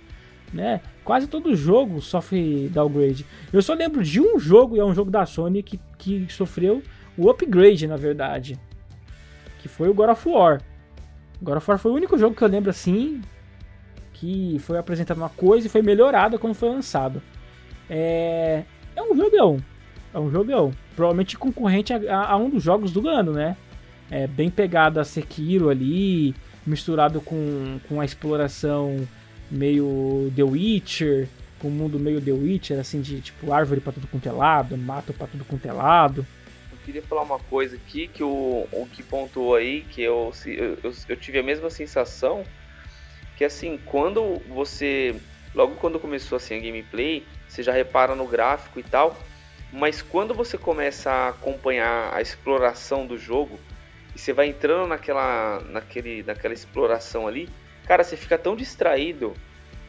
Né? 0.53 0.81
Quase 1.03 1.27
todo 1.27 1.57
jogo 1.57 2.03
sofre 2.03 2.69
downgrade. 2.69 3.25
Eu 3.53 3.63
só 3.63 3.73
lembro 3.73 4.03
de 4.03 4.21
um 4.21 4.39
jogo, 4.39 4.77
e 4.77 4.81
é 4.81 4.85
um 4.85 4.95
jogo 4.95 5.11
da 5.11 5.25
Sony, 5.25 5.63
que, 5.63 5.81
que 5.97 6.27
sofreu 6.31 6.83
o 7.17 7.31
upgrade, 7.31 7.87
na 7.87 7.97
verdade. 7.97 8.59
Que 9.61 9.69
foi 9.69 9.89
o 9.89 9.95
God 9.95 10.11
of 10.11 10.29
War. 10.29 10.61
God 11.41 11.57
of 11.57 11.71
War 11.71 11.79
foi 11.79 11.91
o 11.91 11.95
único 11.95 12.19
jogo 12.19 12.37
que 12.37 12.43
eu 12.43 12.49
lembro 12.49 12.71
assim 12.71 13.23
que 14.23 14.57
foi 14.61 14.79
apresentado 14.79 15.17
uma 15.17 15.29
coisa 15.29 15.67
e 15.67 15.71
foi 15.71 15.83
melhorada 15.83 16.39
quando 16.39 16.55
foi 16.55 16.69
lançado. 16.69 17.21
É, 17.91 18.63
é 18.95 19.03
um 19.03 19.17
jogão. 19.17 19.59
É 20.15 20.19
um 20.19 20.31
jogão. 20.31 20.73
Provavelmente 20.95 21.37
concorrente 21.37 21.93
a, 21.93 22.31
a, 22.31 22.37
um 22.37 22.49
dos 22.49 22.63
jogos 22.63 22.93
do 22.93 23.09
ano, 23.09 23.33
né? 23.33 23.57
É 24.09 24.29
bem 24.29 24.49
pegado 24.49 25.01
a 25.01 25.05
Sekiro 25.05 25.71
ali, 25.71 26.37
misturado 26.65 27.21
com, 27.21 27.81
com 27.89 28.01
a 28.01 28.05
exploração 28.05 29.09
meio 29.53 30.33
The 30.35 30.43
Witcher, 30.43 31.29
com 31.59 31.69
o 31.69 31.71
mundo 31.71 31.99
meio 31.99 32.21
The 32.21 32.33
Witcher, 32.33 32.81
assim, 32.81 33.01
de 33.01 33.21
tipo 33.21 33.53
árvore 33.53 33.81
pra 33.81 33.93
tudo 33.93 34.09
quanto 34.09 34.29
é 34.29 34.33
lado, 34.33 34.77
mato 34.77 35.13
pra 35.13 35.27
tudo 35.27 35.45
quanto 35.45 35.67
é 35.67 35.73
lado. 35.73 36.27
Eu 36.73 36.79
queria 36.85 37.03
falar 37.03 37.23
uma 37.23 37.39
coisa 37.39 37.77
aqui 37.77 38.09
que 38.09 38.25
o, 38.25 38.67
o 38.73 38.89
que 38.91 39.03
pontuou 39.03 39.55
aí, 39.55 39.83
que 39.83 40.03
eu, 40.03 40.33
eu, 40.47 40.79
eu, 40.83 40.93
eu 41.09 41.17
tive 41.17 41.39
a 41.39 41.43
mesma 41.43 41.71
sensação, 41.71 42.45
que 43.37 43.45
assim, 43.45 43.79
quando 43.87 44.41
você. 44.49 45.15
Logo 45.55 45.75
quando 45.75 46.01
começou 46.01 46.37
assim 46.37 46.57
a 46.57 46.61
gameplay, 46.61 47.25
você 47.47 47.63
já 47.63 47.73
repara 47.73 48.15
no 48.15 48.27
gráfico 48.27 48.81
e 48.81 48.83
tal. 48.83 49.17
Mas 49.73 50.03
quando 50.03 50.35
você 50.35 50.59
começa 50.59 51.11
a 51.11 51.29
acompanhar 51.29 52.13
a 52.15 52.21
exploração 52.21 53.07
do 53.07 53.17
jogo 53.17 53.59
e 54.15 54.19
você 54.19 54.33
vai 54.33 54.47
entrando 54.47 54.87
naquela, 54.87 55.61
naquele, 55.61 56.23
naquela 56.23 56.53
exploração 56.53 57.27
ali, 57.27 57.49
cara, 57.87 58.05
você 58.05 58.17
fica 58.17 58.39
tão 58.39 58.57
distraído. 58.57 59.35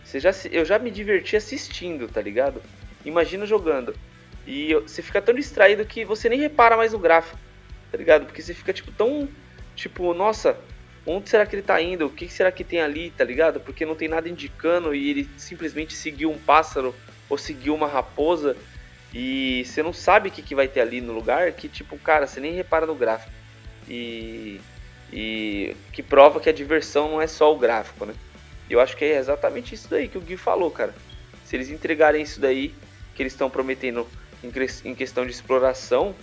Você 0.04 0.20
já, 0.20 0.32
eu 0.52 0.66
já 0.66 0.78
me 0.78 0.92
diverti 0.92 1.36
assistindo, 1.36 2.08
tá 2.08 2.22
ligado? 2.22 2.62
Imagina 3.06 3.46
jogando. 3.46 3.96
E 4.46 4.74
você 4.74 5.02
fica 5.02 5.22
tão 5.22 5.34
distraído 5.34 5.86
que 5.86 6.04
você 6.04 6.28
nem 6.28 6.40
repara 6.40 6.76
mais 6.76 6.92
no 6.92 7.00
gráfico, 7.00 7.40
tá 7.92 7.98
ligado? 7.98 8.26
Porque 8.26 8.42
você 8.42 8.54
fica 8.54 8.74
tipo 8.74 8.92
tão. 8.92 9.28
Tipo, 9.76 10.14
nossa, 10.14 10.58
onde 11.06 11.30
será 11.30 11.46
que 11.46 11.56
ele 11.56 11.64
tá 11.64 11.82
indo? 11.82 12.06
O 12.06 12.10
que 12.10 12.28
será 12.28 12.52
que 12.52 12.64
tem 12.64 12.82
ali, 12.82 13.12
tá 13.12 13.24
ligado? 13.24 13.60
Porque 13.60 13.86
não 13.86 13.96
tem 13.96 14.08
nada 14.08 14.28
indicando 14.30 14.94
e 14.94 15.10
ele 15.10 15.30
simplesmente 15.38 15.94
seguiu 15.94 16.30
um 16.30 16.38
pássaro 16.38 16.94
ou 17.30 17.38
seguiu 17.38 17.74
uma 17.74 17.88
raposa 17.88 18.56
e 19.14 19.64
você 19.66 19.84
não 19.84 19.94
sabe 19.94 20.30
o 20.30 20.32
que, 20.32 20.42
que 20.42 20.56
vai 20.56 20.68
ter 20.68 20.82
ali 20.82 21.00
no 21.00 21.14
lugar, 21.14 21.52
que 21.52 21.70
tipo, 21.70 21.98
cara, 22.00 22.26
você 22.26 22.40
nem 22.40 22.54
repara 22.54 22.86
no 22.86 22.96
gráfico. 22.96 23.32
E, 23.88 24.60
e 25.14 25.76
que 25.92 26.02
prova 26.02 26.40
que 26.40 26.50
a 26.50 26.54
diversão 26.54 27.10
não 27.10 27.22
é 27.22 27.28
só 27.28 27.54
o 27.54 27.58
gráfico, 27.58 28.06
né? 28.06 28.14
Eu 28.70 28.80
acho 28.80 28.98
que 28.98 29.06
é 29.06 29.18
exatamente 29.18 29.76
isso 29.76 29.90
daí 29.90 30.08
que 30.08 30.18
o 30.18 30.22
Gui 30.22 30.38
falou, 30.38 30.72
cara. 30.72 30.94
Se 31.46 31.56
eles 31.56 31.70
entregarem 31.70 32.22
isso 32.22 32.40
daí 32.40 32.74
que 33.16 33.22
eles 33.22 33.34
estão 33.34 33.50
prometendo 33.50 34.08
em, 34.44 34.52
em 34.90 34.96
questão 34.96 35.26
de 35.26 35.32
exploração, 35.32 36.16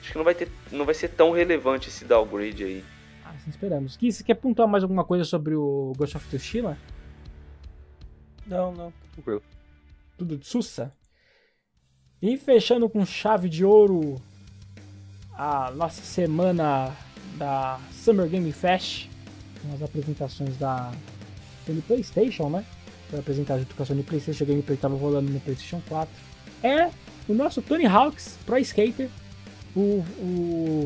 acho 0.00 0.12
que 0.12 0.18
não 0.18 0.24
vai, 0.24 0.34
ter, 0.34 0.48
não 0.70 0.84
vai 0.84 0.94
ser 0.94 1.08
tão 1.08 1.32
relevante 1.32 1.88
esse 1.88 2.04
downgrade 2.04 2.62
aí. 2.62 2.84
Ah, 3.24 3.30
assim 3.30 3.50
esperamos. 3.50 3.96
Gui, 3.96 4.12
você 4.12 4.22
quer 4.22 4.34
pontuar 4.34 4.68
mais 4.68 4.84
alguma 4.84 5.04
coisa 5.04 5.24
sobre 5.24 5.54
o 5.54 5.92
Ghost 5.96 6.16
of 6.16 6.28
Tsushima? 6.28 6.78
Não, 8.46 8.72
não, 8.72 8.92
tranquilo 9.12 9.42
tudo 10.16 10.36
de 10.36 10.46
sussa. 10.46 10.92
E 12.20 12.36
fechando 12.36 12.88
com 12.88 13.04
chave 13.04 13.48
de 13.48 13.64
ouro 13.64 14.20
a 15.34 15.70
nossa 15.70 16.02
semana 16.02 16.96
da 17.36 17.78
Summer 17.92 18.28
Game 18.28 18.50
Fest, 18.52 19.08
com 19.62 19.74
as 19.74 19.82
apresentações 19.82 20.56
da 20.56 20.92
pelo 21.64 21.82
PlayStation, 21.82 22.48
né? 22.48 22.64
Foi 23.10 23.18
apresentar 23.18 23.58
junto 23.58 23.74
com 23.74 23.82
a 23.82 23.86
Sony 23.86 24.02
PlayStation, 24.02 24.44
o 24.44 24.46
gameplay 24.46 24.76
estava 24.76 24.96
rolando 24.96 25.30
no 25.30 25.40
PlayStation 25.40 25.80
4. 25.88 26.08
É 26.62 26.90
o 27.28 27.34
nosso 27.34 27.60
Tony 27.60 27.86
Hawks 27.86 28.38
Pro 28.44 28.58
Skater, 28.58 29.08
o, 29.74 30.04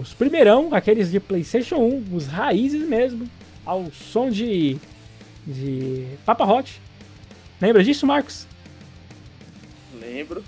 os 0.01 0.13
primeirão, 0.15 0.75
aqueles 0.75 1.11
de 1.11 1.21
PlayStation 1.21 1.77
1, 1.77 2.15
os 2.15 2.27
raízes 2.27 2.87
mesmo, 2.89 3.29
ao 3.65 3.91
som 3.93 4.31
de 4.31 4.79
de 5.47 6.07
Papa 6.25 6.45
Hot. 6.45 6.81
Lembra 7.61 7.83
disso, 7.83 8.07
Marcos? 8.07 8.47
lembro. 10.21 10.45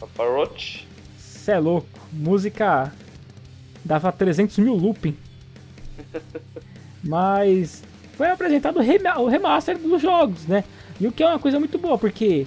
Paparotti. 0.00 0.86
Cê 1.18 1.52
é 1.52 1.58
louco. 1.58 1.88
Música 2.12 2.92
dava 3.84 4.10
300 4.10 4.58
mil 4.58 4.74
looping. 4.74 5.16
Mas 7.02 7.82
foi 8.16 8.30
apresentado 8.30 8.78
o 8.78 9.28
remaster 9.28 9.78
dos 9.78 10.00
jogos, 10.00 10.46
né? 10.46 10.64
E 11.00 11.06
o 11.06 11.12
que 11.12 11.22
é 11.22 11.26
uma 11.26 11.38
coisa 11.38 11.58
muito 11.58 11.78
boa, 11.78 11.98
porque 11.98 12.46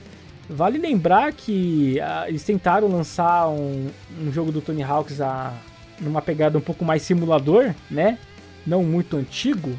vale 0.50 0.78
lembrar 0.78 1.34
que 1.34 2.00
uh, 2.00 2.28
eles 2.28 2.44
tentaram 2.44 2.88
lançar 2.88 3.50
um, 3.50 3.90
um, 4.22 4.32
jogo 4.32 4.52
do 4.52 4.62
Tony 4.62 4.84
Hawks 4.84 5.20
a, 5.20 5.54
numa 6.00 6.22
pegada 6.22 6.58
um 6.58 6.62
pouco 6.62 6.86
mais 6.86 7.02
simulador, 7.02 7.74
né? 7.92 8.18
Não 8.66 8.84
muito 8.84 9.18
antigo. 9.18 9.70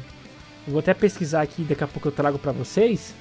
Eu 0.67 0.73
vou 0.73 0.79
até 0.79 0.93
pesquisar 0.93 1.41
aqui, 1.41 1.63
daqui 1.63 1.83
a 1.83 1.87
pouco 1.87 2.07
eu 2.07 2.11
trago 2.11 2.37
para 2.37 2.51
vocês. 2.51 3.13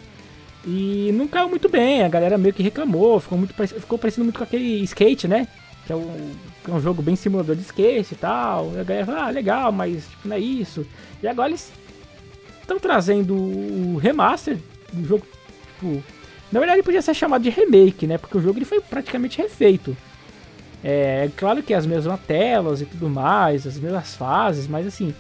E 0.67 1.11
não 1.15 1.27
caiu 1.27 1.49
muito 1.49 1.69
bem, 1.69 2.03
a 2.03 2.09
galera 2.09 2.37
meio 2.37 2.53
que 2.53 2.63
reclamou, 2.63 3.21
ficou, 3.21 3.39
muito, 3.39 3.55
ficou 3.55 3.99
parecendo 3.99 4.25
muito 4.25 4.37
com 4.37 4.45
aquele 4.45 4.83
skate, 4.83 5.27
né? 5.27 5.49
Que 5.89 5.95
é, 5.95 5.97
um, 5.97 6.31
é 6.69 6.71
um 6.71 6.81
jogo 6.83 7.01
bem 7.01 7.17
simulador 7.17 7.57
de 7.57 7.63
skate 7.63 8.13
e 8.13 8.17
tal. 8.19 8.75
E 8.75 8.81
a 8.81 8.85
galera 8.85 9.07
falou, 9.07 9.21
ah, 9.23 9.31
legal, 9.31 9.73
mas 9.73 10.07
tipo, 10.07 10.29
não 10.29 10.37
é 10.37 10.39
isso. 10.39 10.87
E 11.23 11.27
agora 11.27 11.49
eles 11.49 11.73
estão 12.61 12.79
trazendo 12.79 13.35
o 13.35 13.97
remaster 13.97 14.59
do 14.93 15.09
jogo, 15.09 15.27
tipo, 15.67 16.05
Na 16.53 16.61
verdade, 16.61 16.83
podia 16.83 17.01
ser 17.01 17.15
chamado 17.15 17.43
de 17.43 17.49
remake, 17.49 18.07
né? 18.07 18.19
Porque 18.19 18.37
o 18.37 18.41
jogo 18.43 18.59
ele 18.59 18.67
foi 18.67 18.83
praticamente 18.83 19.39
refeito. 19.39 19.97
É, 20.85 21.25
é 21.25 21.31
claro 21.35 21.63
que 21.63 21.73
as 21.73 21.87
mesmas 21.87 22.21
telas 22.21 22.83
e 22.83 22.85
tudo 22.85 23.09
mais, 23.09 23.67
as 23.67 23.79
mesmas 23.79 24.15
fases, 24.15 24.69
mas 24.69 24.87
assim, 24.87 25.15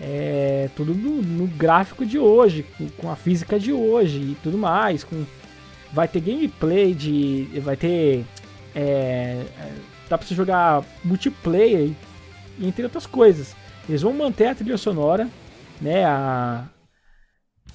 é 0.00 0.70
tudo 0.76 0.94
no, 0.94 1.20
no 1.20 1.48
gráfico 1.48 2.06
de 2.06 2.16
hoje, 2.16 2.64
com, 2.78 2.88
com, 2.90 3.10
a 3.10 3.16
física 3.16 3.58
de 3.58 3.72
hoje 3.72 4.20
e 4.20 4.36
tudo 4.40 4.56
mais. 4.56 5.02
Com, 5.02 5.24
vai 5.92 6.06
ter 6.06 6.20
gameplay 6.20 6.94
de. 6.94 7.48
Vai 7.60 7.76
ter. 7.76 8.24
É, 8.72 9.44
é 9.58 9.91
dá 10.12 10.18
pra 10.18 10.26
você 10.26 10.34
jogar 10.34 10.84
multiplayer, 11.02 11.90
entre 12.60 12.84
outras 12.84 13.06
coisas. 13.06 13.56
Eles 13.88 14.02
vão 14.02 14.12
manter 14.12 14.48
a 14.48 14.54
trilha 14.54 14.76
sonora, 14.76 15.26
né? 15.80 16.04
A, 16.04 16.66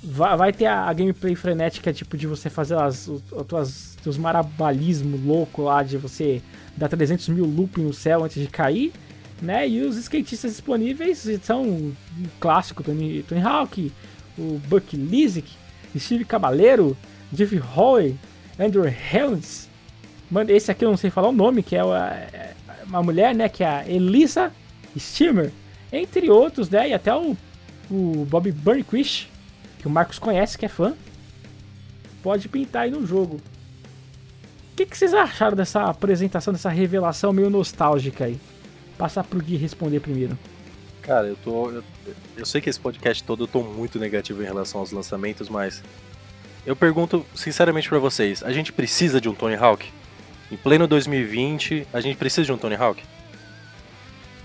vai, 0.04 0.54
ter 0.54 0.68
a, 0.68 0.94
gameplay 0.94 1.34
frenética, 1.36 1.92
tipo, 1.92 2.16
de 2.16 2.28
você 2.28 2.48
fazer 2.48 2.76
as, 2.76 3.08
os, 3.08 3.98
teus 4.04 4.18
marabalismos 4.20 5.20
louco 5.26 5.64
lá, 5.64 5.82
de 5.82 5.98
você 5.98 6.40
dar 6.76 6.88
300 6.88 7.28
mil 7.30 7.46
looping 7.46 7.82
no 7.82 7.94
céu 7.94 8.24
antes 8.24 8.40
de 8.40 8.48
cair, 8.48 8.94
né? 9.42 9.68
E 9.68 9.82
os 9.82 9.98
skatistas 9.98 10.52
disponíveis 10.52 11.28
são 11.42 11.64
o 11.64 11.96
clássico 12.40 12.84
Tony, 12.84 13.24
Tony 13.24 13.42
Hawk, 13.42 13.92
o 14.38 14.62
Buck 14.68 14.96
Lizik, 14.96 15.52
Steve 15.98 16.24
Caballero, 16.24 16.96
Jeff 17.34 17.60
Hoy, 17.76 18.16
Andrew 18.60 18.86
Helms. 18.86 19.68
Mano, 20.30 20.52
esse 20.52 20.70
aqui 20.70 20.84
eu 20.84 20.90
não 20.90 20.98
sei 20.98 21.10
falar 21.10 21.30
o 21.30 21.34
nome, 21.34 21.64
que 21.64 21.76
é 21.76 21.84
uma, 21.84 22.10
é 22.10 22.54
uma 22.86 23.02
mulher, 23.02 23.34
né? 23.34 23.48
Que 23.48 23.64
é 23.64 23.68
a 23.68 23.88
Elisa 23.88 24.52
Steamer, 24.98 25.52
entre 25.92 26.30
outros, 26.30 26.70
né? 26.70 26.90
E 26.90 26.94
até 26.94 27.16
o, 27.16 27.38
o 27.90 28.26
Bob 28.30 28.52
Burnquist, 28.52 29.30
que 29.80 29.88
o 29.88 29.90
Marcos 29.90 30.20
conhece, 30.20 30.58
que 30.58 30.66
é 30.66 30.70
fã, 30.70 30.94
pode 32.22 32.50
pintar 32.50 32.84
aí 32.84 32.92
no 32.92 33.06
jogo. 33.06 33.36
O 34.74 34.76
que, 34.76 34.86
que 34.86 34.98
vocês 34.98 35.14
acharam 35.14 35.56
dessa 35.56 35.84
apresentação, 35.84 36.54
dessa 36.54 36.70
revelação 36.70 37.32
meio 37.34 37.50
nostálgica 37.50 38.26
aí? 38.26 38.40
Passar 38.98 39.24
pro 39.24 39.42
Gui 39.42 39.56
responder 39.56 40.00
primeiro. 40.00 40.38
Cara, 41.02 41.28
eu 41.28 41.38
tô. 41.38 41.72
Eu, 41.72 41.84
eu 42.36 42.46
sei 42.46 42.60
que 42.60 42.70
esse 42.70 42.80
podcast 42.80 43.24
todo 43.24 43.46
eu 43.46 43.48
tô 43.48 43.64
muito 43.64 43.98
negativo 43.98 44.42
em 44.44 44.46
relação 44.46 44.82
aos 44.82 44.92
lançamentos, 44.92 45.48
mas. 45.48 45.82
Eu 46.66 46.76
pergunto 46.76 47.26
sinceramente 47.34 47.88
para 47.88 47.98
vocês: 47.98 48.44
a 48.44 48.52
gente 48.52 48.74
precisa 48.74 49.22
de 49.22 49.30
um 49.30 49.34
Tony 49.34 49.56
Hawk? 49.56 49.90
Em 50.52 50.56
pleno 50.56 50.88
2020, 50.88 51.88
a 51.92 52.00
gente 52.00 52.18
precisa 52.18 52.46
de 52.46 52.52
um 52.52 52.58
Tony 52.58 52.76
Hawk? 52.76 53.04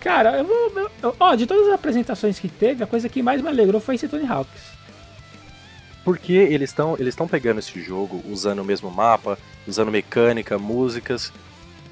Cara, 0.01 0.39
eu 0.39 0.45
vou. 0.45 0.91
Eu, 1.01 1.17
ó, 1.19 1.35
de 1.37 1.47
todas 1.47 1.69
as 1.69 1.75
apresentações 1.75 2.39
que 2.39 2.49
teve, 2.49 2.83
a 2.83 2.87
coisa 2.87 3.09
que 3.09 3.23
mais 3.23 3.41
me 3.41 3.49
alegrou 3.49 3.81
foi 3.81 3.95
esse 3.95 4.09
Tony 4.09 4.27
Hawks. 4.27 4.73
Porque 6.05 6.33
eles 6.33 6.71
estão 6.71 6.97
eles 6.99 7.15
pegando 7.31 7.61
esse 7.61 7.81
jogo, 7.81 8.21
usando 8.29 8.59
o 8.59 8.65
mesmo 8.65 8.91
mapa, 8.91 9.39
usando 9.67 9.93
mecânica, 9.93 10.59
músicas, 10.59 11.33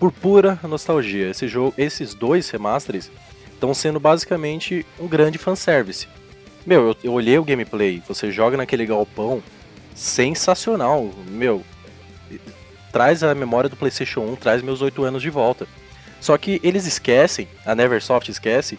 por 0.01 0.11
pura 0.11 0.59
nostalgia. 0.65 1.31
Esse 1.31 1.47
jogo, 1.47 1.73
esses 1.79 2.13
dois 2.13 2.51
remasters 2.51 3.09
estão 3.53 3.73
sendo 3.73 4.01
basicamente 4.01 4.85
um 4.99 5.07
grande 5.07 5.39
fanservice. 5.39 6.09
Meu, 6.67 6.89
eu, 6.89 6.97
eu 7.05 7.13
olhei 7.13 7.39
o 7.39 7.45
gameplay, 7.45 8.03
você 8.09 8.33
joga 8.33 8.57
naquele 8.57 8.85
galpão, 8.85 9.41
sensacional. 9.95 11.11
Meu, 11.29 11.63
traz 12.93 13.23
a 13.23 13.35
memória 13.35 13.69
do 13.71 13.77
PlayStation 13.77 14.21
1, 14.21 14.37
traz 14.37 14.63
meus 14.63 14.83
8 14.83 15.03
anos 15.05 15.23
de 15.23 15.31
volta. 15.31 15.67
Só 16.21 16.37
que 16.37 16.61
eles 16.63 16.87
esquecem, 16.87 17.49
a 17.65 17.75
Neversoft 17.75 18.31
esquece, 18.31 18.79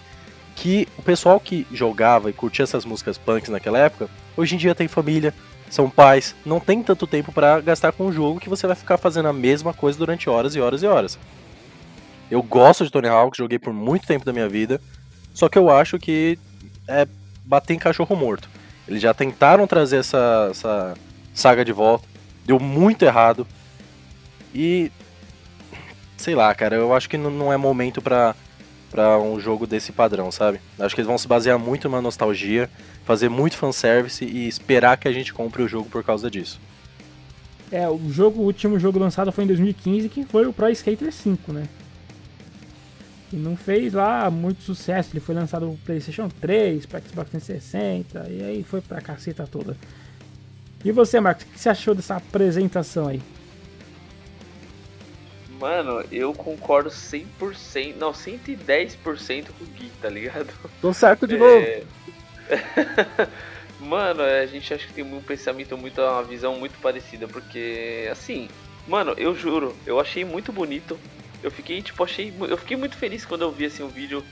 que 0.55 0.87
o 0.97 1.01
pessoal 1.01 1.39
que 1.39 1.65
jogava 1.71 2.29
e 2.29 2.33
curtia 2.33 2.63
essas 2.63 2.85
músicas 2.85 3.17
punks 3.17 3.49
naquela 3.49 3.79
época, 3.79 4.09
hoje 4.37 4.55
em 4.55 4.57
dia 4.57 4.75
tem 4.75 4.87
família, 4.87 5.33
são 5.69 5.89
pais, 5.89 6.35
não 6.45 6.59
tem 6.59 6.83
tanto 6.83 7.07
tempo 7.07 7.31
para 7.31 7.61
gastar 7.61 7.93
com 7.93 8.05
um 8.05 8.11
jogo 8.11 8.39
que 8.39 8.49
você 8.49 8.67
vai 8.67 8.75
ficar 8.75 8.97
fazendo 8.97 9.29
a 9.29 9.33
mesma 9.33 9.73
coisa 9.73 9.97
durante 9.97 10.29
horas 10.29 10.55
e 10.55 10.59
horas 10.59 10.83
e 10.83 10.85
horas. 10.85 11.17
Eu 12.29 12.43
gosto 12.43 12.83
de 12.83 12.91
Tony 12.91 13.07
Hawk, 13.07 13.37
joguei 13.37 13.57
por 13.57 13.73
muito 13.73 14.05
tempo 14.05 14.25
da 14.25 14.33
minha 14.33 14.47
vida, 14.47 14.79
só 15.33 15.49
que 15.49 15.57
eu 15.57 15.69
acho 15.69 15.97
que 15.97 16.37
é 16.87 17.07
bater 17.45 17.73
em 17.73 17.79
cachorro 17.79 18.15
morto. 18.15 18.49
Eles 18.87 19.01
já 19.01 19.13
tentaram 19.13 19.65
trazer 19.65 19.97
essa, 19.97 20.49
essa 20.51 20.93
saga 21.33 21.63
de 21.63 21.71
volta, 21.71 22.05
deu 22.45 22.59
muito 22.59 23.03
errado. 23.03 23.47
E 24.53 24.91
sei 26.21 26.35
lá, 26.35 26.53
cara, 26.53 26.75
eu 26.75 26.93
acho 26.93 27.09
que 27.09 27.17
não 27.17 27.51
é 27.51 27.57
momento 27.57 28.01
pra, 28.01 28.35
pra 28.89 29.19
um 29.19 29.39
jogo 29.39 29.65
desse 29.65 29.91
padrão, 29.91 30.31
sabe? 30.31 30.61
Acho 30.79 30.93
que 30.93 31.01
eles 31.01 31.07
vão 31.07 31.17
se 31.17 31.27
basear 31.27 31.57
muito 31.57 31.89
numa 31.89 32.01
nostalgia, 32.01 32.69
fazer 33.03 33.29
muito 33.29 33.57
fanservice 33.57 34.23
e 34.23 34.47
esperar 34.47 34.97
que 34.97 35.07
a 35.07 35.11
gente 35.11 35.33
compre 35.33 35.63
o 35.63 35.67
jogo 35.67 35.89
por 35.89 36.03
causa 36.03 36.29
disso. 36.29 36.59
É, 37.71 37.87
o 37.89 38.09
jogo, 38.09 38.41
o 38.41 38.45
último 38.45 38.77
jogo 38.77 38.99
lançado 38.99 39.31
foi 39.31 39.45
em 39.45 39.47
2015, 39.47 40.09
que 40.09 40.25
foi 40.25 40.45
o 40.45 40.53
Pro 40.53 40.69
Skater 40.69 41.11
5, 41.11 41.53
né? 41.53 41.67
E 43.31 43.37
não 43.37 43.55
fez 43.55 43.93
lá 43.93 44.29
muito 44.29 44.61
sucesso. 44.61 45.11
Ele 45.13 45.21
foi 45.21 45.33
lançado 45.33 45.65
no 45.65 45.77
PlayStation 45.77 46.27
3, 46.41 46.85
para 46.85 46.99
Xbox 46.99 47.29
360, 47.31 48.27
e 48.29 48.43
aí 48.43 48.63
foi 48.63 48.81
pra 48.81 48.99
caceta 48.99 49.47
toda. 49.47 49.77
E 50.83 50.91
você, 50.91 51.19
Marcos, 51.21 51.45
o 51.45 51.47
que 51.47 51.59
você 51.59 51.69
achou 51.69 51.95
dessa 51.95 52.17
apresentação 52.17 53.07
aí? 53.07 53.21
Mano, 55.61 56.03
eu 56.11 56.33
concordo 56.33 56.89
100%, 56.89 57.95
não, 57.95 58.11
110% 58.11 59.49
com 59.51 59.63
o 59.63 59.67
Gui, 59.67 59.91
tá 60.01 60.09
ligado? 60.09 60.51
Tô 60.81 60.91
certo 60.91 61.27
de 61.27 61.37
novo. 61.37 61.63
É... 61.63 61.83
mano, 63.79 64.23
a 64.23 64.43
gente 64.47 64.73
acha 64.73 64.87
que 64.87 64.93
tem 64.93 65.03
um 65.03 65.21
pensamento 65.21 65.77
muito, 65.77 66.01
uma 66.01 66.23
visão 66.23 66.55
muito 66.55 66.79
parecida, 66.79 67.27
porque, 67.27 68.09
assim, 68.11 68.49
mano, 68.87 69.13
eu 69.17 69.35
juro, 69.35 69.75
eu 69.85 69.99
achei 69.99 70.25
muito 70.25 70.51
bonito. 70.51 70.99
Eu 71.43 71.51
fiquei, 71.51 71.79
tipo, 71.83 72.03
achei, 72.03 72.33
eu 72.39 72.57
fiquei 72.57 72.75
muito 72.75 72.97
feliz 72.97 73.23
quando 73.23 73.43
eu 73.43 73.51
vi, 73.51 73.65
assim, 73.65 73.83
o 73.83 73.85
um 73.85 73.89
vídeo. 73.89 74.25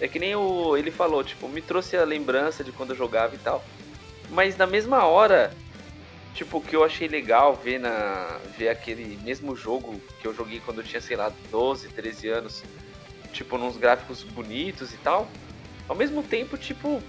É 0.00 0.06
que 0.06 0.20
nem 0.20 0.36
o, 0.36 0.76
ele 0.76 0.92
falou, 0.92 1.24
tipo, 1.24 1.48
me 1.48 1.60
trouxe 1.60 1.96
a 1.96 2.04
lembrança 2.04 2.62
de 2.62 2.70
quando 2.70 2.90
eu 2.90 2.96
jogava 2.96 3.34
e 3.34 3.38
tal. 3.38 3.64
Mas 4.30 4.56
na 4.56 4.68
mesma 4.68 5.04
hora, 5.04 5.52
Tipo, 6.36 6.60
que 6.60 6.76
eu 6.76 6.84
achei 6.84 7.08
legal 7.08 7.56
ver 7.56 7.80
na 7.80 8.38
ver 8.58 8.68
aquele 8.68 9.16
mesmo 9.24 9.56
jogo 9.56 9.98
que 10.20 10.26
eu 10.26 10.34
joguei 10.34 10.60
quando 10.60 10.82
eu 10.82 10.84
tinha, 10.84 11.00
sei 11.00 11.16
lá, 11.16 11.32
12, 11.50 11.88
13 11.88 12.28
anos, 12.28 12.62
tipo, 13.32 13.56
nos 13.56 13.78
gráficos 13.78 14.22
bonitos 14.22 14.92
e 14.92 14.98
tal. 14.98 15.30
Ao 15.88 15.96
mesmo 15.96 16.22
tempo, 16.22 16.58
tipo, 16.58 17.02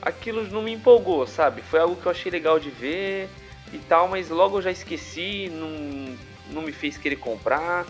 aquilo 0.00 0.44
não 0.44 0.62
me 0.62 0.72
empolgou, 0.72 1.26
sabe? 1.26 1.62
Foi 1.62 1.80
algo 1.80 1.96
que 1.96 2.06
eu 2.06 2.12
achei 2.12 2.30
legal 2.30 2.60
de 2.60 2.70
ver 2.70 3.28
e 3.72 3.78
tal, 3.78 4.06
mas 4.06 4.30
logo 4.30 4.58
eu 4.58 4.62
já 4.62 4.70
esqueci, 4.70 5.48
não, 5.48 6.16
não 6.52 6.62
me 6.62 6.70
fez 6.70 6.96
querer 6.96 7.16
comprar. 7.16 7.86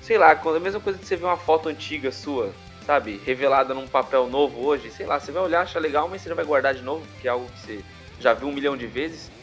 Sei 0.00 0.16
lá, 0.16 0.30
a 0.30 0.60
mesma 0.60 0.78
coisa 0.78 1.00
de 1.00 1.04
você 1.04 1.16
ver 1.16 1.24
uma 1.24 1.36
foto 1.36 1.68
antiga 1.68 2.12
sua, 2.12 2.54
sabe? 2.86 3.20
Revelada 3.26 3.74
num 3.74 3.88
papel 3.88 4.28
novo 4.28 4.64
hoje, 4.64 4.88
sei 4.92 5.04
lá, 5.04 5.18
você 5.18 5.32
vai 5.32 5.42
olhar, 5.42 5.62
achar 5.62 5.80
legal, 5.80 6.08
mas 6.08 6.22
você 6.22 6.28
já 6.28 6.34
vai 6.36 6.44
guardar 6.44 6.74
de 6.74 6.82
novo, 6.82 7.04
porque 7.06 7.26
é 7.26 7.32
algo 7.32 7.48
que 7.48 7.58
você 7.58 7.84
já 8.20 8.32
viu 8.34 8.46
um 8.46 8.52
milhão 8.52 8.76
de 8.76 8.86
vezes. 8.86 9.33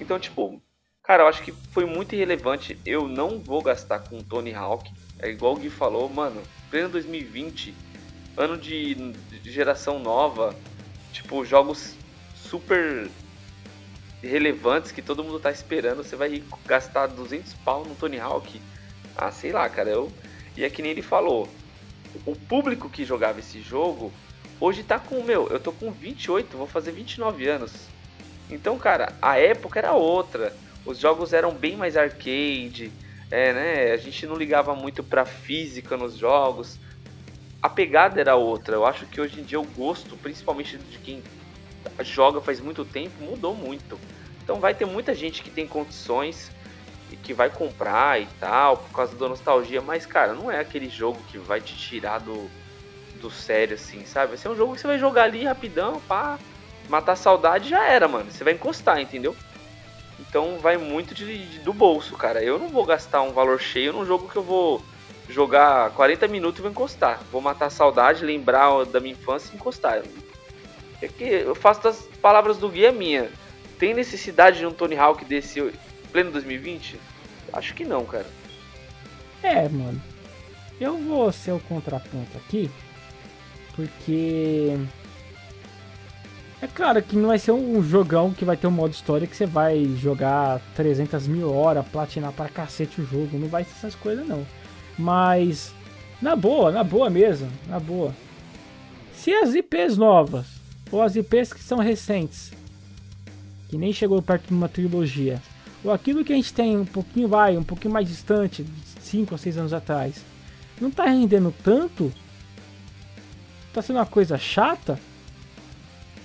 Então, 0.00 0.18
tipo, 0.18 0.60
cara, 1.02 1.24
eu 1.24 1.28
acho 1.28 1.42
que 1.42 1.52
foi 1.52 1.84
muito 1.84 2.14
irrelevante. 2.14 2.78
Eu 2.84 3.08
não 3.08 3.38
vou 3.38 3.62
gastar 3.62 4.00
com 4.00 4.22
Tony 4.22 4.54
Hawk. 4.54 4.90
É 5.18 5.28
igual 5.28 5.54
o 5.54 5.56
Gui 5.58 5.70
falou, 5.70 6.08
mano, 6.08 6.42
pleno 6.70 6.88
2020, 6.88 7.74
ano 8.36 8.56
de, 8.56 9.12
geração 9.44 9.98
nova, 9.98 10.54
tipo, 11.12 11.44
jogos 11.44 11.96
super 12.36 13.10
relevantes 14.22 14.92
que 14.92 15.02
todo 15.02 15.24
mundo 15.24 15.40
tá 15.40 15.50
esperando. 15.50 16.04
Você 16.04 16.16
vai 16.16 16.42
gastar 16.66 17.08
200 17.08 17.54
pau 17.54 17.84
no 17.84 17.94
Tony 17.94 18.18
Hawk? 18.18 18.60
Ah, 19.16 19.30
sei 19.30 19.52
lá, 19.52 19.68
cara. 19.68 19.90
Eu... 19.90 20.12
E 20.56 20.64
é 20.64 20.70
que 20.70 20.82
nem 20.82 20.90
ele 20.90 21.02
falou. 21.02 21.48
O 22.26 22.34
público 22.34 22.88
que 22.88 23.04
jogava 23.04 23.38
esse 23.38 23.60
jogo 23.60 24.12
hoje 24.60 24.82
tá 24.82 24.98
com, 24.98 25.22
meu, 25.22 25.46
eu 25.48 25.60
tô 25.60 25.72
com 25.72 25.90
28, 25.90 26.56
vou 26.56 26.66
fazer 26.66 26.92
29 26.92 27.46
anos. 27.48 27.72
Então, 28.48 28.78
cara, 28.78 29.18
a 29.22 29.38
época 29.38 29.78
era 29.78 29.92
outra. 29.92 30.56
Os 30.84 30.98
jogos 30.98 31.32
eram 31.32 31.54
bem 31.56 31.76
mais 31.76 31.96
arcade, 31.96 32.96
é, 33.30 33.52
né? 33.52 33.92
A 33.92 33.96
gente 33.96 34.26
não 34.26 34.36
ligava 34.36 34.74
muito 34.74 35.04
pra 35.04 35.24
física 35.26 35.96
nos 35.96 36.16
jogos. 36.16 36.78
A 37.62 37.68
pegada 37.68 38.20
era 38.20 38.36
outra. 38.36 38.76
Eu 38.76 38.86
acho 38.86 39.06
que 39.06 39.20
hoje 39.20 39.40
em 39.40 39.44
dia 39.44 39.60
o 39.60 39.64
gosto, 39.64 40.16
principalmente 40.16 40.78
de 40.78 40.98
quem 40.98 41.22
joga 42.00 42.40
faz 42.40 42.60
muito 42.60 42.84
tempo, 42.84 43.22
mudou 43.22 43.54
muito. 43.54 44.00
Então 44.42 44.60
vai 44.60 44.74
ter 44.74 44.86
muita 44.86 45.14
gente 45.14 45.42
que 45.42 45.50
tem 45.50 45.66
condições 45.66 46.50
e 47.10 47.16
que 47.16 47.34
vai 47.34 47.50
comprar 47.50 48.20
e 48.20 48.26
tal, 48.38 48.78
por 48.78 48.92
causa 48.92 49.16
da 49.16 49.28
nostalgia, 49.28 49.80
mas 49.80 50.06
cara, 50.06 50.34
não 50.34 50.50
é 50.50 50.60
aquele 50.60 50.88
jogo 50.88 51.24
que 51.24 51.38
vai 51.38 51.60
te 51.60 51.76
tirar 51.76 52.18
do, 52.18 52.50
do 53.14 53.30
sério 53.30 53.74
assim, 53.74 54.04
sabe? 54.04 54.28
Vai 54.28 54.36
ser 54.36 54.48
um 54.48 54.56
jogo 54.56 54.74
que 54.74 54.80
você 54.80 54.86
vai 54.86 54.98
jogar 54.98 55.24
ali 55.24 55.44
rapidão, 55.44 56.00
pá, 56.00 56.38
matar 56.88 57.12
a 57.12 57.16
saudade 57.16 57.68
já 57.68 57.84
era, 57.84 58.08
mano. 58.08 58.30
Você 58.30 58.42
vai 58.42 58.54
encostar, 58.54 59.00
entendeu? 59.00 59.36
Então 60.18 60.58
vai 60.58 60.76
muito 60.76 61.14
de, 61.14 61.46
de, 61.46 61.58
do 61.60 61.72
bolso, 61.72 62.16
cara. 62.16 62.42
Eu 62.42 62.58
não 62.58 62.68
vou 62.68 62.84
gastar 62.84 63.22
um 63.22 63.32
valor 63.32 63.60
cheio 63.60 63.92
num 63.92 64.04
jogo 64.04 64.28
que 64.28 64.36
eu 64.36 64.42
vou 64.42 64.82
jogar 65.28 65.90
40 65.90 66.26
minutos 66.28 66.58
e 66.58 66.62
vou 66.62 66.70
encostar. 66.70 67.20
Vou 67.30 67.40
matar 67.40 67.66
a 67.66 67.70
saudade, 67.70 68.24
lembrar 68.24 68.84
da 68.86 69.00
minha 69.00 69.12
infância 69.12 69.52
e 69.52 69.56
encostar. 69.56 70.02
É 71.00 71.08
que 71.08 71.24
eu 71.24 71.54
faço 71.54 71.82
das 71.82 72.02
palavras 72.20 72.58
do 72.58 72.68
guia 72.68 72.90
minha. 72.90 73.30
Tem 73.78 73.94
necessidade 73.94 74.58
de 74.58 74.66
um 74.66 74.72
Tony 74.72 74.96
Hawk 74.96 75.24
desse 75.24 75.72
Pleno 76.10 76.32
2020? 76.32 76.98
Acho 77.52 77.74
que 77.74 77.84
não, 77.84 78.04
cara. 78.04 78.26
É, 79.42 79.68
mano. 79.68 80.02
Eu 80.80 80.96
vou 80.96 81.30
ser 81.32 81.52
o 81.52 81.60
contraponto 81.60 82.36
aqui, 82.36 82.70
porque 83.74 84.76
é 86.60 86.66
claro 86.66 87.00
que 87.02 87.14
não 87.16 87.28
vai 87.28 87.38
ser 87.38 87.52
um 87.52 87.80
jogão 87.82 88.32
que 88.32 88.44
vai 88.44 88.56
ter 88.56 88.66
um 88.66 88.72
modo 88.72 88.92
história 88.92 89.26
que 89.26 89.36
você 89.36 89.46
vai 89.46 89.84
jogar 89.96 90.60
300 90.74 91.28
mil 91.28 91.54
horas, 91.54 91.86
platinar 91.86 92.32
pra 92.32 92.48
cacete 92.48 93.00
o 93.00 93.06
jogo. 93.06 93.38
Não 93.38 93.46
vai 93.46 93.62
ser 93.62 93.70
essas 93.72 93.94
coisas, 93.94 94.26
não. 94.26 94.44
Mas, 94.98 95.72
na 96.20 96.34
boa, 96.34 96.72
na 96.72 96.82
boa 96.82 97.08
mesmo, 97.08 97.48
na 97.68 97.78
boa. 97.78 98.12
Se 99.14 99.32
as 99.32 99.54
IPs 99.54 99.96
novas, 99.96 100.46
ou 100.90 101.00
as 101.00 101.14
IPs 101.14 101.52
que 101.52 101.62
são 101.62 101.78
recentes, 101.78 102.50
que 103.68 103.78
nem 103.78 103.92
chegou 103.92 104.20
perto 104.20 104.48
de 104.48 104.54
uma 104.54 104.68
trilogia, 104.68 105.40
ou 105.84 105.92
aquilo 105.92 106.24
que 106.24 106.32
a 106.32 106.36
gente 106.36 106.52
tem 106.52 106.76
um 106.76 106.84
pouquinho, 106.84 107.28
vai, 107.28 107.56
um 107.56 107.62
pouquinho 107.62 107.94
mais 107.94 108.08
distante, 108.08 108.66
5 109.00 109.32
ou 109.32 109.38
6 109.38 109.58
anos 109.58 109.72
atrás, 109.72 110.24
não 110.80 110.90
tá 110.90 111.04
rendendo 111.04 111.54
tanto, 111.62 112.12
tá 113.72 113.80
sendo 113.80 113.96
uma 113.96 114.06
coisa 114.06 114.36
chata, 114.36 114.98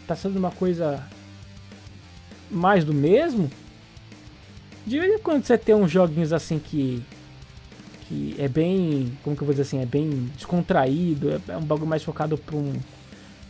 tá 0.08 0.16
sendo 0.16 0.38
uma 0.38 0.52
coisa 0.52 1.04
mais 2.50 2.84
do 2.84 2.94
mesmo, 2.94 3.50
de 4.86 5.00
vez 5.00 5.14
em 5.14 5.20
quando 5.20 5.44
você 5.44 5.58
tem 5.58 5.74
uns 5.74 5.92
joguinhos 5.92 6.34
assim 6.34 6.60
que 6.60 7.04
que 8.08 8.36
é 8.38 8.48
bem, 8.48 9.18
como 9.24 9.36
que 9.36 9.42
eu 9.42 9.46
vou 9.46 9.54
dizer 9.54 9.64
assim, 9.64 9.82
é 9.82 9.86
bem 9.86 10.30
descontraído, 10.36 11.32
é, 11.32 11.40
é 11.48 11.58
um 11.58 11.64
bagulho 11.64 11.88
mais 11.88 12.04
focado 12.04 12.38
para 12.38 12.56
um, 12.56 12.74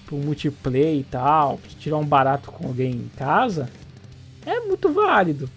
pra 0.06 0.16
um 0.16 0.20
multiplayer 0.20 1.00
e 1.00 1.04
tal, 1.04 1.60
tirar 1.80 1.98
um 1.98 2.06
barato 2.06 2.52
com 2.52 2.68
alguém 2.68 2.92
em 2.92 3.12
casa, 3.18 3.70
é 4.46 4.60
muito 4.62 4.92
válido. 4.94 5.50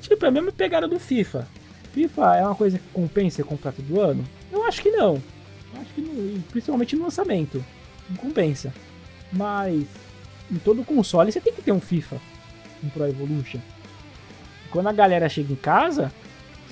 Tipo, 0.00 0.24
é 0.24 0.28
a 0.28 0.30
mesma 0.30 0.52
pegada 0.52 0.86
do 0.86 1.00
FIFA. 1.00 1.48
FIFA 1.92 2.36
é 2.36 2.46
uma 2.46 2.54
coisa 2.54 2.78
que 2.78 2.88
compensa 2.92 3.42
comprar 3.42 3.72
todo 3.72 4.00
ano? 4.00 4.24
Eu 4.52 4.64
acho 4.64 4.80
que 4.80 4.90
não. 4.90 5.14
Eu 5.74 5.80
acho 5.80 5.92
que 5.94 6.00
não, 6.00 6.40
principalmente 6.42 6.94
no 6.94 7.04
lançamento. 7.04 7.64
Não 8.08 8.16
compensa. 8.16 8.72
Mas 9.36 9.84
em 10.50 10.56
todo 10.58 10.84
console 10.84 11.30
você 11.30 11.40
tem 11.40 11.52
que 11.52 11.62
ter 11.62 11.72
um 11.72 11.80
FIFA, 11.80 12.16
um 12.82 12.88
Pro 12.88 13.06
Evolution. 13.06 13.60
Quando 14.70 14.88
a 14.88 14.92
galera 14.92 15.28
chega 15.28 15.52
em 15.52 15.56
casa, 15.56 16.12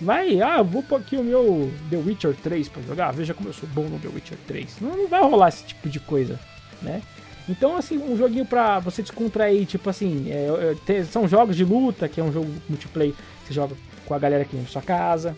vai, 0.00 0.40
ah, 0.40 0.62
vou 0.62 0.82
pôr 0.82 1.00
aqui 1.00 1.16
o 1.16 1.24
meu 1.24 1.72
The 1.90 1.96
Witcher 1.96 2.34
3 2.42 2.68
para 2.68 2.82
jogar, 2.82 3.12
veja 3.12 3.34
como 3.34 3.48
eu 3.48 3.52
sou 3.52 3.68
bom 3.68 3.84
no 3.84 3.98
The 3.98 4.08
Witcher 4.08 4.38
3. 4.46 4.80
Não, 4.80 4.96
não 4.96 5.08
vai 5.08 5.20
rolar 5.22 5.48
esse 5.48 5.64
tipo 5.64 5.88
de 5.88 6.00
coisa, 6.00 6.38
né? 6.82 7.02
Então, 7.48 7.76
assim, 7.76 7.98
um 7.98 8.16
joguinho 8.16 8.46
pra 8.46 8.78
você 8.78 9.02
descontrair, 9.02 9.66
tipo 9.66 9.90
assim, 9.90 10.30
é, 10.30 10.74
é, 10.92 11.04
são 11.04 11.28
jogos 11.28 11.56
de 11.56 11.64
luta, 11.64 12.08
que 12.08 12.20
é 12.20 12.24
um 12.24 12.32
jogo 12.32 12.50
multiplayer, 12.68 13.12
que 13.14 13.48
você 13.48 13.54
joga 13.54 13.76
com 14.06 14.14
a 14.14 14.18
galera 14.18 14.42
aqui 14.42 14.56
na 14.56 14.66
sua 14.66 14.80
casa. 14.80 15.36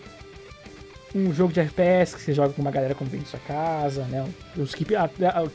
Um 1.13 1.33
jogo 1.33 1.51
de 1.51 1.59
FPS 1.59 2.15
que 2.15 2.21
você 2.21 2.33
joga 2.33 2.53
com 2.53 2.61
uma 2.61 2.71
galera 2.71 2.93
que 2.93 3.03
vem 3.03 3.19
na 3.19 3.25
sua 3.25 3.39
casa, 3.39 4.03
né? 4.03 4.25
Os 4.55 4.73
que, 4.73 4.85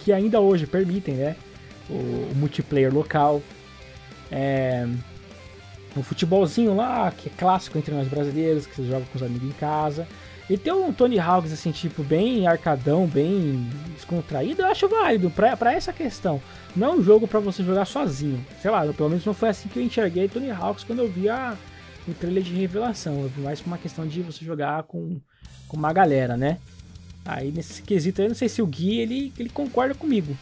que 0.00 0.12
ainda 0.12 0.40
hoje 0.40 0.66
permitem, 0.66 1.14
né? 1.14 1.36
O, 1.88 1.94
o 1.94 2.32
multiplayer 2.34 2.92
local. 2.92 3.42
É, 4.30 4.86
um 5.96 6.02
futebolzinho 6.02 6.74
lá, 6.74 7.10
que 7.10 7.28
é 7.28 7.32
clássico 7.36 7.78
entre 7.78 7.94
nós 7.94 8.08
brasileiros, 8.08 8.66
que 8.66 8.76
você 8.76 8.86
joga 8.86 9.04
com 9.06 9.16
os 9.16 9.22
amigos 9.22 9.48
em 9.48 9.52
casa. 9.52 10.06
E 10.50 10.58
ter 10.58 10.72
um 10.72 10.92
Tony 10.92 11.18
Hawks 11.18 11.52
assim, 11.52 11.70
tipo, 11.70 12.02
bem 12.02 12.46
arcadão, 12.46 13.06
bem 13.06 13.66
descontraído, 13.94 14.62
eu 14.62 14.66
acho 14.66 14.88
válido 14.88 15.30
pra, 15.30 15.72
essa 15.72 15.92
questão. 15.92 16.42
Não 16.74 16.88
é 16.88 16.90
um 16.94 17.02
jogo 17.02 17.28
para 17.28 17.40
você 17.40 17.62
jogar 17.62 17.84
sozinho. 17.84 18.44
Sei 18.60 18.70
lá, 18.70 18.84
pelo 18.92 19.08
menos 19.08 19.24
não 19.24 19.34
foi 19.34 19.50
assim 19.50 19.68
que 19.68 19.78
eu 19.78 19.82
enxerguei 19.82 20.28
Tony 20.28 20.50
Hawks 20.50 20.84
quando 20.84 20.98
eu 20.98 21.08
vi 21.08 21.28
a, 21.28 21.56
o 22.08 22.12
trailer 22.12 22.42
de 22.42 22.52
revelação. 22.52 23.30
Mais 23.38 23.60
uma 23.60 23.78
questão 23.78 24.06
de 24.06 24.20
você 24.20 24.44
jogar 24.44 24.82
com, 24.84 25.20
com 25.68 25.76
uma 25.76 25.92
galera, 25.92 26.36
né? 26.36 26.58
Aí 27.24 27.52
nesse 27.52 27.82
quesito 27.82 28.20
eu 28.20 28.28
não 28.28 28.34
sei 28.34 28.48
se 28.48 28.60
o 28.60 28.66
Gui 28.66 28.98
ele, 28.98 29.32
ele 29.38 29.48
concorda 29.48 29.94
comigo. 29.94 30.36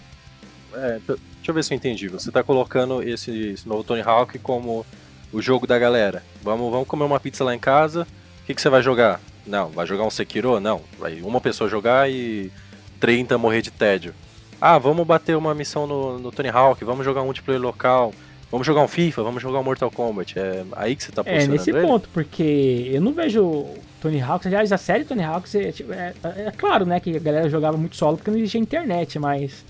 É, 0.74 1.00
deixa 1.06 1.20
eu 1.48 1.54
ver 1.54 1.64
se 1.64 1.72
eu 1.72 1.76
entendi. 1.76 2.08
Você 2.08 2.30
tá 2.30 2.42
colocando 2.42 3.02
esse, 3.02 3.30
esse 3.50 3.68
novo 3.68 3.82
Tony 3.84 4.02
Hawk 4.02 4.38
como 4.38 4.84
o 5.32 5.40
jogo 5.40 5.66
da 5.66 5.78
galera. 5.78 6.22
Vamos, 6.42 6.70
vamos 6.70 6.86
comer 6.88 7.04
uma 7.04 7.20
pizza 7.20 7.44
lá 7.44 7.54
em 7.54 7.58
casa. 7.58 8.06
O 8.42 8.46
que, 8.46 8.54
que 8.54 8.60
você 8.60 8.68
vai 8.68 8.82
jogar? 8.82 9.20
Não, 9.46 9.68
vai 9.68 9.86
jogar 9.86 10.04
um 10.04 10.10
Sekiro? 10.10 10.60
Não. 10.60 10.80
Vai 10.98 11.20
uma 11.22 11.40
pessoa 11.40 11.68
jogar 11.70 12.10
e 12.10 12.50
30 12.98 13.38
morrer 13.38 13.62
de 13.62 13.70
tédio. 13.70 14.14
Ah, 14.60 14.78
vamos 14.78 15.06
bater 15.06 15.36
uma 15.36 15.54
missão 15.54 15.86
no, 15.86 16.18
no 16.18 16.30
Tony 16.30 16.50
Hawk, 16.50 16.84
vamos 16.84 17.04
jogar 17.04 17.22
um 17.22 17.26
multiplayer 17.26 17.62
local, 17.62 18.12
vamos 18.50 18.66
jogar 18.66 18.82
um 18.82 18.88
FIFA, 18.88 19.22
vamos 19.22 19.42
jogar 19.42 19.58
um 19.60 19.62
Mortal 19.64 19.90
Kombat. 19.90 20.38
É 20.38 20.64
aí 20.72 20.94
que 20.94 21.02
você 21.02 21.10
tá 21.10 21.24
posicionando 21.24 21.54
É, 21.54 21.56
nesse 21.58 21.70
ele? 21.70 21.80
ponto, 21.80 22.10
porque 22.12 22.90
eu 22.92 23.00
não 23.00 23.14
vejo 23.14 23.64
Tony 24.02 24.20
Hawk, 24.20 24.46
aliás, 24.46 24.70
a 24.70 24.76
série 24.76 25.04
Tony 25.04 25.24
Hawk, 25.24 25.48
é, 25.56 25.68
é, 25.68 26.14
é, 26.48 26.52
claro, 26.54 26.84
né, 26.84 27.00
que 27.00 27.16
a 27.16 27.20
galera 27.20 27.48
jogava 27.48 27.78
muito 27.78 27.96
solo 27.96 28.18
porque 28.18 28.30
não 28.30 28.36
existia 28.36 28.60
internet, 28.60 29.18
mas 29.18 29.64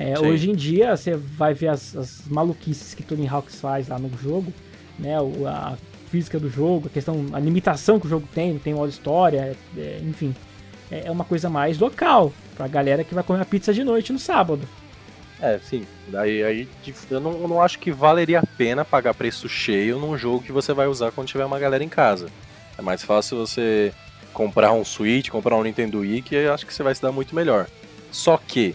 é, 0.00 0.18
hoje 0.18 0.50
em 0.50 0.54
dia 0.54 0.96
você 0.96 1.14
vai 1.14 1.52
ver 1.52 1.68
as, 1.68 1.94
as 1.94 2.22
maluquices 2.26 2.94
que 2.94 3.02
Tony 3.02 3.28
Hawk 3.28 3.52
faz 3.52 3.88
lá 3.88 3.98
no 3.98 4.10
jogo, 4.16 4.50
né, 4.98 5.14
a 5.46 5.76
física 6.10 6.40
do 6.40 6.48
jogo, 6.48 6.86
a 6.86 6.90
questão, 6.90 7.26
a 7.34 7.38
limitação 7.38 8.00
que 8.00 8.06
o 8.06 8.08
jogo 8.08 8.26
tem, 8.34 8.58
tem 8.58 8.72
modo 8.72 8.88
história, 8.88 9.54
é, 9.76 10.00
enfim, 10.02 10.34
é, 10.90 11.02
é 11.04 11.10
uma 11.10 11.24
coisa 11.24 11.50
mais 11.50 11.78
local 11.78 12.32
pra 12.56 12.66
galera 12.66 13.04
que 13.04 13.14
vai 13.14 13.22
comer 13.22 13.42
a 13.42 13.44
pizza 13.44 13.74
de 13.74 13.84
noite 13.84 14.10
no 14.10 14.18
sábado. 14.18 14.66
É, 15.38 15.58
sim. 15.62 15.86
Daí 16.08 16.42
aí 16.42 16.68
eu 17.10 17.20
não, 17.20 17.32
eu 17.32 17.48
não 17.48 17.60
acho 17.60 17.78
que 17.78 17.90
valeria 17.90 18.40
a 18.40 18.46
pena 18.46 18.86
pagar 18.86 19.12
preço 19.12 19.50
cheio 19.50 19.98
num 19.98 20.16
jogo 20.16 20.42
que 20.42 20.52
você 20.52 20.72
vai 20.72 20.86
usar 20.86 21.12
quando 21.12 21.28
tiver 21.28 21.44
uma 21.44 21.58
galera 21.58 21.84
em 21.84 21.88
casa. 21.90 22.28
É 22.78 22.82
mais 22.82 23.02
fácil 23.02 23.36
você 23.36 23.92
comprar 24.32 24.72
um 24.72 24.82
Switch, 24.82 25.28
comprar 25.28 25.56
um 25.56 25.62
Nintendo 25.62 26.00
Wii, 26.00 26.22
que 26.22 26.34
eu 26.34 26.54
acho 26.54 26.64
que 26.64 26.72
você 26.72 26.82
vai 26.82 26.94
se 26.94 27.02
dar 27.02 27.12
muito 27.12 27.34
melhor. 27.34 27.66
Só 28.10 28.38
que 28.38 28.74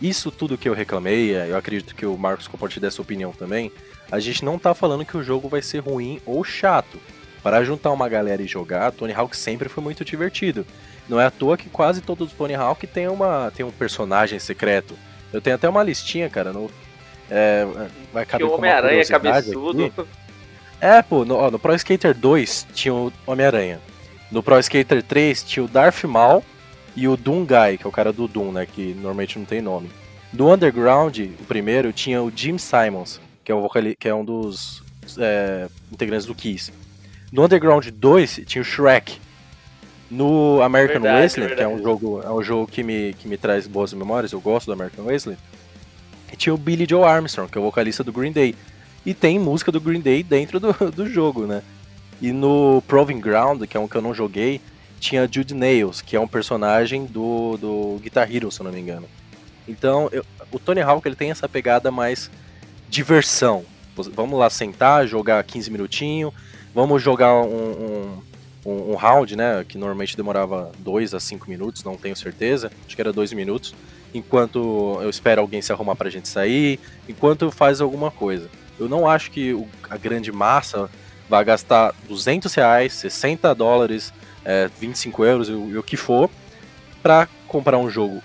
isso 0.00 0.30
tudo 0.30 0.58
que 0.58 0.68
eu 0.68 0.74
reclamei, 0.74 1.34
eu 1.34 1.56
acredito 1.56 1.94
que 1.94 2.04
o 2.04 2.16
Marcos 2.16 2.46
compartilha 2.48 2.82
dessa 2.82 3.00
opinião 3.02 3.32
também, 3.32 3.72
a 4.10 4.18
gente 4.20 4.44
não 4.44 4.58
tá 4.58 4.74
falando 4.74 5.04
que 5.04 5.16
o 5.16 5.22
jogo 5.22 5.48
vai 5.48 5.62
ser 5.62 5.80
ruim 5.80 6.20
ou 6.24 6.44
chato. 6.44 7.00
Para 7.42 7.62
juntar 7.62 7.92
uma 7.92 8.08
galera 8.08 8.42
e 8.42 8.46
jogar, 8.46 8.90
Tony 8.90 9.12
Hawk 9.12 9.36
sempre 9.36 9.68
foi 9.68 9.82
muito 9.82 10.04
divertido. 10.04 10.66
Não 11.08 11.20
é 11.20 11.26
à 11.26 11.30
toa 11.30 11.56
que 11.56 11.68
quase 11.68 12.00
todos 12.00 12.28
os 12.28 12.34
Tony 12.36 12.54
Hawk 12.54 12.86
tem, 12.86 13.06
uma, 13.06 13.52
tem 13.54 13.64
um 13.64 13.70
personagem 13.70 14.38
secreto. 14.38 14.98
Eu 15.32 15.40
tenho 15.40 15.54
até 15.54 15.68
uma 15.68 15.82
listinha, 15.82 16.28
cara. 16.28 16.52
No, 16.52 16.68
é, 17.30 17.66
vai 18.12 18.26
caber 18.26 18.46
que 18.46 18.52
Homem-Aranha 18.52 19.04
cabeçudo. 19.06 19.84
Aqui. 19.84 20.08
É, 20.80 21.02
pô, 21.02 21.24
no, 21.24 21.36
ó, 21.36 21.50
no 21.50 21.58
Pro 21.58 21.74
Skater 21.74 22.14
2 22.14 22.66
tinha 22.74 22.92
o 22.92 23.12
Homem-Aranha. 23.24 23.80
No 24.30 24.42
Pro 24.42 24.58
Skater 24.58 25.02
3 25.02 25.44
tinha 25.44 25.64
o 25.64 25.68
Darth 25.68 26.02
Maul 26.04 26.44
e 26.96 27.06
o 27.06 27.16
Doom 27.16 27.44
Guy, 27.44 27.78
que 27.78 27.86
é 27.86 27.88
o 27.88 27.92
cara 27.92 28.12
do 28.12 28.26
Doom, 28.26 28.52
né? 28.52 28.66
Que 28.66 28.94
normalmente 28.94 29.38
não 29.38 29.44
tem 29.44 29.60
nome. 29.60 29.90
No 30.32 30.52
Underground, 30.52 31.18
o 31.18 31.44
primeiro, 31.44 31.92
tinha 31.92 32.22
o 32.22 32.32
Jim 32.34 32.56
Simons, 32.58 33.20
que 33.44 33.52
é, 33.52 33.54
o 33.54 33.60
vocali 33.60 33.94
que 33.94 34.08
é 34.08 34.14
um 34.14 34.24
dos 34.24 34.82
é, 35.18 35.68
integrantes 35.92 36.26
do 36.26 36.34
Kiss. 36.34 36.72
No 37.30 37.44
Underground 37.44 37.86
2 37.86 38.40
tinha 38.46 38.62
o 38.62 38.64
Shrek. 38.64 39.20
No 40.10 40.62
American 40.62 41.02
verdade, 41.02 41.22
Wasteland, 41.22 41.48
verdade. 41.54 41.68
que 41.68 41.74
é 41.74 41.80
um 41.80 41.82
jogo, 41.82 42.22
é 42.22 42.30
um 42.30 42.42
jogo 42.42 42.66
que 42.66 42.82
me, 42.82 43.12
que 43.14 43.26
me 43.28 43.36
traz 43.36 43.66
boas 43.66 43.92
memórias, 43.92 44.32
eu 44.32 44.40
gosto 44.40 44.66
do 44.66 44.72
American 44.72 45.04
Wasteland. 45.04 45.40
Tinha 46.36 46.54
o 46.54 46.58
Billy 46.58 46.86
Joe 46.88 47.02
Armstrong, 47.02 47.50
que 47.50 47.58
é 47.58 47.60
o 47.60 47.64
vocalista 47.64 48.04
do 48.04 48.12
Green 48.12 48.32
Day. 48.32 48.54
E 49.04 49.14
tem 49.14 49.38
música 49.38 49.72
do 49.72 49.80
Green 49.80 50.00
Day 50.00 50.22
dentro 50.22 50.60
do, 50.60 50.72
do 50.92 51.08
jogo, 51.08 51.46
né? 51.46 51.62
E 52.20 52.32
no 52.32 52.82
Proving 52.86 53.20
Ground, 53.20 53.62
que 53.64 53.76
é 53.76 53.80
um 53.80 53.88
que 53.88 53.96
eu 53.96 54.02
não 54.02 54.14
joguei, 54.14 54.60
tinha 55.00 55.28
Jude 55.30 55.54
Nails, 55.54 56.00
que 56.00 56.16
é 56.16 56.20
um 56.20 56.28
personagem 56.28 57.04
do, 57.04 57.56
do 57.56 57.98
Guitar 58.02 58.34
Hero, 58.34 58.50
se 58.50 58.60
eu 58.60 58.64
não 58.64 58.72
me 58.72 58.80
engano. 58.80 59.08
Então, 59.68 60.08
eu, 60.12 60.24
o 60.50 60.58
Tony 60.58 60.80
Hawk 60.80 61.06
ele 61.06 61.16
tem 61.16 61.30
essa 61.30 61.48
pegada 61.48 61.90
mais 61.90 62.30
diversão. 62.88 63.64
Vamos 64.14 64.38
lá 64.38 64.50
sentar, 64.50 65.06
jogar 65.06 65.42
15 65.42 65.70
minutinhos, 65.70 66.32
vamos 66.74 67.02
jogar 67.02 67.34
um, 67.34 68.20
um, 68.64 68.92
um, 68.92 68.94
round, 68.94 69.34
né? 69.34 69.64
Que 69.66 69.78
normalmente 69.78 70.16
demorava 70.16 70.70
2 70.78 71.14
a 71.14 71.20
5 71.20 71.48
minutos, 71.48 71.82
não 71.82 71.96
tenho 71.96 72.14
certeza. 72.14 72.70
Acho 72.86 72.94
que 72.94 73.00
era 73.00 73.12
2 73.12 73.32
minutos. 73.32 73.74
Enquanto 74.14 74.98
eu 75.02 75.10
espero 75.10 75.40
alguém 75.40 75.62
se 75.62 75.72
arrumar 75.72 75.96
pra 75.96 76.10
gente 76.10 76.28
sair, 76.28 76.78
enquanto 77.08 77.50
faz 77.50 77.80
alguma 77.80 78.10
coisa. 78.10 78.48
Eu 78.78 78.88
não 78.88 79.08
acho 79.08 79.30
que 79.30 79.54
o, 79.54 79.66
a 79.88 79.96
grande 79.96 80.30
massa 80.30 80.90
vai 81.28 81.44
gastar 81.44 81.94
200 82.08 82.52
reais, 82.54 82.92
60 82.92 83.54
dólares, 83.54 84.12
é, 84.46 84.70
25 84.78 85.24
euros, 85.24 85.48
o, 85.48 85.78
o 85.78 85.82
que 85.82 85.96
for, 85.96 86.30
para 87.02 87.28
comprar 87.48 87.78
um 87.78 87.90
jogo 87.90 88.22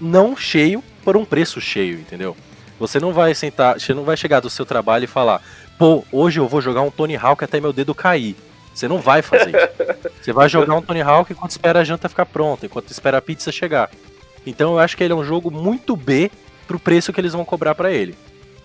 não 0.00 0.36
cheio 0.36 0.82
por 1.04 1.16
um 1.16 1.24
preço 1.24 1.60
cheio, 1.60 1.98
entendeu? 1.98 2.36
Você 2.78 3.00
não 3.00 3.12
vai 3.12 3.34
sentar, 3.34 3.80
você 3.80 3.92
não 3.92 4.04
vai 4.04 4.16
chegar 4.16 4.40
do 4.40 4.48
seu 4.48 4.64
trabalho 4.64 5.04
e 5.04 5.08
falar, 5.08 5.42
pô, 5.76 6.04
hoje 6.12 6.38
eu 6.38 6.46
vou 6.46 6.60
jogar 6.60 6.82
um 6.82 6.90
Tony 6.90 7.16
Hawk 7.16 7.42
até 7.42 7.60
meu 7.60 7.72
dedo 7.72 7.94
cair. 7.94 8.36
Você 8.72 8.86
não 8.86 8.98
vai 8.98 9.22
fazer 9.22 9.48
isso. 9.48 10.10
Você 10.22 10.32
vai 10.32 10.48
jogar 10.48 10.74
um 10.74 10.82
Tony 10.82 11.00
Hawk 11.00 11.32
enquanto 11.32 11.52
espera 11.52 11.80
a 11.80 11.84
janta 11.84 12.08
ficar 12.08 12.26
pronta, 12.26 12.66
enquanto 12.66 12.90
espera 12.90 13.18
a 13.18 13.22
pizza 13.22 13.50
chegar. 13.50 13.90
Então 14.46 14.72
eu 14.72 14.78
acho 14.78 14.96
que 14.96 15.02
ele 15.02 15.12
é 15.12 15.16
um 15.16 15.24
jogo 15.24 15.50
muito 15.50 15.96
B 15.96 16.30
pro 16.66 16.78
preço 16.78 17.12
que 17.12 17.20
eles 17.20 17.32
vão 17.32 17.44
cobrar 17.44 17.74
para 17.74 17.90
ele. 17.90 18.14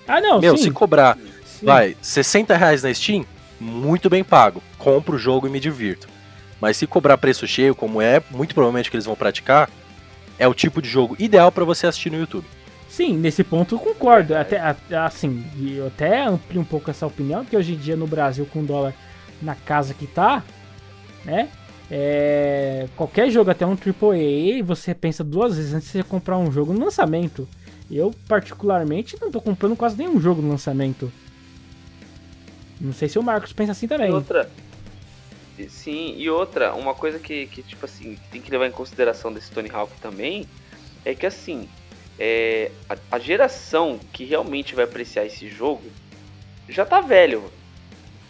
Ah, 0.08 0.20
não, 0.20 0.42
Meu, 0.42 0.58
sim. 0.58 0.64
se 0.64 0.72
cobrar, 0.72 1.18
sim. 1.46 1.66
vai, 1.66 1.96
60 2.02 2.58
reais 2.58 2.84
na 2.84 2.94
Steam, 2.94 3.26
muito 3.60 4.10
bem 4.10 4.24
pago. 4.24 4.62
Compro 4.78 5.16
o 5.16 5.20
jogo 5.20 5.48
e 5.48 5.50
me 5.50 5.60
divirto. 5.60 6.10
Mas 6.62 6.78
se 6.78 6.86
cobrar 6.86 7.18
preço 7.18 7.48
cheio, 7.48 7.74
como 7.74 8.00
é 8.02 8.22
muito 8.30 8.54
provavelmente 8.54 8.90
que 8.90 8.96
eles 8.96 9.08
vão 9.08 9.16
praticar, 9.16 9.68
é 10.38 10.48
o 10.48 10.54
tipo 10.54 10.82
de 10.82 10.88
jogo 10.88 11.16
ideal 11.18 11.52
para 11.52 11.66
você 11.66 11.88
assistir 11.88 12.12
no 12.12 12.20
YouTube. 12.20 12.46
Sim, 12.88 13.18
nesse 13.18 13.44
ponto 13.44 13.76
eu 13.76 13.80
concordo. 13.80 14.36
Até, 14.36 14.60
assim, 14.96 15.44
eu 15.76 15.88
até 15.88 16.24
amplio 16.24 16.62
um 16.62 16.66
pouco 16.66 16.92
essa 16.92 17.08
opinião, 17.08 17.44
porque 17.44 17.58
hoje 17.58 17.74
em 17.74 17.78
dia 17.78 17.96
no 17.96 18.06
Brasil, 18.06 18.46
com 18.46 18.60
o 18.60 18.66
dólar 18.66 18.94
na 19.42 19.56
casa 19.56 19.94
que 19.94 20.06
tá, 20.06 20.44
né? 21.26 21.50
É, 21.90 22.88
qualquer 22.96 23.30
jogo, 23.30 23.50
até 23.50 23.66
um 23.66 23.72
AAA, 23.72 24.64
você 24.64 24.94
pensa 24.94 25.24
duas 25.24 25.58
vezes 25.58 25.74
antes 25.74 25.88
de 25.88 25.94
você 25.94 26.04
comprar 26.04 26.38
um 26.38 26.52
jogo 26.52 26.74
no 26.74 26.86
lançamento. 26.86 27.48
Eu, 27.90 28.14
particularmente, 28.28 29.18
não 29.20 29.32
tô 29.32 29.42
comprando 29.42 29.76
quase 29.76 29.98
nenhum 29.98 30.20
jogo 30.22 30.42
no 30.42 30.50
lançamento. 30.50 31.12
Não 32.80 32.94
sei 32.94 33.10
se 33.10 33.20
o 33.20 33.24
Marcos 33.24 33.52
pensa 33.52 33.74
assim 33.74 33.88
também. 33.88 34.10
E 34.10 34.14
outra. 34.14 34.50
Sim, 35.70 36.16
e 36.18 36.30
outra, 36.30 36.74
uma 36.74 36.94
coisa 36.94 37.20
que, 37.20 37.46
que 37.48 37.62
tipo 37.62 37.86
assim, 37.86 38.18
tem 38.32 38.42
que 38.42 38.50
levar 38.52 38.68
em 38.68 38.72
consideração 38.72 39.32
desse 39.32 39.52
Tony 39.52 39.70
Hawk 39.72 39.94
também 40.02 40.48
é 41.04 41.14
que 41.14 41.26
assim, 41.26 41.70
é, 42.18 42.72
a, 42.90 42.98
a, 43.16 43.20
geração 43.20 44.00
que 44.14 44.24
realmente 44.24 44.76
vai 44.76 44.86
apreciar 44.86 45.26
esse 45.26 45.48
jogo 45.48 45.84
já 46.70 46.86
tá 46.86 47.02
velho, 47.02 47.52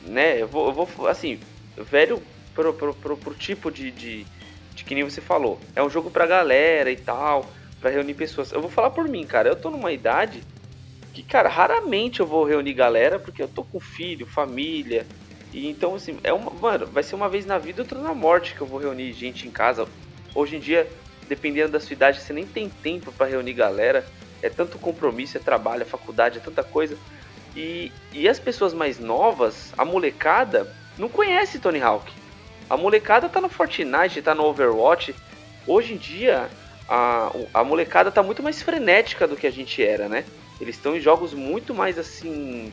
né? 0.02 0.42
Eu 0.42 0.48
vou, 0.48 0.68
eu 0.68 0.74
vou 0.74 1.08
assim, 1.08 1.40
velho 1.78 2.22
pro, 2.54 2.74
pro, 2.74 2.94
pro, 2.94 3.18
pro 3.18 3.34
tipo 3.36 3.72
de, 3.72 3.92
de, 3.92 4.26
de, 4.74 4.84
que 4.84 4.96
nem 4.96 5.04
você 5.04 5.22
falou. 5.22 5.60
É 5.76 5.84
um 5.84 5.90
jogo 5.90 6.10
pra 6.10 6.26
galera 6.26 6.90
e 6.90 6.96
tal, 6.96 7.46
para 7.80 7.90
reunir 7.90 8.14
pessoas. 8.14 8.52
Eu 8.52 8.62
vou 8.62 8.70
falar 8.70 8.92
por 8.92 9.08
mim, 9.08 9.26
cara, 9.26 9.50
eu 9.50 9.56
tô 9.56 9.70
numa 9.70 9.92
idade 9.92 10.44
que, 11.14 11.22
cara, 11.24 11.50
raramente 11.50 12.22
eu 12.22 12.26
vou 12.26 12.46
reunir 12.46 12.74
galera, 12.74 13.20
porque 13.20 13.42
eu 13.42 13.48
tô 13.48 13.64
com 13.64 13.80
filho, 13.80 14.26
família. 14.26 15.06
E 15.54 15.70
então, 15.70 15.96
assim, 15.96 16.18
é 16.24 16.32
uma. 16.32 16.52
Mano, 16.52 16.86
vai 16.88 17.04
ser 17.04 17.16
uma 17.16 17.30
vez 17.30 17.46
na 17.46 17.58
vida, 17.58 17.82
outra 17.82 18.00
na 18.00 18.14
morte 18.14 18.56
que 18.56 18.62
eu 18.62 18.68
vou 18.68 18.80
reunir 18.80 19.12
gente 19.14 19.48
em 19.48 19.52
casa. 19.52 19.88
Hoje 20.34 20.56
em 20.56 20.60
dia, 20.60 20.88
dependendo 21.28 21.74
da 21.74 21.80
sua 21.80 21.94
idade, 21.94 22.22
você 22.22 22.34
nem 22.34 22.46
tem 22.46 22.70
tempo 22.70 23.12
para 23.12 23.28
reunir 23.28 23.54
galera. 23.54 24.06
É 24.42 24.50
tanto 24.50 24.80
compromisso, 24.80 25.38
é 25.38 25.40
trabalho, 25.40 25.84
é 25.84 25.86
faculdade, 25.86 26.40
é 26.40 26.42
tanta 26.42 26.64
coisa. 26.64 26.98
E, 27.56 27.92
e 28.14 28.28
as 28.28 28.40
pessoas 28.40 28.74
mais 28.74 28.98
novas, 28.98 29.74
a 29.78 29.84
molecada, 29.84 30.74
não 30.98 31.10
conhece 31.10 31.60
Tony 31.60 31.82
Hawk. 31.82 32.12
A 32.70 32.78
molecada 32.78 33.28
tá 33.28 33.42
no 33.42 33.50
Fortnite, 33.50 34.22
tá 34.22 34.34
no 34.34 34.46
Overwatch. 34.46 35.14
Hoje 35.68 35.94
em 35.94 35.98
dia, 35.98 36.50
a, 36.88 37.32
a 37.54 37.64
molecada 37.64 38.10
tá 38.10 38.24
muito 38.24 38.42
mais 38.42 38.62
frenética 38.62 39.28
do 39.28 39.36
que 39.36 39.46
a 39.46 39.52
gente 39.52 39.84
era, 39.84 40.08
né? 40.08 40.26
Eles 40.60 40.76
estão 40.76 40.96
em 40.96 41.00
jogos 41.00 41.34
muito 41.34 41.74
mais 41.74 41.98
assim 42.00 42.72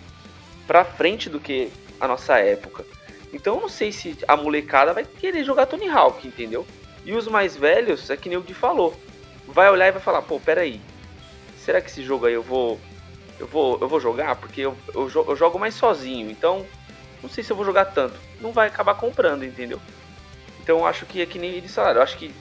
pra 0.66 0.84
frente 0.84 1.28
do 1.28 1.40
que 1.40 1.70
a 2.00 2.08
nossa 2.08 2.38
época. 2.38 2.84
Então 3.32 3.56
eu 3.56 3.60
não 3.60 3.68
sei 3.68 3.92
se 3.92 4.16
a 4.26 4.36
molecada 4.36 4.92
vai 4.92 5.04
querer 5.04 5.44
jogar 5.44 5.66
Tony 5.66 5.88
Hawk, 5.88 6.26
entendeu? 6.26 6.66
E 7.04 7.12
os 7.12 7.26
mais 7.28 7.56
velhos, 7.56 8.10
é 8.10 8.16
que 8.16 8.28
nem 8.28 8.38
o 8.38 8.42
que 8.42 8.54
falou. 8.54 8.98
Vai 9.46 9.70
olhar 9.70 9.88
e 9.88 9.92
vai 9.92 10.00
falar, 10.00 10.22
pô, 10.22 10.40
peraí. 10.40 10.80
Será 11.58 11.80
que 11.80 11.90
esse 11.90 12.02
jogo 12.02 12.26
aí 12.26 12.34
eu 12.34 12.42
vou. 12.42 12.80
Eu 13.38 13.46
vou, 13.46 13.78
eu 13.80 13.88
vou 13.88 14.00
jogar? 14.00 14.36
Porque 14.36 14.62
eu, 14.62 14.76
eu, 14.94 15.08
eu 15.10 15.36
jogo 15.36 15.58
mais 15.58 15.74
sozinho. 15.74 16.30
Então 16.30 16.66
não 17.22 17.28
sei 17.28 17.42
se 17.44 17.50
eu 17.50 17.56
vou 17.56 17.64
jogar 17.64 17.86
tanto. 17.86 18.18
Não 18.40 18.52
vai 18.52 18.68
acabar 18.68 18.94
comprando, 18.94 19.44
entendeu? 19.44 19.80
Então 20.60 20.78
eu 20.78 20.86
acho 20.86 21.06
que 21.06 21.20
é 21.22 21.26
que 21.26 21.38
nem 21.38 21.50
eles 21.50 21.74
falaram. 21.74 21.96
Eu 21.96 22.02
acho 22.02 22.16
que 22.16 22.34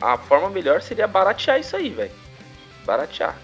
a, 0.00 0.14
a 0.14 0.18
forma 0.18 0.50
melhor 0.50 0.82
seria 0.82 1.06
baratear 1.06 1.58
isso 1.58 1.76
aí, 1.76 1.90
velho. 1.90 2.12
Baratear. 2.84 3.36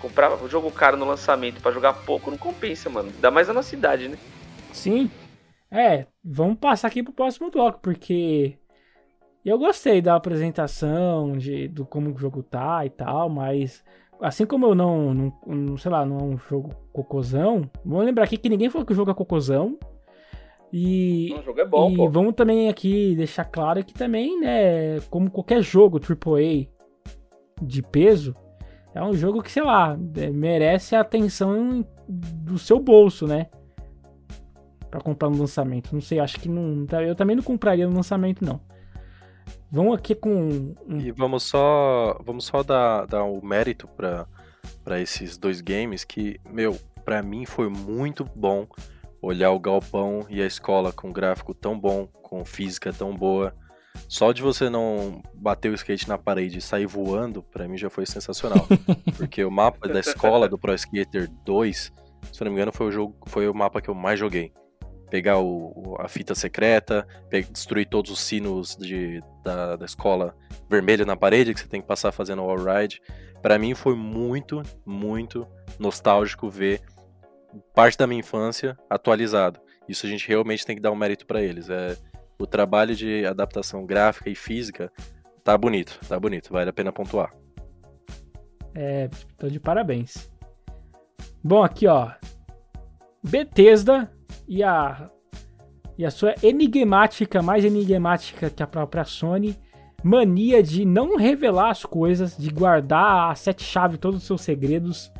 Comprar 0.00 0.32
o 0.32 0.48
jogo 0.48 0.70
caro 0.70 0.96
no 0.96 1.04
lançamento 1.04 1.60
para 1.60 1.72
jogar 1.72 1.92
pouco 1.92 2.30
não 2.30 2.38
compensa, 2.38 2.88
mano. 2.88 3.10
Ainda 3.14 3.30
mais 3.30 3.48
na 3.48 3.54
nossa 3.54 3.70
cidade, 3.70 4.08
né? 4.08 4.16
Sim. 4.72 5.10
É, 5.70 6.06
vamos 6.24 6.58
passar 6.58 6.88
aqui 6.88 7.02
pro 7.02 7.12
próximo 7.12 7.50
bloco, 7.50 7.80
porque 7.80 8.56
eu 9.44 9.58
gostei 9.58 10.00
da 10.00 10.14
apresentação, 10.14 11.36
de 11.36 11.68
do 11.68 11.84
como 11.84 12.10
o 12.10 12.18
jogo 12.18 12.42
tá 12.42 12.84
e 12.86 12.90
tal, 12.90 13.28
mas 13.28 13.84
assim 14.20 14.46
como 14.46 14.66
eu 14.66 14.74
não, 14.74 15.14
não, 15.14 15.32
não 15.46 15.76
sei 15.76 15.90
lá, 15.90 16.04
não 16.04 16.18
é 16.18 16.22
um 16.22 16.38
jogo 16.38 16.74
cocôzão, 16.92 17.70
vamos 17.84 18.06
lembrar 18.06 18.24
aqui 18.24 18.36
que 18.36 18.48
ninguém 18.48 18.70
falou 18.70 18.86
que 18.86 18.92
o 18.92 18.96
jogo 18.96 19.10
é 19.10 19.14
cocôzão. 19.14 19.78
E, 20.70 21.34
o 21.38 21.42
jogo 21.42 21.60
é 21.60 21.64
bom, 21.64 21.90
e 21.90 21.96
pô. 21.96 22.10
vamos 22.10 22.34
também 22.34 22.68
aqui 22.68 23.14
deixar 23.14 23.44
claro 23.46 23.82
que 23.82 23.94
também, 23.94 24.38
né, 24.38 25.00
como 25.08 25.30
qualquer 25.30 25.62
jogo 25.62 25.98
AAA 25.98 26.66
de 27.62 27.82
peso, 27.82 28.34
é 28.94 29.02
um 29.02 29.14
jogo 29.14 29.42
que, 29.42 29.50
sei 29.50 29.62
lá, 29.62 29.98
é, 30.16 30.30
merece 30.30 30.94
a 30.94 31.00
atenção 31.00 31.84
do 32.06 32.58
seu 32.58 32.78
bolso, 32.78 33.26
né? 33.26 33.46
Pra 34.90 35.00
comprar 35.00 35.28
no 35.28 35.38
lançamento. 35.38 35.92
Não 35.92 36.00
sei, 36.00 36.18
acho 36.18 36.40
que 36.40 36.48
não. 36.48 36.86
Eu 37.00 37.14
também 37.14 37.36
não 37.36 37.42
compraria 37.42 37.86
no 37.86 37.94
lançamento, 37.94 38.44
não. 38.44 38.60
Vamos 39.70 39.98
aqui 39.98 40.14
com. 40.14 40.74
Um... 40.86 40.98
E 40.98 41.12
vamos 41.12 41.42
só. 41.42 42.18
Vamos 42.24 42.46
só 42.46 42.62
dar, 42.62 43.06
dar 43.06 43.24
o 43.24 43.38
um 43.38 43.46
mérito 43.46 43.86
para 43.88 45.00
esses 45.00 45.36
dois 45.36 45.60
games 45.60 46.04
que, 46.04 46.40
meu, 46.50 46.78
para 47.04 47.22
mim 47.22 47.44
foi 47.44 47.68
muito 47.68 48.24
bom 48.34 48.66
olhar 49.20 49.50
o 49.50 49.58
galpão 49.58 50.24
e 50.28 50.40
a 50.40 50.46
escola 50.46 50.92
com 50.92 51.12
gráfico 51.12 51.52
tão 51.52 51.78
bom, 51.78 52.06
com 52.22 52.44
física 52.44 52.92
tão 52.92 53.14
boa. 53.14 53.54
Só 54.06 54.32
de 54.32 54.42
você 54.42 54.70
não 54.70 55.20
bater 55.34 55.70
o 55.70 55.74
skate 55.74 56.08
na 56.08 56.16
parede 56.16 56.58
e 56.58 56.62
sair 56.62 56.86
voando, 56.86 57.42
para 57.42 57.66
mim 57.66 57.76
já 57.76 57.90
foi 57.90 58.06
sensacional. 58.06 58.66
Porque 59.16 59.44
o 59.44 59.50
mapa 59.50 59.88
da 59.88 60.00
escola 60.00 60.48
do 60.48 60.56
Pro 60.56 60.74
Skater 60.74 61.28
2, 61.44 61.92
se 62.32 62.44
não 62.44 62.50
me 62.50 62.56
engano, 62.56 62.72
foi 62.72 62.86
o 62.86 62.92
jogo, 62.92 63.16
foi 63.26 63.48
o 63.48 63.54
mapa 63.54 63.80
que 63.80 63.88
eu 63.88 63.94
mais 63.94 64.18
joguei. 64.18 64.52
Pegar 65.10 65.38
o, 65.38 65.96
a 65.98 66.08
fita 66.08 66.34
secreta, 66.34 67.06
destruir 67.50 67.88
todos 67.88 68.10
os 68.10 68.20
sinos 68.20 68.76
de, 68.76 69.22
da, 69.42 69.76
da 69.76 69.86
escola 69.86 70.36
vermelha 70.68 71.04
na 71.04 71.16
parede 71.16 71.54
que 71.54 71.60
você 71.60 71.66
tem 71.66 71.80
que 71.80 71.86
passar 71.86 72.12
fazendo 72.12 72.42
o 72.42 72.56
ride. 72.56 73.00
Para 73.40 73.58
mim 73.58 73.74
foi 73.74 73.94
muito, 73.94 74.62
muito 74.84 75.46
nostálgico 75.78 76.50
ver 76.50 76.82
parte 77.74 77.96
da 77.96 78.06
minha 78.06 78.20
infância 78.20 78.76
atualizado. 78.90 79.60
Isso 79.88 80.04
a 80.04 80.08
gente 80.08 80.28
realmente 80.28 80.66
tem 80.66 80.76
que 80.76 80.82
dar 80.82 80.90
um 80.90 80.96
mérito 80.96 81.26
para 81.26 81.42
eles. 81.42 81.70
É, 81.70 81.96
o 82.38 82.46
trabalho 82.46 82.94
de 82.94 83.24
adaptação 83.24 83.86
gráfica 83.86 84.28
e 84.28 84.34
física 84.34 84.92
tá 85.42 85.56
bonito, 85.56 85.98
tá 86.06 86.20
bonito, 86.20 86.52
vale 86.52 86.70
a 86.70 86.72
pena 86.72 86.92
pontuar. 86.92 87.32
É, 88.74 89.08
tô 89.36 89.48
de 89.48 89.58
parabéns. 89.58 90.30
Bom, 91.42 91.62
aqui 91.62 91.86
ó, 91.86 92.10
Bethesda 93.22 94.12
e 94.48 94.62
a 94.62 95.10
e 95.96 96.06
a 96.06 96.10
sua 96.12 96.32
enigmática, 96.44 97.42
mais 97.42 97.64
enigmática 97.64 98.48
que 98.48 98.62
a 98.62 98.66
própria 98.68 99.04
Sony, 99.04 99.58
mania 100.00 100.62
de 100.62 100.84
não 100.84 101.16
revelar 101.16 101.70
as 101.70 101.84
coisas, 101.84 102.36
de 102.36 102.50
guardar 102.50 103.32
a 103.32 103.34
sete 103.34 103.64
chave 103.64 103.98
todos 103.98 104.20
os 104.20 104.26
seus 104.26 104.42
segredos 104.42 105.10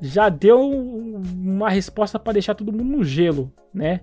já 0.00 0.28
deu 0.28 0.70
uma 0.70 1.68
resposta 1.68 2.18
para 2.18 2.34
deixar 2.34 2.54
todo 2.54 2.72
mundo 2.72 2.98
no 2.98 3.04
gelo, 3.04 3.52
né? 3.72 4.00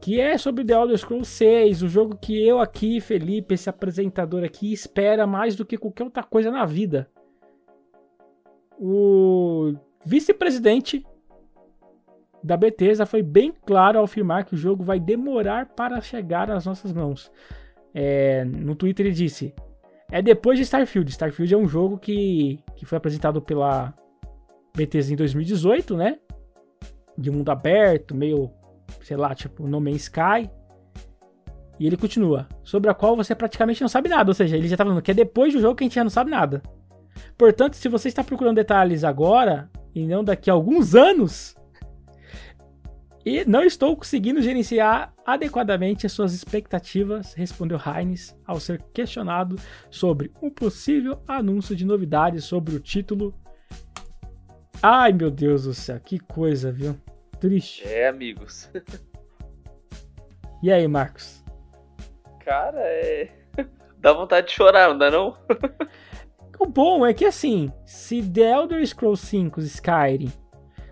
Que 0.00 0.20
é 0.20 0.38
sobre 0.38 0.64
The 0.64 0.74
Elder 0.74 0.96
Scrolls 0.96 1.30
6, 1.30 1.82
o 1.82 1.88
jogo 1.88 2.16
que 2.16 2.46
eu 2.46 2.60
aqui, 2.60 3.00
Felipe, 3.00 3.54
esse 3.54 3.68
apresentador 3.68 4.44
aqui, 4.44 4.72
espera 4.72 5.26
mais 5.26 5.56
do 5.56 5.66
que 5.66 5.76
qualquer 5.76 6.04
outra 6.04 6.22
coisa 6.22 6.50
na 6.50 6.64
vida. 6.64 7.10
O 8.78 9.74
vice-presidente 10.04 11.04
da 12.42 12.56
Bethesda 12.56 13.04
foi 13.04 13.22
bem 13.22 13.52
claro 13.66 13.98
ao 13.98 14.04
afirmar 14.04 14.44
que 14.44 14.54
o 14.54 14.58
jogo 14.58 14.84
vai 14.84 15.00
demorar 15.00 15.66
para 15.66 16.00
chegar 16.00 16.50
às 16.50 16.66
nossas 16.66 16.92
mãos. 16.92 17.30
É, 17.94 18.44
no 18.44 18.74
Twitter 18.74 19.06
ele 19.06 19.14
disse: 19.14 19.54
É 20.10 20.22
depois 20.22 20.58
de 20.58 20.64
Starfield. 20.64 21.10
Starfield 21.10 21.52
é 21.52 21.56
um 21.56 21.68
jogo 21.68 21.98
que, 21.98 22.60
que 22.76 22.84
foi 22.84 22.98
apresentado 22.98 23.42
pela 23.42 23.94
Bethesda 24.76 25.12
em 25.12 25.16
2018, 25.16 25.96
né? 25.96 26.18
De 27.16 27.30
mundo 27.30 27.50
aberto, 27.50 28.14
meio, 28.14 28.50
sei 29.02 29.16
lá, 29.16 29.34
tipo 29.34 29.66
No 29.66 29.80
Man's 29.80 30.02
Sky. 30.02 30.48
E 31.80 31.86
ele 31.86 31.96
continua, 31.96 32.48
sobre 32.64 32.90
a 32.90 32.94
qual 32.94 33.14
você 33.14 33.34
praticamente 33.36 33.80
não 33.80 33.88
sabe 33.88 34.08
nada, 34.08 34.30
ou 34.30 34.34
seja, 34.34 34.56
ele 34.56 34.66
já 34.66 34.76
tá 34.76 34.84
falando 34.84 35.00
que 35.00 35.12
é 35.12 35.14
depois 35.14 35.52
do 35.52 35.60
jogo 35.60 35.76
que 35.76 35.84
a 35.84 35.86
gente 35.86 35.94
já 35.94 36.02
não 36.02 36.10
sabe 36.10 36.28
nada. 36.28 36.60
Portanto, 37.36 37.74
se 37.74 37.88
você 37.88 38.08
está 38.08 38.24
procurando 38.24 38.56
detalhes 38.56 39.04
agora, 39.04 39.70
e 39.94 40.04
não 40.04 40.24
daqui 40.24 40.50
a 40.50 40.52
alguns 40.52 40.96
anos, 40.96 41.54
e 43.24 43.44
não 43.44 43.62
estou 43.62 43.96
conseguindo 43.96 44.40
gerenciar 44.40 45.12
adequadamente 45.26 46.06
as 46.06 46.12
suas 46.12 46.32
expectativas, 46.32 47.34
respondeu 47.34 47.78
Heinz 47.78 48.36
ao 48.46 48.58
ser 48.60 48.82
questionado 48.92 49.56
sobre 49.90 50.32
um 50.40 50.50
possível 50.50 51.22
anúncio 51.26 51.76
de 51.76 51.84
novidades 51.84 52.44
sobre 52.44 52.74
o 52.74 52.80
título 52.80 53.34
Ai, 54.82 55.12
meu 55.12 55.30
Deus 55.30 55.64
do 55.64 55.74
céu, 55.74 55.98
que 55.98 56.20
coisa, 56.20 56.70
viu? 56.70 56.96
Triste. 57.40 57.86
É, 57.86 58.08
amigos. 58.08 58.70
E 60.62 60.72
aí, 60.72 60.86
Marcos? 60.88 61.44
Cara, 62.44 62.80
é. 62.80 63.28
Dá 63.98 64.12
vontade 64.12 64.48
de 64.48 64.52
chorar, 64.52 64.88
não 64.88 64.98
dá 64.98 65.10
não? 65.10 65.36
o 66.58 66.66
bom 66.66 67.06
é 67.06 67.14
que 67.14 67.24
assim, 67.24 67.72
se 67.84 68.22
The 68.22 68.52
Elder 68.52 68.86
Scrolls 68.86 69.24
5 69.26 69.60
Skyrim 69.60 70.32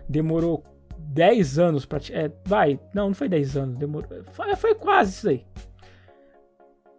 demorou 0.07 0.63
10 1.07 1.59
anos 1.59 1.85
pra. 1.85 1.99
É, 2.11 2.31
vai, 2.45 2.79
não, 2.93 3.07
não 3.07 3.13
foi 3.13 3.29
10 3.29 3.57
anos, 3.57 3.77
demorou. 3.77 4.23
Foi, 4.31 4.55
foi 4.55 4.75
quase 4.75 5.11
isso 5.11 5.29
aí. 5.29 5.45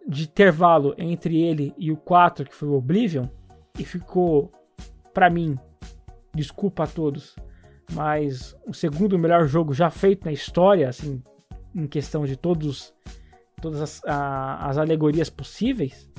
De 0.07 0.23
intervalo 0.23 0.95
entre 0.97 1.39
ele 1.41 1.73
e 1.77 1.91
o 1.91 1.97
4, 1.97 2.45
que 2.45 2.55
foi 2.55 2.67
o 2.67 2.73
Oblivion, 2.73 3.25
e 3.77 3.85
ficou, 3.85 4.51
para 5.13 5.29
mim, 5.29 5.55
desculpa 6.33 6.83
a 6.83 6.87
todos, 6.87 7.35
mas 7.93 8.55
o 8.67 8.73
segundo 8.73 9.19
melhor 9.19 9.45
jogo 9.47 9.73
já 9.73 9.89
feito 9.89 10.25
na 10.25 10.31
história, 10.31 10.89
assim, 10.89 11.21
em 11.75 11.87
questão 11.87 12.25
de 12.25 12.35
todos 12.35 12.93
todas 13.61 13.81
as, 13.81 14.01
a, 14.05 14.69
as 14.69 14.77
alegorias 14.77 15.29
possíveis. 15.29 16.09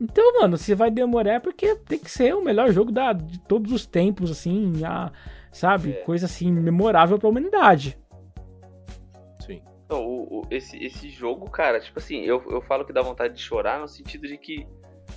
Então, 0.00 0.40
mano, 0.40 0.58
se 0.58 0.74
vai 0.74 0.90
demorar 0.90 1.34
é 1.34 1.40
porque 1.40 1.74
tem 1.74 1.98
que 1.98 2.10
ser 2.10 2.34
o 2.34 2.44
melhor 2.44 2.70
jogo 2.70 2.92
da, 2.92 3.14
de 3.14 3.40
todos 3.40 3.72
os 3.72 3.86
tempos, 3.86 4.30
assim, 4.30 4.84
a, 4.84 5.10
sabe? 5.56 5.92
É. 5.92 6.02
Coisa 6.02 6.26
assim, 6.26 6.52
memorável 6.52 7.18
pra 7.18 7.28
humanidade. 7.28 7.98
Sim. 9.40 9.62
Então, 9.84 10.04
o, 10.06 10.40
o, 10.40 10.46
esse, 10.50 10.76
esse 10.84 11.08
jogo, 11.08 11.50
cara, 11.50 11.80
tipo 11.80 11.98
assim, 11.98 12.22
eu, 12.22 12.44
eu 12.50 12.60
falo 12.60 12.84
que 12.84 12.92
dá 12.92 13.00
vontade 13.00 13.34
de 13.34 13.40
chorar 13.40 13.80
no 13.80 13.88
sentido 13.88 14.28
de 14.28 14.36
que, 14.36 14.66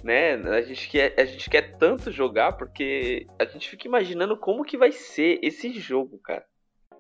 né, 0.02 0.36
a 0.36 0.62
gente, 0.62 0.90
quer, 0.90 1.14
a 1.20 1.26
gente 1.26 1.50
quer 1.50 1.76
tanto 1.78 2.10
jogar 2.10 2.54
porque 2.54 3.28
a 3.38 3.44
gente 3.44 3.70
fica 3.70 3.86
imaginando 3.86 4.38
como 4.38 4.64
que 4.64 4.78
vai 4.78 4.94
ser 4.94 5.40
esse 5.44 5.72
jogo, 5.74 6.18
cara. 6.20 6.46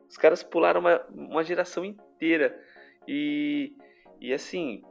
Os 0.10 0.18
caras 0.18 0.44
pularam 0.44 0.82
uma, 0.82 1.02
uma 1.10 1.44
geração 1.44 1.86
inteira. 1.86 2.60
E, 3.08 3.72
e 4.20 4.34
assim, 4.34 4.82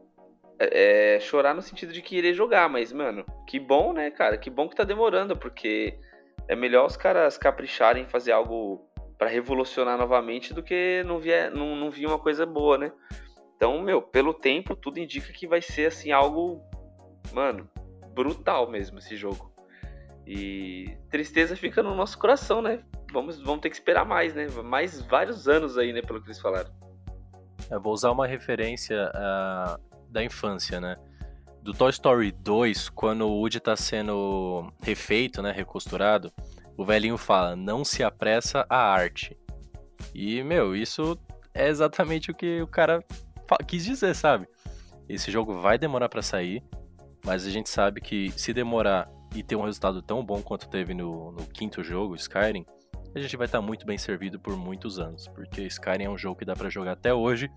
é, 0.58 1.16
é, 1.16 1.20
chorar 1.20 1.54
no 1.54 1.60
sentido 1.60 1.92
de 1.92 2.00
querer 2.00 2.32
jogar, 2.32 2.68
mas, 2.70 2.92
mano, 2.92 3.26
que 3.46 3.60
bom, 3.60 3.92
né, 3.92 4.10
cara? 4.10 4.38
Que 4.38 4.48
bom 4.48 4.68
que 4.68 4.76
tá 4.76 4.84
demorando, 4.84 5.36
porque 5.36 5.98
é 6.48 6.56
melhor 6.56 6.86
os 6.86 6.96
caras 6.96 7.36
capricharem 7.36 8.04
em 8.04 8.08
fazer 8.08 8.32
algo 8.32 8.88
para 9.18 9.28
revolucionar 9.28 9.98
novamente 9.98 10.54
do 10.54 10.62
que 10.62 11.02
não 11.04 11.18
vier, 11.18 11.50
não, 11.50 11.76
não 11.76 11.90
vir 11.90 12.06
uma 12.06 12.18
coisa 12.18 12.46
boa, 12.46 12.78
né? 12.78 12.92
Então, 13.56 13.80
meu, 13.82 14.00
pelo 14.00 14.32
tempo, 14.32 14.74
tudo 14.76 14.98
indica 14.98 15.32
que 15.32 15.46
vai 15.46 15.60
ser, 15.60 15.86
assim, 15.86 16.12
algo, 16.12 16.62
mano, 17.32 17.68
brutal 18.14 18.70
mesmo 18.70 18.98
esse 18.98 19.16
jogo. 19.16 19.52
E 20.24 20.96
tristeza 21.10 21.56
fica 21.56 21.82
no 21.82 21.94
nosso 21.94 22.16
coração, 22.18 22.62
né? 22.62 22.84
Vamos, 23.12 23.40
vamos 23.40 23.60
ter 23.60 23.70
que 23.70 23.76
esperar 23.76 24.04
mais, 24.04 24.34
né? 24.34 24.46
Mais 24.62 25.02
vários 25.02 25.48
anos 25.48 25.76
aí, 25.76 25.92
né? 25.92 26.00
Pelo 26.02 26.20
que 26.20 26.28
eles 26.28 26.40
falaram. 26.40 26.70
Eu 27.70 27.80
vou 27.80 27.92
usar 27.92 28.12
uma 28.12 28.26
referência 28.26 29.10
uh, 29.14 29.80
da 30.08 30.22
infância, 30.22 30.80
né? 30.80 30.94
Do 31.62 31.74
Toy 31.74 31.90
Story 31.90 32.32
2, 32.32 32.88
quando 32.90 33.26
o 33.26 33.40
Woody 33.40 33.60
tá 33.60 33.76
sendo 33.76 34.72
refeito, 34.82 35.42
né, 35.42 35.52
recosturado, 35.52 36.32
o 36.76 36.84
velhinho 36.84 37.18
fala: 37.18 37.54
"Não 37.54 37.84
se 37.84 38.02
apressa 38.02 38.66
a 38.68 38.78
arte". 38.78 39.36
E, 40.14 40.42
meu, 40.42 40.74
isso 40.74 41.18
é 41.54 41.68
exatamente 41.68 42.30
o 42.30 42.34
que 42.34 42.62
o 42.62 42.66
cara 42.66 43.04
quis 43.66 43.84
dizer, 43.84 44.14
sabe? 44.14 44.46
Esse 45.08 45.30
jogo 45.30 45.60
vai 45.60 45.78
demorar 45.78 46.08
para 46.08 46.22
sair, 46.22 46.62
mas 47.24 47.46
a 47.46 47.50
gente 47.50 47.68
sabe 47.68 48.00
que 48.00 48.30
se 48.32 48.52
demorar 48.52 49.08
e 49.34 49.42
ter 49.42 49.56
um 49.56 49.64
resultado 49.64 50.02
tão 50.02 50.24
bom 50.24 50.40
quanto 50.40 50.68
teve 50.68 50.94
no, 50.94 51.32
no 51.32 51.46
quinto 51.46 51.82
jogo, 51.82 52.14
Skyrim, 52.14 52.64
a 53.14 53.18
gente 53.18 53.36
vai 53.36 53.46
estar 53.46 53.58
tá 53.58 53.66
muito 53.66 53.86
bem 53.86 53.98
servido 53.98 54.38
por 54.38 54.56
muitos 54.56 54.98
anos, 54.98 55.26
porque 55.28 55.62
Skyrim 55.62 56.04
é 56.04 56.10
um 56.10 56.18
jogo 56.18 56.38
que 56.38 56.44
dá 56.44 56.54
para 56.54 56.68
jogar 56.68 56.92
até 56.92 57.12
hoje, 57.12 57.50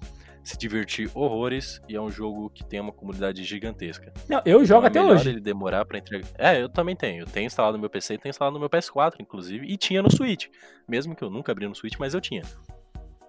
se 0.43 0.57
divertir 0.57 1.09
horrores 1.13 1.79
e 1.87 1.95
é 1.95 2.01
um 2.01 2.09
jogo 2.09 2.49
que 2.49 2.63
tem 2.63 2.79
uma 2.79 2.91
comunidade 2.91 3.43
gigantesca. 3.43 4.11
Não, 4.27 4.41
eu 4.45 4.65
jogo 4.65 4.87
então, 4.87 5.03
é 5.03 5.05
até 5.05 5.13
hoje. 5.13 5.29
ele 5.29 5.39
demorar 5.39 5.85
para 5.85 5.97
entregar. 5.97 6.27
É, 6.37 6.61
eu 6.61 6.69
também 6.69 6.95
tenho. 6.95 7.21
Eu 7.21 7.27
tenho 7.27 7.45
instalado 7.45 7.77
no 7.77 7.81
meu 7.81 7.89
PC 7.89 8.15
e 8.15 8.17
tenho 8.17 8.31
instalado 8.31 8.53
no 8.53 8.59
meu 8.59 8.69
PS4, 8.69 9.15
inclusive, 9.19 9.65
e 9.67 9.77
tinha 9.77 10.01
no 10.01 10.11
Switch. 10.11 10.47
Mesmo 10.87 11.15
que 11.15 11.23
eu 11.23 11.29
nunca 11.29 11.51
abri 11.51 11.67
no 11.67 11.75
Switch, 11.75 11.95
mas 11.99 12.13
eu 12.13 12.21
tinha. 12.21 12.43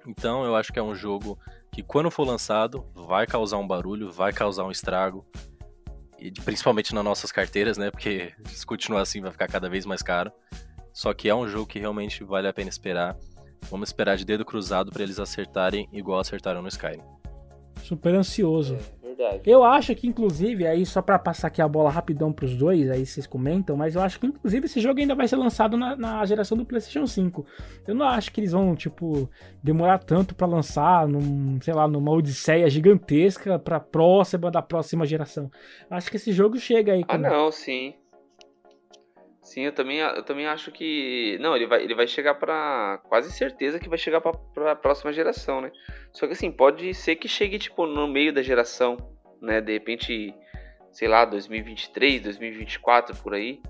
Então, 0.07 0.45
eu 0.45 0.57
acho 0.57 0.73
que 0.73 0.79
é 0.79 0.83
um 0.83 0.95
jogo 0.95 1.39
que 1.71 1.83
quando 1.83 2.11
for 2.11 2.27
lançado, 2.27 2.87
vai 2.95 3.27
causar 3.27 3.59
um 3.59 3.67
barulho, 3.67 4.11
vai 4.11 4.33
causar 4.33 4.65
um 4.65 4.71
estrago. 4.71 5.27
E 6.19 6.31
principalmente 6.31 6.95
nas 6.95 7.05
nossas 7.05 7.33
carteiras, 7.33 7.77
né? 7.77 7.91
Porque 7.91 8.33
se 8.47 8.65
continuar 8.65 9.03
assim 9.03 9.21
vai 9.21 9.31
ficar 9.31 9.49
cada 9.49 9.69
vez 9.69 9.85
mais 9.85 10.03
caro. 10.03 10.33
Só 10.93 11.13
que 11.15 11.29
é 11.29 11.35
um 11.35 11.49
jogo 11.49 11.67
que 11.67 11.79
realmente 11.79 12.23
vale 12.25 12.49
a 12.49 12.53
pena 12.53 12.69
esperar. 12.69 13.17
Vamos 13.71 13.89
esperar 13.89 14.17
de 14.17 14.25
dedo 14.25 14.45
cruzado 14.45 14.91
para 14.93 15.03
eles 15.03 15.19
acertarem 15.19 15.89
igual 15.93 16.21
acertaram 16.21 16.63
no 16.63 16.69
Skyrim. 16.69 17.01
Super 17.83 18.15
ansioso. 18.15 18.77
É, 19.03 19.07
verdade. 19.07 19.41
Eu 19.45 19.65
acho 19.65 19.95
que, 19.95 20.07
inclusive, 20.07 20.67
aí 20.67 20.87
só 20.87 21.03
para 21.03 21.19
passar 21.19 21.49
aqui 21.49 21.61
a 21.61 21.67
bola 21.67 21.91
rapidão 21.91 22.33
pros 22.33 22.55
dois, 22.55 22.89
aí 22.91 23.05
vocês 23.05 23.27
comentam, 23.27 23.77
mas 23.77 23.95
eu 23.95 24.03
acho 24.03 24.21
que, 24.21 24.27
inclusive, 24.27 24.67
esse 24.67 24.81
jogo 24.81 25.01
ainda 25.01 25.15
vai 25.15 25.27
ser 25.27 25.37
lançado 25.37 25.77
na, 25.77 25.97
na 25.97 26.25
geração 26.25 26.57
do 26.57 26.65
PlayStation 26.65 27.07
5. 27.07 27.45
Eu 27.87 27.95
não 27.95 28.07
acho 28.07 28.31
que 28.31 28.41
eles 28.41 28.53
vão, 28.53 28.75
tipo, 28.77 29.29
demorar 29.63 29.99
tanto 29.99 30.35
para 30.35 30.47
lançar, 30.47 31.09
num, 31.09 31.61
sei 31.61 31.75
lá, 31.75 31.89
numa 31.89 32.13
odisseia 32.13 32.71
gigantesca 32.71 33.59
pra 33.59 33.81
próxima 33.81 34.51
da 34.51 34.63
próxima 34.63 35.05
geração. 35.05 35.51
Acho 35.91 36.11
que 36.11 36.17
esse 36.17 36.33
jogo 36.33 36.59
chega 36.59 36.93
aí. 36.93 37.05
Ah, 37.09 37.19
não, 37.19 37.51
sim. 37.51 37.95
Sim, 39.43 39.63
eu 39.63 39.73
também, 39.73 39.99
eu 39.99 40.23
também 40.23 40.47
acho 40.47 40.71
que. 40.71 41.37
Não, 41.41 41.57
ele 41.57 41.67
vai, 41.67 41.83
ele 41.83 41.95
vai 41.95 42.07
chegar 42.07 42.35
para 42.37 43.01
Quase 43.09 43.33
certeza 43.33 43.81
que 43.81 43.89
vai 43.89 43.99
chegar 43.99 44.21
para 44.21 44.73
a 44.73 44.77
próxima 44.77 45.13
geração, 45.13 45.61
né? 45.61 45.73
Só 46.13 46.27
que 46.27 46.33
assim, 46.33 46.51
pode 46.51 46.95
ser 46.95 47.17
que 47.17 47.27
chegue, 47.27 47.59
tipo, 47.59 47.85
no 47.85 48.07
meio 48.07 48.33
da 48.33 48.41
geração, 48.41 48.97
né? 49.41 49.61
De 49.61 49.73
repente, 49.73 50.33
sei 50.93 51.09
lá, 51.09 51.25
2023, 51.25 52.23
2024 52.23 53.17
por 53.17 53.35
aí. 53.35 53.61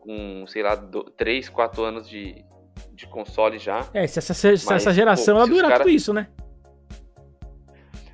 Com, 0.00 0.44
sei 0.46 0.62
lá, 0.62 0.76
3, 1.16 1.48
4 1.48 1.84
anos 1.84 2.08
de, 2.08 2.44
de 2.92 3.06
console 3.06 3.58
já. 3.58 3.88
É, 3.94 4.06
se 4.06 4.18
essa, 4.18 4.34
se 4.34 4.48
Mas, 4.50 4.70
essa 4.70 4.92
geração 4.92 5.36
pô, 5.36 5.40
ela 5.40 5.48
durar 5.48 5.70
cara... 5.70 5.84
tudo 5.84 5.92
isso, 5.94 6.12
né? 6.12 6.28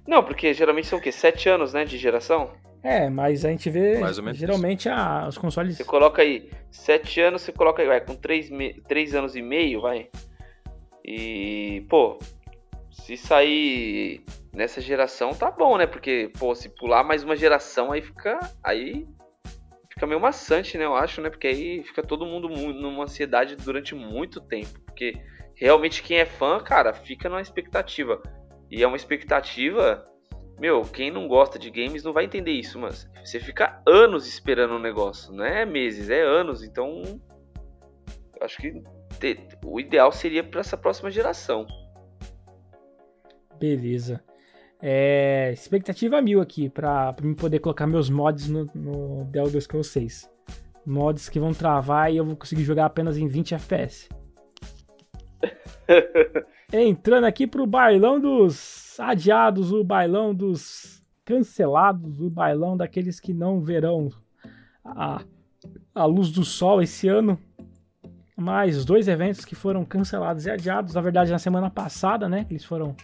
Não, 0.06 0.22
porque 0.22 0.54
geralmente 0.54 0.86
são 0.86 0.98
o 0.98 1.02
quê? 1.02 1.10
7 1.10 1.48
anos, 1.48 1.72
né? 1.72 1.84
De 1.84 1.98
geração? 1.98 2.52
É, 2.82 3.10
mas 3.10 3.44
a 3.44 3.50
gente 3.50 3.68
vê 3.70 4.00
geralmente 4.32 4.88
a, 4.88 5.26
os 5.28 5.36
consoles. 5.36 5.76
Você 5.76 5.84
coloca 5.84 6.22
aí 6.22 6.50
7 6.70 7.20
anos, 7.20 7.42
você 7.42 7.52
coloca 7.52 7.82
aí, 7.82 7.88
vai, 7.88 8.00
com 8.00 8.14
3, 8.14 8.50
me... 8.50 8.74
3 8.82 9.14
anos 9.14 9.34
e 9.36 9.42
meio, 9.42 9.80
vai. 9.80 10.08
E, 11.04 11.84
pô, 11.88 12.18
se 12.90 13.16
sair 13.16 14.22
nessa 14.52 14.80
geração 14.80 15.34
tá 15.34 15.50
bom, 15.50 15.76
né? 15.76 15.86
Porque, 15.86 16.30
pô, 16.38 16.54
se 16.54 16.68
pular 16.68 17.02
mais 17.02 17.24
uma 17.24 17.36
geração 17.36 17.92
aí 17.92 18.02
fica. 18.02 18.38
Aí 18.62 19.06
fica 19.90 20.06
meio 20.06 20.20
maçante, 20.20 20.78
né? 20.78 20.84
Eu 20.84 20.94
acho, 20.94 21.20
né? 21.20 21.30
Porque 21.30 21.46
aí 21.46 21.82
fica 21.82 22.02
todo 22.02 22.26
mundo 22.26 22.48
numa 22.48 23.04
ansiedade 23.04 23.56
durante 23.56 23.94
muito 23.94 24.40
tempo. 24.40 24.78
Porque 24.86 25.14
realmente 25.56 26.02
quem 26.02 26.18
é 26.18 26.26
fã, 26.26 26.60
cara, 26.60 26.92
fica 26.92 27.28
numa 27.28 27.40
expectativa. 27.40 28.22
E 28.70 28.82
é 28.82 28.86
uma 28.86 28.96
expectativa 28.96 30.04
meu, 30.58 30.82
quem 30.82 31.10
não 31.10 31.28
gosta 31.28 31.58
de 31.58 31.70
games 31.70 32.02
não 32.02 32.12
vai 32.12 32.24
entender 32.24 32.50
isso, 32.50 32.78
mas 32.78 33.08
você 33.24 33.38
fica 33.38 33.80
anos 33.86 34.26
esperando 34.26 34.74
um 34.74 34.80
negócio, 34.80 35.32
não 35.32 35.44
é 35.44 35.64
meses, 35.64 36.10
é 36.10 36.20
anos. 36.22 36.62
Então, 36.62 37.02
acho 38.40 38.58
que 38.58 38.82
o 39.64 39.78
ideal 39.78 40.10
seria 40.10 40.42
para 40.42 40.60
essa 40.60 40.76
próxima 40.76 41.10
geração. 41.10 41.66
Beleza. 43.58 44.22
É, 44.80 45.50
expectativa 45.52 46.22
mil 46.22 46.40
aqui 46.40 46.68
para 46.68 47.14
mim 47.20 47.34
poder 47.34 47.58
colocar 47.58 47.86
meus 47.86 48.08
mods 48.08 48.48
no, 48.48 48.64
no 48.74 49.28
The 49.32 49.40
Elder 49.40 49.60
Scrolls 49.60 49.90
6. 49.90 50.30
Mods 50.86 51.28
que 51.28 51.40
vão 51.40 51.52
travar 51.52 52.12
e 52.12 52.16
eu 52.16 52.24
vou 52.24 52.36
conseguir 52.36 52.62
jogar 52.62 52.86
apenas 52.86 53.16
em 53.16 53.26
20 53.26 53.54
FPS. 53.54 54.08
Entrando 56.72 57.24
aqui 57.24 57.46
pro 57.46 57.66
bailão 57.66 58.20
dos 58.20 58.87
adiados, 58.98 59.72
o 59.72 59.84
bailão 59.84 60.34
dos 60.34 61.02
cancelados, 61.24 62.20
o 62.20 62.30
bailão 62.30 62.76
daqueles 62.76 63.20
que 63.20 63.34
não 63.34 63.60
verão 63.60 64.08
a, 64.84 65.22
a 65.94 66.04
luz 66.04 66.30
do 66.30 66.44
sol 66.44 66.82
esse 66.82 67.08
ano. 67.08 67.38
Mais 68.36 68.84
dois 68.84 69.08
eventos 69.08 69.44
que 69.44 69.54
foram 69.54 69.84
cancelados 69.84 70.46
e 70.46 70.50
adiados, 70.50 70.94
na 70.94 71.00
verdade 71.00 71.32
na 71.32 71.38
semana 71.38 71.68
passada, 71.68 72.28
né? 72.28 72.46
Eles 72.48 72.64
foram 72.64 72.94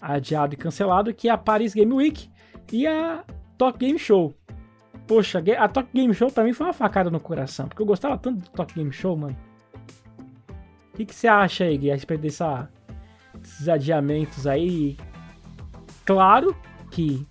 adiado 0.00 0.54
e 0.54 0.56
cancelado, 0.56 1.12
que 1.12 1.28
é 1.28 1.32
a 1.32 1.36
Paris 1.36 1.74
Game 1.74 1.92
Week 1.92 2.30
e 2.72 2.86
a 2.86 3.24
Tokyo 3.58 3.78
Game 3.78 3.98
Show. 3.98 4.34
Poxa, 5.06 5.42
a 5.58 5.68
Tokyo 5.68 5.90
Game 5.92 6.14
Show 6.14 6.32
mim 6.42 6.52
foi 6.52 6.66
uma 6.66 6.72
facada 6.72 7.10
no 7.10 7.20
coração, 7.20 7.68
porque 7.68 7.82
eu 7.82 7.86
gostava 7.86 8.16
tanto 8.16 8.40
do 8.40 8.50
Tokyo 8.50 8.76
Game 8.76 8.92
Show, 8.92 9.16
mano 9.16 9.36
que, 10.98 11.06
que 11.06 11.14
você 11.14 11.28
acha 11.28 11.64
aí, 11.64 11.78
Gui, 11.78 11.90
a 11.90 11.94
respeito 11.94 12.20
dessa, 12.20 12.68
desses 13.38 13.68
adiamentos 13.68 14.46
aí? 14.46 14.96
Claro 16.04 16.56
que 16.90 17.26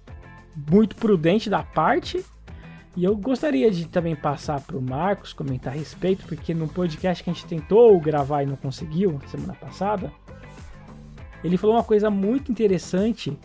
muito 0.71 0.95
prudente 0.95 1.49
da 1.49 1.63
parte. 1.63 2.23
E 2.95 3.03
eu 3.03 3.15
gostaria 3.15 3.69
de 3.69 3.87
também 3.87 4.15
passar 4.15 4.59
para 4.61 4.75
o 4.75 4.81
Marcos 4.81 5.31
comentar 5.31 5.71
a 5.71 5.75
respeito, 5.75 6.25
porque 6.25 6.53
no 6.53 6.67
podcast 6.67 7.23
que 7.23 7.29
a 7.29 7.33
gente 7.33 7.45
tentou 7.45 7.99
gravar 7.99 8.41
e 8.41 8.47
não 8.47 8.55
conseguiu 8.55 9.21
semana 9.27 9.53
passada, 9.53 10.11
ele 11.43 11.57
falou 11.57 11.75
uma 11.75 11.83
coisa 11.83 12.09
muito 12.09 12.51
interessante 12.51 13.37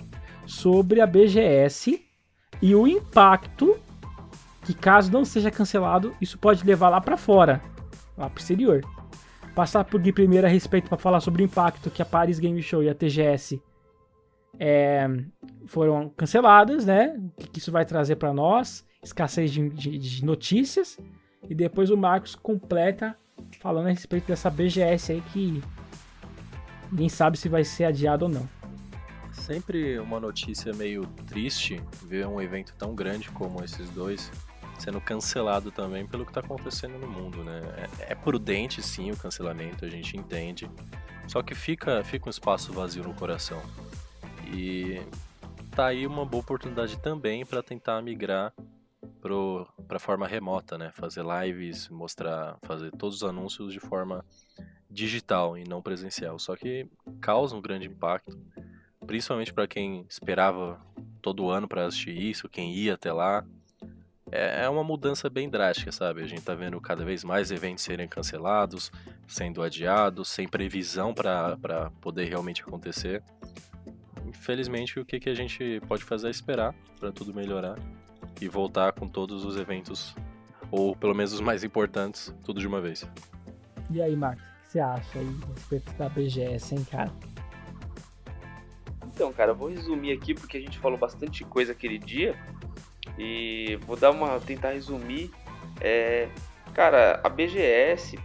sobre 0.47 1.03
a 1.03 1.07
BGS 1.07 2.03
e 2.63 2.75
o 2.75 2.87
impacto 2.87 3.77
que 4.63 4.73
caso 4.73 5.11
não 5.13 5.25
seja 5.25 5.51
cancelado, 5.51 6.15
isso 6.21 6.39
pode 6.39 6.65
levar 6.65 6.89
lá 6.89 7.01
para 7.01 7.17
fora, 7.17 7.61
lá 8.17 8.31
para 8.31 8.39
o 8.39 8.41
exterior. 8.41 8.81
Passar 9.55 9.85
por 9.85 10.01
Gui 10.01 10.13
primeiro 10.13 10.47
a 10.47 10.51
respeito 10.51 10.89
para 10.89 10.99
falar 10.99 11.21
sobre 11.21 11.43
o 11.43 11.45
impacto 11.45 11.91
que 11.91 12.03
a 12.03 12.05
Paris 12.05 12.39
Game 12.39 12.61
Show 12.63 12.83
e 12.83 12.89
a 12.89 12.95
TGS 12.95 13.61
é, 14.59 15.07
foram 15.67 16.09
canceladas, 16.11 16.85
né? 16.85 17.19
O 17.39 17.51
que 17.51 17.59
isso 17.59 17.73
vai 17.73 17.85
trazer 17.85 18.17
para 18.17 18.33
nós, 18.33 18.87
escassez 19.03 19.51
de, 19.53 19.69
de, 19.71 19.99
de, 19.99 20.25
notícias. 20.25 20.99
E 21.49 21.55
depois 21.55 21.91
o 21.91 21.97
Marcos 21.97 22.35
completa 22.35 23.17
falando 23.61 23.87
a 23.87 23.91
respeito 23.91 24.29
dessa 24.29 24.49
BGS 24.49 25.13
aí 25.13 25.21
que 25.33 25.63
ninguém 26.91 27.09
sabe 27.09 27.37
se 27.37 27.49
vai 27.49 27.65
ser 27.65 27.85
adiado 27.85 28.27
ou 28.27 28.31
não. 28.31 28.49
Sempre 29.33 29.99
uma 29.99 30.21
notícia 30.21 30.73
meio 30.75 31.07
triste 31.27 31.83
ver 32.07 32.27
um 32.27 32.41
evento 32.41 32.75
tão 32.79 32.95
grande 32.95 33.31
como 33.31 33.65
esses 33.65 33.89
dois 33.91 34.31
sendo 34.83 35.01
cancelado 35.01 35.71
também 35.71 36.05
pelo 36.05 36.25
que 36.25 36.33
está 36.33 36.41
acontecendo 36.41 36.99
no 36.99 37.07
mundo, 37.07 37.45
né? 37.45 37.61
É, 38.01 38.13
é, 38.13 38.15
prudente 38.17 38.83
sim 38.83 39.13
o 39.13 39.17
cancelamento, 39.17 39.85
a 39.85 39.89
gente 39.89 40.17
entende. 40.17 40.69
Só 41.29 41.41
que 41.41 41.55
fica, 41.55 42.03
fica 42.03 42.27
um 42.27 42.31
espaço 42.31 42.73
vazio 42.73 43.05
no 43.05 43.15
coração. 43.15 43.63
E 44.53 45.01
tá 45.71 45.87
aí 45.87 46.05
uma 46.05 46.27
boa 46.27 46.43
oportunidade 46.43 46.99
também 46.99 47.47
para 47.47 47.63
tentar 47.63 48.03
migrar 48.03 48.53
para 49.87 50.01
forma 50.01 50.27
remota, 50.27 50.77
né? 50.77 50.91
Fazer 50.95 51.23
lives, 51.25 51.89
mostrar, 51.89 52.59
fazer 52.63 52.91
todos 52.91 53.19
os 53.19 53.23
anúncios 53.23 53.73
de 53.73 53.79
forma 53.79 54.25
digital 54.91 55.57
e 55.57 55.63
não 55.63 55.81
presencial. 55.81 56.41
Só 56.41 56.57
que 56.57 56.89
causa 57.21 57.55
um 57.55 57.63
grande 57.63 57.87
impacto, 57.87 58.37
principalmente 59.07 59.55
para 59.55 59.69
quem 59.69 60.05
esperava 60.09 60.85
todo 61.23 61.51
ano 61.51 61.69
para 61.69 61.87
assistir 61.87 62.21
isso, 62.21 62.49
quem 62.49 62.75
ia 62.75 62.95
até 62.95 63.13
lá. 63.13 63.47
É, 64.31 64.65
é 64.65 64.69
uma 64.69 64.85
mudança 64.85 65.29
bem 65.29 65.49
drástica, 65.49 65.91
sabe? 65.91 66.23
A 66.23 66.27
gente 66.27 66.43
tá 66.43 66.55
vendo 66.55 66.81
cada 66.81 67.05
vez 67.05 67.25
mais 67.25 67.51
eventos 67.51 67.83
serem 67.83 68.07
cancelados, 68.07 68.93
sendo 69.27 69.63
adiados, 69.63 70.29
sem 70.29 70.47
previsão 70.47 71.13
para 71.13 71.91
poder 72.01 72.27
realmente 72.27 72.63
acontecer. 72.63 73.23
Infelizmente, 74.27 75.01
o 75.01 75.05
que, 75.05 75.19
que 75.19 75.29
a 75.29 75.35
gente 75.35 75.81
pode 75.89 76.05
fazer 76.05 76.29
é 76.29 76.31
esperar 76.31 76.75
para 76.99 77.11
tudo 77.13 77.35
melhorar 77.35 77.77
e 78.41 78.49
voltar 78.49 78.93
com 78.93 79.09
todos 79.09 79.45
os 79.45 79.57
eventos, 79.57 80.15
ou 80.71 80.97
pelo 80.97 81.15
menos 81.15 81.33
os 81.33 81.41
mais 81.41 81.65
importantes, 81.65 82.35
tudo 82.45 82.61
de 82.61 82.67
uma 82.67 82.81
vez. 82.81 83.07
E 83.91 84.01
aí, 84.01 84.17
Marcos, 84.17 84.43
o 84.43 84.63
que 84.63 84.73
você 84.73 84.81
acha 84.81 85.19
aí 85.19 85.37
a 85.43 85.55
respeito 85.55 85.93
da 85.95 86.09
BGS, 86.09 86.75
hein, 86.75 86.87
cara? 86.91 87.13
Então, 89.15 89.31
cara, 89.33 89.51
eu 89.51 89.57
vou 89.57 89.69
resumir 89.69 90.13
aqui 90.13 90.33
porque 90.33 90.57
a 90.57 90.61
gente 90.61 90.79
falou 90.79 90.97
bastante 90.97 91.45
coisa 91.45 91.73
aquele 91.73 91.99
dia 91.99 92.35
e 93.19 93.79
vou 93.87 93.97
dar 93.97 94.11
uma 94.11 94.41
tentar 94.41 94.73
resumir. 94.73 95.31
É, 95.81 96.29
cara, 96.75 97.21
a 97.23 97.29
BGS, 97.29 98.19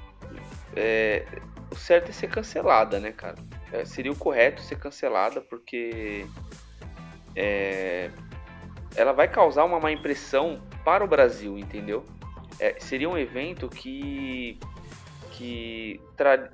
é, 0.75 1.25
o 1.71 1.75
certo 1.75 2.09
é 2.09 2.11
ser 2.11 2.29
cancelada, 2.29 2.99
né, 2.99 3.11
cara? 3.11 3.35
É, 3.71 3.83
seria 3.85 4.11
o 4.11 4.15
correto 4.15 4.61
ser 4.61 4.77
cancelada 4.77 5.41
porque 5.41 6.25
é, 7.35 8.09
ela 8.95 9.11
vai 9.11 9.27
causar 9.27 9.65
uma 9.65 9.79
má 9.79 9.91
impressão 9.91 10.61
para 10.83 11.03
o 11.03 11.07
Brasil, 11.07 11.57
entendeu? 11.57 12.03
É, 12.59 12.75
seria 12.79 13.09
um 13.09 13.17
evento 13.17 13.69
que 13.69 14.59
que 15.37 16.01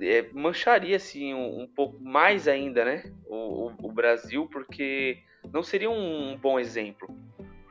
é, 0.02 0.26
mancharia 0.34 0.96
assim 0.96 1.32
um, 1.32 1.62
um, 1.62 1.66
pouco 1.66 1.98
mais 2.04 2.46
ainda, 2.46 2.84
né, 2.84 3.10
o, 3.26 3.68
o, 3.68 3.74
o, 3.84 3.90
Brasil, 3.90 4.46
porque 4.52 5.22
não 5.50 5.62
seria 5.62 5.90
um 5.90 6.36
bom 6.36 6.60
exemplo, 6.60 7.08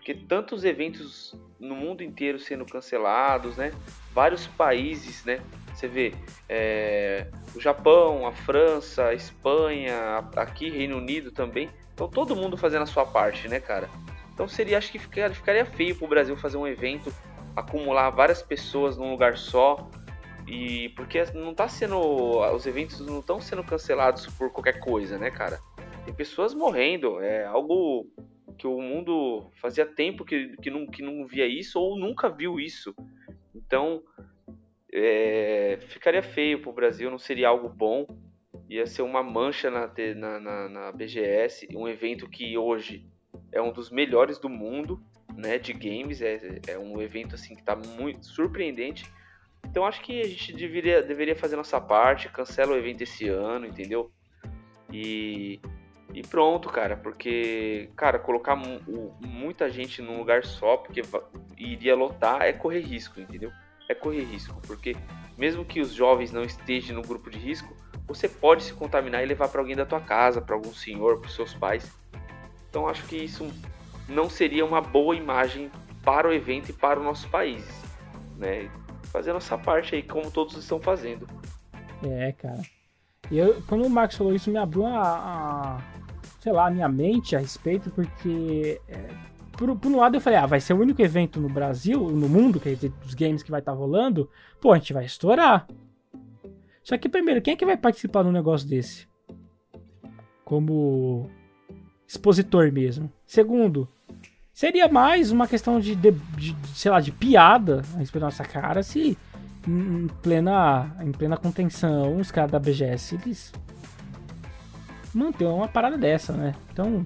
porque 0.04 0.14
tantos 0.14 0.66
eventos 0.66 1.34
no 1.58 1.74
mundo 1.76 2.04
inteiro 2.04 2.38
sendo 2.38 2.66
cancelados, 2.66 3.56
né, 3.56 3.72
vários 4.12 4.46
países, 4.46 5.24
né, 5.24 5.40
você 5.74 5.88
vê 5.88 6.14
é, 6.50 7.28
o 7.56 7.62
Japão, 7.62 8.28
a 8.28 8.34
França, 8.34 9.06
a 9.06 9.14
Espanha, 9.14 10.18
aqui 10.36 10.70
Reino 10.70 10.98
Unido 10.98 11.32
também. 11.32 11.70
Então 11.94 12.10
todo 12.10 12.36
mundo 12.36 12.58
fazendo 12.58 12.82
a 12.82 12.86
sua 12.86 13.06
parte, 13.06 13.48
né, 13.48 13.62
cara? 13.62 13.90
Então 14.34 14.46
seria, 14.46 14.78
acho 14.78 14.92
que 14.92 15.00
ficaria, 15.00 15.34
ficaria 15.34 15.66
feio 15.66 15.96
pro 15.96 16.08
Brasil 16.08 16.36
fazer 16.36 16.58
um 16.58 16.68
evento, 16.68 17.12
acumular 17.56 18.10
várias 18.10 18.42
pessoas 18.42 18.98
num 18.98 19.10
lugar 19.10 19.38
só. 19.38 19.90
E 20.46 20.90
porque 20.90 21.24
não 21.34 21.54
tá 21.54 21.70
sendo. 21.70 21.98
Os 22.54 22.66
eventos 22.66 23.00
não 23.00 23.20
estão 23.20 23.40
sendo 23.40 23.64
cancelados 23.64 24.28
por 24.28 24.52
qualquer 24.52 24.80
coisa, 24.80 25.18
né, 25.18 25.32
cara? 25.32 25.60
Tem 26.06 26.14
pessoas 26.14 26.54
morrendo. 26.54 27.20
É 27.22 27.46
algo 27.46 28.08
que 28.58 28.68
o 28.68 28.82
mundo 28.82 29.50
fazia 29.62 29.86
tempo 29.86 30.24
que, 30.24 30.56
que, 30.58 30.70
não, 30.70 30.86
que 30.86 31.02
não 31.02 31.26
via 31.26 31.48
isso 31.48 31.80
ou 31.80 31.98
nunca 31.98 32.30
viu 32.30 32.60
isso. 32.60 32.94
Então, 33.56 34.04
é, 34.92 35.78
ficaria 35.88 36.22
feio 36.22 36.62
para 36.62 36.70
o 36.70 36.74
Brasil, 36.74 37.10
não 37.10 37.18
seria 37.18 37.50
algo 37.50 37.70
bom. 37.70 38.06
Ia 38.70 38.86
ser 38.86 39.02
uma 39.02 39.24
mancha 39.24 39.70
na, 39.70 39.92
na, 40.16 40.40
na, 40.40 40.70
na, 40.70 40.92
BGS, 40.92 41.68
um 41.76 41.88
evento 41.88 42.30
que 42.30 42.58
hoje 42.58 43.06
é 43.52 43.62
um 43.62 43.72
dos 43.72 43.90
melhores 43.90 44.40
do 44.40 44.50
mundo, 44.50 45.02
né, 45.36 45.58
de 45.58 45.74
games. 45.74 46.22
É, 46.22 46.40
é 46.68 46.78
um 46.78 47.02
evento 47.02 47.36
assim 47.36 47.56
que 47.56 47.62
está 47.62 47.76
muito 47.76 48.26
surpreendente. 48.26 49.06
Então 49.66 49.86
acho 49.86 50.02
que 50.02 50.22
a 50.22 50.28
gente 50.28 50.54
deveria, 50.54 51.02
deveria 51.02 51.36
fazer 51.36 51.56
nossa 51.56 51.80
parte, 51.80 52.30
cancela 52.30 52.74
o 52.74 52.78
evento 52.78 53.02
esse 53.02 53.28
ano, 53.28 53.66
entendeu? 53.66 54.12
E, 54.92 55.60
e 56.14 56.22
pronto, 56.22 56.70
cara, 56.70 56.98
porque, 56.98 57.90
cara, 57.96 58.18
colocar 58.18 58.56
muita 59.20 59.70
gente 59.70 60.02
num 60.02 60.18
lugar 60.18 60.44
só, 60.44 60.78
porque 60.78 61.02
iria 61.58 61.96
lotar, 61.96 62.42
é 62.42 62.54
correr 62.54 62.82
risco, 62.82 63.20
entendeu? 63.20 63.52
é 63.90 63.96
correr 63.96 64.24
risco, 64.24 64.60
porque 64.66 64.96
mesmo 65.38 65.66
que 65.66 65.80
os 65.82 65.94
jovens 65.94 66.32
não 66.32 66.44
estejam 66.44 66.96
no 66.96 67.02
grupo 67.02 67.30
de 67.30 67.38
risco, 67.38 67.76
você 68.08 68.28
pode 68.28 68.64
se 68.64 68.74
contaminar 68.74 69.24
e 69.24 69.26
levar 69.26 69.48
para 69.48 69.62
alguém 69.62 69.76
da 69.76 69.86
tua 69.86 70.02
casa, 70.02 70.42
para 70.42 70.56
algum 70.56 70.74
senhor, 70.74 71.20
para 71.20 71.30
seus 71.30 71.54
pais. 71.54 71.92
Então 72.70 72.88
acho 72.88 73.06
que 73.06 73.16
isso 73.16 73.50
não 74.08 74.30
seria 74.30 74.66
uma 74.66 74.82
boa 74.82 75.16
imagem 75.16 75.72
para 76.04 76.28
o 76.28 76.34
evento 76.34 76.70
e 76.70 76.74
para 76.74 77.00
o 77.00 77.04
nosso 77.04 77.30
país, 77.30 77.66
né? 78.38 78.70
Fazer 79.06 79.32
a 79.32 79.36
nossa 79.36 79.58
parte 79.58 79.96
aí, 79.96 80.04
como 80.04 80.32
todos 80.32 80.58
estão 80.58 80.82
fazendo. 80.82 81.28
É, 82.04 82.32
cara. 82.34 82.62
Eu, 83.32 83.62
quando 83.68 83.86
o 83.86 83.90
Marcos 83.90 84.18
falou 84.18 84.34
isso, 84.34 84.52
me 84.52 84.58
abriu 84.58 84.86
a, 84.86 85.02
a 85.02 85.82
sei 86.40 86.52
lá, 86.52 86.68
a 86.68 86.72
minha 86.72 86.90
mente 86.90 87.36
a 87.36 87.40
respeito, 87.40 87.90
porque 87.90 88.82
é, 88.88 89.10
por, 89.54 89.76
por 89.78 89.92
um 89.92 89.98
lado 89.98 90.18
eu 90.18 90.22
falei, 90.22 90.38
ah, 90.38 90.46
vai 90.46 90.60
ser 90.60 90.74
o 90.74 90.80
único 90.80 91.02
evento 91.02 91.40
no 91.40 91.48
Brasil, 91.48 92.00
no 92.00 92.28
mundo, 92.28 92.60
que 92.60 92.70
é 92.70 92.76
dos 92.76 93.14
games 93.14 93.42
que 93.42 93.52
vai 93.52 93.62
estar 93.62 93.72
tá 93.72 93.78
rolando, 93.78 94.30
pô, 94.60 94.74
a 94.74 94.78
gente 94.78 94.92
vai 94.92 95.06
estourar. 95.06 95.66
Só 96.84 96.98
que 96.98 97.08
primeiro, 97.08 97.42
quem 97.42 97.54
é 97.54 97.58
que 97.58 97.66
vai 97.66 97.78
participar 97.78 98.24
de 98.24 98.30
um 98.30 98.34
negócio 98.34 98.68
desse? 98.68 99.08
Como 100.44 101.30
expositor 102.06 102.72
mesmo. 102.72 103.10
Segundo, 103.26 103.88
seria 104.54 104.90
mais 104.90 105.32
uma 105.32 105.48
questão 105.48 105.80
de, 105.80 105.96
de, 105.96 106.12
de 106.12 106.56
sei 106.76 106.92
lá, 106.92 107.00
de 107.00 107.12
piada 107.12 107.84
a 107.96 108.00
respeito 108.00 108.20
da 108.20 108.28
nossa 108.28 108.44
cara 108.44 108.84
se 108.84 109.18
em 109.68 110.08
plena, 110.22 110.96
em 111.02 111.12
plena 111.12 111.38
contenção 111.38 112.18
os 112.18 112.32
caras 112.32 112.52
da 112.52 112.60
BGS 112.60 113.16
eles 113.16 113.52
manter 115.14 115.46
uma 115.46 115.68
parada 115.68 115.98
dessa, 115.98 116.34
né? 116.34 116.56
Então, 116.72 117.06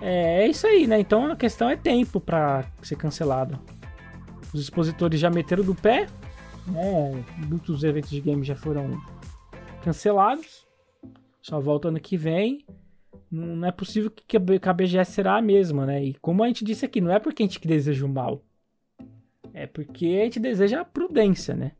é, 0.00 0.44
é 0.44 0.48
isso 0.48 0.66
aí, 0.66 0.86
né? 0.86 1.00
Então 1.00 1.30
a 1.30 1.36
questão 1.36 1.68
é 1.68 1.76
tempo 1.76 2.20
para 2.20 2.64
ser 2.82 2.96
cancelado. 2.96 3.58
Os 4.52 4.60
expositores 4.60 5.18
já 5.18 5.30
meteram 5.30 5.64
do 5.64 5.74
pé, 5.74 6.06
né? 6.66 7.24
Muitos 7.48 7.82
eventos 7.82 8.10
de 8.10 8.20
game 8.20 8.44
já 8.44 8.54
foram 8.54 9.00
cancelados. 9.82 10.66
Só 11.40 11.60
volta 11.60 11.88
ano 11.88 12.00
que 12.00 12.16
vem. 12.16 12.64
Não 13.30 13.66
é 13.66 13.72
possível 13.72 14.10
que 14.10 14.36
a 14.36 14.72
BGS 14.72 15.12
será 15.12 15.38
a 15.38 15.42
mesma, 15.42 15.86
né? 15.86 16.04
E 16.04 16.14
como 16.14 16.44
a 16.44 16.46
gente 16.48 16.64
disse 16.64 16.84
aqui, 16.84 17.00
não 17.00 17.10
é 17.10 17.18
porque 17.18 17.42
a 17.42 17.46
gente 17.46 17.66
deseja 17.66 18.04
o 18.04 18.08
mal. 18.08 18.42
É 19.54 19.66
porque 19.66 20.18
a 20.20 20.24
gente 20.24 20.40
deseja 20.40 20.84
prudência, 20.84 21.54
né? 21.54 21.72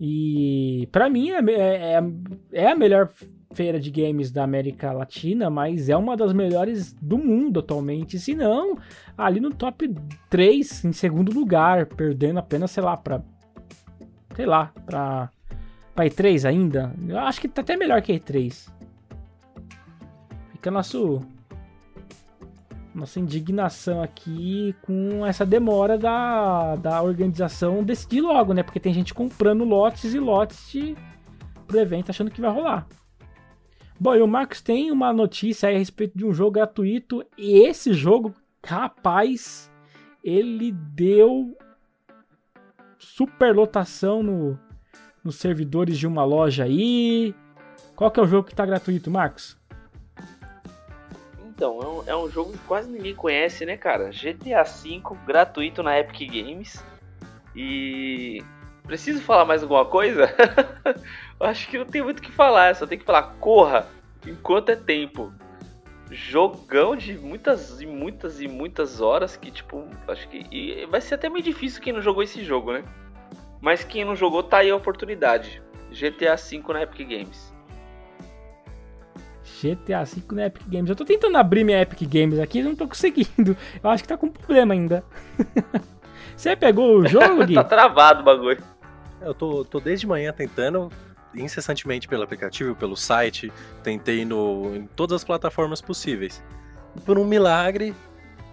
E 0.00 0.88
para 0.92 1.08
mim 1.08 1.30
é, 1.30 1.38
é, 1.38 2.02
é, 2.52 2.70
a 2.70 2.76
melhor 2.76 3.10
feira 3.54 3.78
de 3.78 3.90
games 3.90 4.30
da 4.30 4.42
América 4.42 4.92
Latina, 4.92 5.48
mas 5.48 5.88
é 5.88 5.96
uma 5.96 6.16
das 6.16 6.32
melhores 6.32 6.92
do 6.94 7.16
mundo 7.16 7.60
atualmente. 7.60 8.18
Se 8.18 8.34
não, 8.34 8.76
ali 9.16 9.40
no 9.40 9.54
top 9.54 9.94
3, 10.28 10.84
em 10.84 10.92
segundo 10.92 11.32
lugar, 11.32 11.86
perdendo 11.86 12.38
apenas, 12.38 12.70
sei 12.70 12.82
lá, 12.82 12.96
pra. 12.96 13.22
Sei 14.34 14.46
lá, 14.46 14.72
pra. 14.84 15.30
Pra 15.94 16.06
E3 16.06 16.44
ainda. 16.48 16.92
Eu 17.06 17.18
acho 17.20 17.40
que 17.40 17.46
tá 17.46 17.62
até 17.62 17.76
melhor 17.76 18.02
que 18.02 18.12
E3. 18.12 18.68
Fica 20.50 20.70
nosso. 20.70 21.20
Nossa 22.94 23.18
indignação 23.18 24.00
aqui 24.00 24.74
com 24.82 25.26
essa 25.26 25.44
demora 25.44 25.98
da, 25.98 26.76
da 26.76 27.02
organização 27.02 27.82
decidir 27.82 28.20
logo, 28.20 28.54
né? 28.54 28.62
Porque 28.62 28.78
tem 28.78 28.94
gente 28.94 29.12
comprando 29.12 29.64
lotes 29.64 30.14
e 30.14 30.20
lotes 30.20 30.70
de, 30.70 30.96
pro 31.66 31.80
evento 31.80 32.10
achando 32.10 32.30
que 32.30 32.40
vai 32.40 32.52
rolar. 32.52 32.86
Bom, 33.98 34.14
e 34.14 34.20
o 34.20 34.28
Marcos 34.28 34.60
tem 34.60 34.90
uma 34.90 35.12
notícia 35.12 35.68
a 35.68 35.72
respeito 35.72 36.16
de 36.16 36.24
um 36.24 36.32
jogo 36.32 36.52
gratuito. 36.52 37.24
E 37.38 37.66
esse 37.66 37.92
jogo, 37.92 38.34
rapaz, 38.64 39.70
ele 40.22 40.72
deu 40.72 41.56
superlotação 42.98 44.22
no, 44.22 44.58
nos 45.22 45.36
servidores 45.36 45.98
de 45.98 46.06
uma 46.06 46.24
loja 46.24 46.64
aí. 46.64 47.34
Qual 47.94 48.10
que 48.10 48.18
é 48.18 48.22
o 48.22 48.26
jogo 48.26 48.48
que 48.48 48.54
tá 48.54 48.66
gratuito, 48.66 49.10
Marcos? 49.10 49.56
Então, 51.54 51.78
é 51.80 51.86
um, 51.86 52.02
é 52.08 52.16
um 52.16 52.28
jogo 52.28 52.52
que 52.52 52.58
quase 52.58 52.90
ninguém 52.90 53.14
conhece, 53.14 53.64
né, 53.64 53.76
cara? 53.76 54.10
GTA 54.10 54.64
V, 54.64 55.02
gratuito 55.24 55.82
na 55.82 55.98
Epic 55.98 56.28
Games. 56.28 56.84
E. 57.54 58.42
Preciso 58.82 59.22
falar 59.22 59.44
mais 59.44 59.62
alguma 59.62 59.84
coisa? 59.84 60.28
Acho 61.40 61.68
que 61.68 61.78
não 61.78 61.86
tem 61.86 62.02
muito 62.02 62.18
o 62.18 62.22
que 62.22 62.30
falar, 62.30 62.74
só 62.74 62.86
tem 62.86 62.98
que 62.98 63.04
falar, 63.04 63.34
corra 63.40 63.86
enquanto 64.26 64.70
é 64.70 64.76
tempo. 64.76 65.32
Jogão 66.10 66.94
de 66.94 67.16
muitas 67.16 67.80
e 67.80 67.86
muitas 67.86 68.40
e 68.40 68.48
muitas 68.48 69.00
horas 69.00 69.36
que, 69.36 69.50
tipo, 69.50 69.88
acho 70.08 70.28
que. 70.28 70.84
Vai 70.86 71.00
ser 71.00 71.14
até 71.14 71.28
meio 71.28 71.42
difícil 71.42 71.80
quem 71.80 71.92
não 71.92 72.02
jogou 72.02 72.22
esse 72.22 72.44
jogo, 72.44 72.72
né? 72.72 72.84
Mas 73.60 73.84
quem 73.84 74.04
não 74.04 74.14
jogou, 74.14 74.42
tá 74.42 74.58
aí 74.58 74.70
a 74.70 74.76
oportunidade. 74.76 75.62
GTA 75.90 76.36
V 76.36 76.72
na 76.72 76.82
Epic 76.82 77.08
Games. 77.08 77.53
GTA 79.62 80.04
V 80.04 80.22
na 80.32 80.46
Epic 80.46 80.62
Games. 80.68 80.90
Eu 80.90 80.96
tô 80.96 81.04
tentando 81.04 81.36
abrir 81.36 81.64
minha 81.64 81.80
Epic 81.80 82.02
Games 82.08 82.38
aqui, 82.38 82.62
não 82.62 82.74
tô 82.74 82.88
conseguindo. 82.88 83.56
Eu 83.82 83.90
acho 83.90 84.02
que 84.02 84.08
tá 84.08 84.16
com 84.16 84.28
problema 84.28 84.74
ainda. 84.74 85.04
Você 86.36 86.56
pegou 86.56 86.98
o 86.98 87.06
jogo, 87.06 87.44
Gui? 87.46 87.54
tá 87.54 87.64
travado 87.64 88.20
o 88.20 88.24
bagulho. 88.24 88.62
Eu 89.20 89.32
tô, 89.32 89.64
tô 89.64 89.80
desde 89.80 90.06
manhã 90.06 90.32
tentando, 90.32 90.90
incessantemente 91.34 92.08
pelo 92.08 92.22
aplicativo, 92.22 92.74
pelo 92.74 92.96
site, 92.96 93.52
tentei 93.82 94.24
no, 94.24 94.74
em 94.76 94.86
todas 94.86 95.16
as 95.16 95.24
plataformas 95.24 95.80
possíveis. 95.80 96.42
Por 97.06 97.18
um 97.18 97.24
milagre, 97.24 97.94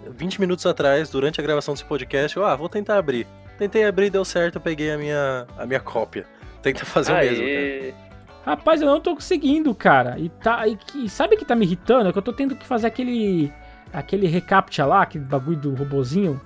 20 0.09 0.39
minutos 0.39 0.65
atrás, 0.65 1.09
durante 1.09 1.39
a 1.39 1.43
gravação 1.43 1.73
desse 1.73 1.85
podcast, 1.85 2.37
eu, 2.37 2.45
ah, 2.45 2.55
vou 2.55 2.69
tentar 2.69 2.97
abrir. 2.97 3.27
Tentei 3.57 3.83
abrir, 3.83 4.09
deu 4.09 4.23
certo, 4.23 4.55
eu 4.55 4.61
peguei 4.61 4.91
a 4.91 4.97
minha, 4.97 5.47
a 5.57 5.65
minha 5.65 5.79
cópia. 5.79 6.25
Tenta 6.61 6.85
fazer 6.85 7.11
Aê. 7.13 7.27
o 7.27 7.31
mesmo, 7.31 7.93
cara. 7.93 8.10
Rapaz, 8.45 8.81
eu 8.81 8.87
não 8.87 8.99
tô 8.99 9.13
conseguindo, 9.13 9.73
cara. 9.75 10.17
E, 10.17 10.29
tá, 10.29 10.67
e, 10.67 10.77
e 10.95 11.09
sabe 11.09 11.37
que 11.37 11.45
tá 11.45 11.55
me 11.55 11.65
irritando? 11.65 12.09
É 12.09 12.11
que 12.11 12.17
eu 12.17 12.23
tô 12.23 12.33
tendo 12.33 12.55
que 12.55 12.65
fazer 12.65 12.87
aquele. 12.87 13.53
aquele 13.93 14.27
recaptcha 14.27 14.85
lá, 14.85 15.03
aquele 15.03 15.25
bagulho 15.25 15.57
do 15.57 15.75
robozinho. 15.75 16.41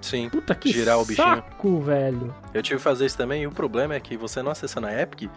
Sim. 0.00 0.28
Puta 0.28 0.54
que 0.54 0.72
girar 0.72 0.98
o 0.98 1.04
bichinho. 1.04 1.26
saco, 1.26 1.80
velho. 1.80 2.34
Eu 2.52 2.62
tive 2.62 2.76
que 2.76 2.82
fazer 2.82 3.06
isso 3.06 3.16
também, 3.16 3.42
e 3.42 3.46
o 3.46 3.52
problema 3.52 3.94
é 3.94 4.00
que 4.00 4.16
você 4.16 4.42
não 4.42 4.50
acessando 4.50 4.86
a 4.86 5.00
Epic, 5.00 5.30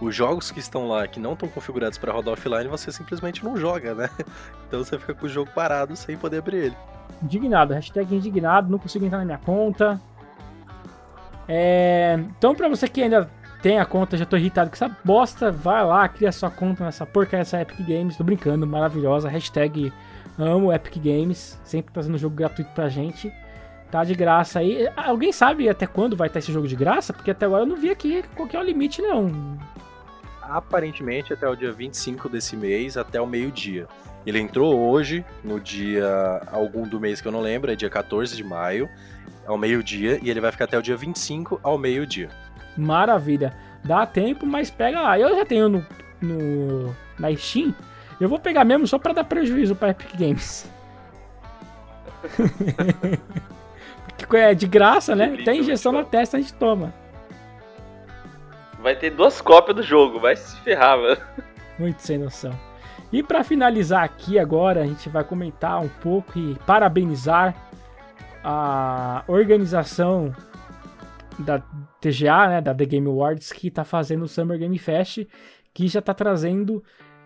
os 0.00 0.14
jogos 0.14 0.50
que 0.50 0.58
estão 0.58 0.88
lá, 0.88 1.06
que 1.06 1.20
não 1.20 1.32
estão 1.32 1.48
configurados 1.48 1.98
para 1.98 2.12
rodar 2.12 2.34
offline, 2.34 2.68
você 2.68 2.92
simplesmente 2.92 3.44
não 3.44 3.56
joga, 3.56 3.94
né? 3.94 4.10
Então 4.66 4.82
você 4.82 4.98
fica 4.98 5.14
com 5.14 5.26
o 5.26 5.28
jogo 5.28 5.48
parado 5.54 5.94
sem 5.94 6.16
poder 6.16 6.38
abrir 6.38 6.56
ele. 6.56 6.76
Indignado, 7.22 7.72
hashtag 7.72 8.16
indignado, 8.16 8.68
não 8.68 8.80
consigo 8.80 9.04
entrar 9.04 9.18
na 9.18 9.24
minha 9.24 9.38
conta. 9.38 10.00
É... 11.48 12.18
Então, 12.36 12.52
pra 12.52 12.68
você 12.68 12.88
que 12.88 13.00
ainda 13.00 13.30
tem 13.62 13.78
a 13.78 13.84
conta, 13.84 14.16
já 14.16 14.24
tô 14.24 14.36
irritado 14.36 14.70
com 14.70 14.76
essa 14.76 14.94
bosta, 15.04 15.50
vai 15.50 15.84
lá, 15.84 16.08
cria 16.08 16.30
sua 16.30 16.50
conta 16.50 16.84
nessa 16.84 17.06
porcaria 17.06 17.44
dessa 17.44 17.60
Epic 17.60 17.80
Games. 17.80 18.16
Tô 18.16 18.24
brincando, 18.24 18.66
maravilhosa. 18.66 19.28
Hashtag 19.28 19.92
amo 20.38 20.72
Epic 20.72 20.96
Games, 21.02 21.58
sempre 21.64 21.92
trazendo 21.92 22.18
jogo 22.18 22.36
gratuito 22.36 22.70
pra 22.72 22.88
gente. 22.88 23.32
Tá 23.90 24.04
de 24.04 24.14
graça 24.14 24.58
aí. 24.58 24.88
Alguém 24.96 25.32
sabe 25.32 25.68
até 25.68 25.86
quando 25.86 26.16
vai 26.16 26.26
estar 26.28 26.40
esse 26.40 26.52
jogo 26.52 26.68
de 26.68 26.76
graça? 26.76 27.12
Porque 27.12 27.30
até 27.30 27.46
agora 27.46 27.62
eu 27.62 27.66
não 27.66 27.76
vi 27.76 27.90
aqui 27.90 28.22
qual 28.34 28.48
que 28.48 28.56
é 28.56 28.60
o 28.60 28.62
limite, 28.62 29.00
não. 29.00 29.58
Aparentemente 30.42 31.32
até 31.32 31.48
o 31.48 31.56
dia 31.56 31.72
25 31.72 32.28
desse 32.28 32.56
mês, 32.56 32.96
até 32.96 33.20
o 33.20 33.26
meio-dia. 33.26 33.86
Ele 34.26 34.40
entrou 34.40 34.76
hoje, 34.90 35.24
no 35.42 35.60
dia 35.60 36.06
algum 36.50 36.86
do 36.86 37.00
mês 37.00 37.20
que 37.20 37.28
eu 37.28 37.32
não 37.32 37.40
lembro, 37.40 37.70
é 37.70 37.76
dia 37.76 37.88
14 37.88 38.36
de 38.36 38.42
maio 38.42 38.88
ao 39.46 39.56
meio-dia 39.56 40.18
e 40.20 40.28
ele 40.28 40.40
vai 40.40 40.50
ficar 40.50 40.64
até 40.64 40.76
o 40.76 40.82
dia 40.82 40.96
25 40.96 41.60
ao 41.62 41.78
meio-dia. 41.78 42.28
Maravilha. 42.76 43.54
Dá 43.84 44.04
tempo, 44.04 44.44
mas 44.46 44.70
pega 44.70 45.00
lá. 45.00 45.18
Eu 45.18 45.34
já 45.36 45.44
tenho 45.44 45.68
no, 45.68 45.86
no 46.20 46.94
na 47.18 47.34
Steam. 47.34 47.74
Eu 48.20 48.28
vou 48.28 48.38
pegar 48.38 48.64
mesmo 48.64 48.86
só 48.86 48.98
para 48.98 49.12
dar 49.12 49.24
prejuízo 49.24 49.74
para 49.74 49.90
Epic 49.90 50.16
Games. 50.16 50.70
Porque 54.16 54.36
é 54.36 54.54
de 54.54 54.66
graça, 54.66 55.14
né? 55.14 55.36
Tem 55.44 55.60
injeção 55.60 55.92
na 55.92 56.02
testa, 56.02 56.36
a 56.36 56.40
gente 56.40 56.54
toma. 56.54 56.92
Vai 58.80 58.96
ter 58.96 59.10
duas 59.10 59.40
cópias 59.40 59.76
do 59.76 59.82
jogo, 59.82 60.18
vai 60.18 60.36
se 60.36 60.56
ferrar, 60.60 60.98
velho. 60.98 61.20
Muito 61.78 62.00
sem 62.00 62.18
noção. 62.18 62.52
E 63.12 63.22
para 63.22 63.44
finalizar 63.44 64.02
aqui 64.02 64.38
agora, 64.38 64.82
a 64.82 64.86
gente 64.86 65.08
vai 65.08 65.22
comentar 65.22 65.80
um 65.80 65.88
pouco 65.88 66.38
e 66.38 66.56
parabenizar 66.66 67.54
a 68.42 69.22
organização 69.26 70.34
da 71.38 71.60
TGA, 72.00 72.48
né, 72.48 72.60
da 72.60 72.74
The 72.74 72.84
Game 72.84 73.06
Awards, 73.06 73.52
que 73.52 73.68
está 73.68 73.84
fazendo 73.84 74.24
o 74.24 74.28
Summer 74.28 74.58
Game 74.58 74.78
Fest, 74.78 75.26
que 75.72 75.88
já 75.88 76.00
está 76.00 76.14
trazendo 76.14 76.82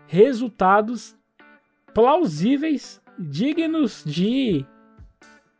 resultados 0.06 1.16
plausíveis, 1.94 3.00
dignos 3.18 4.02
de 4.04 4.64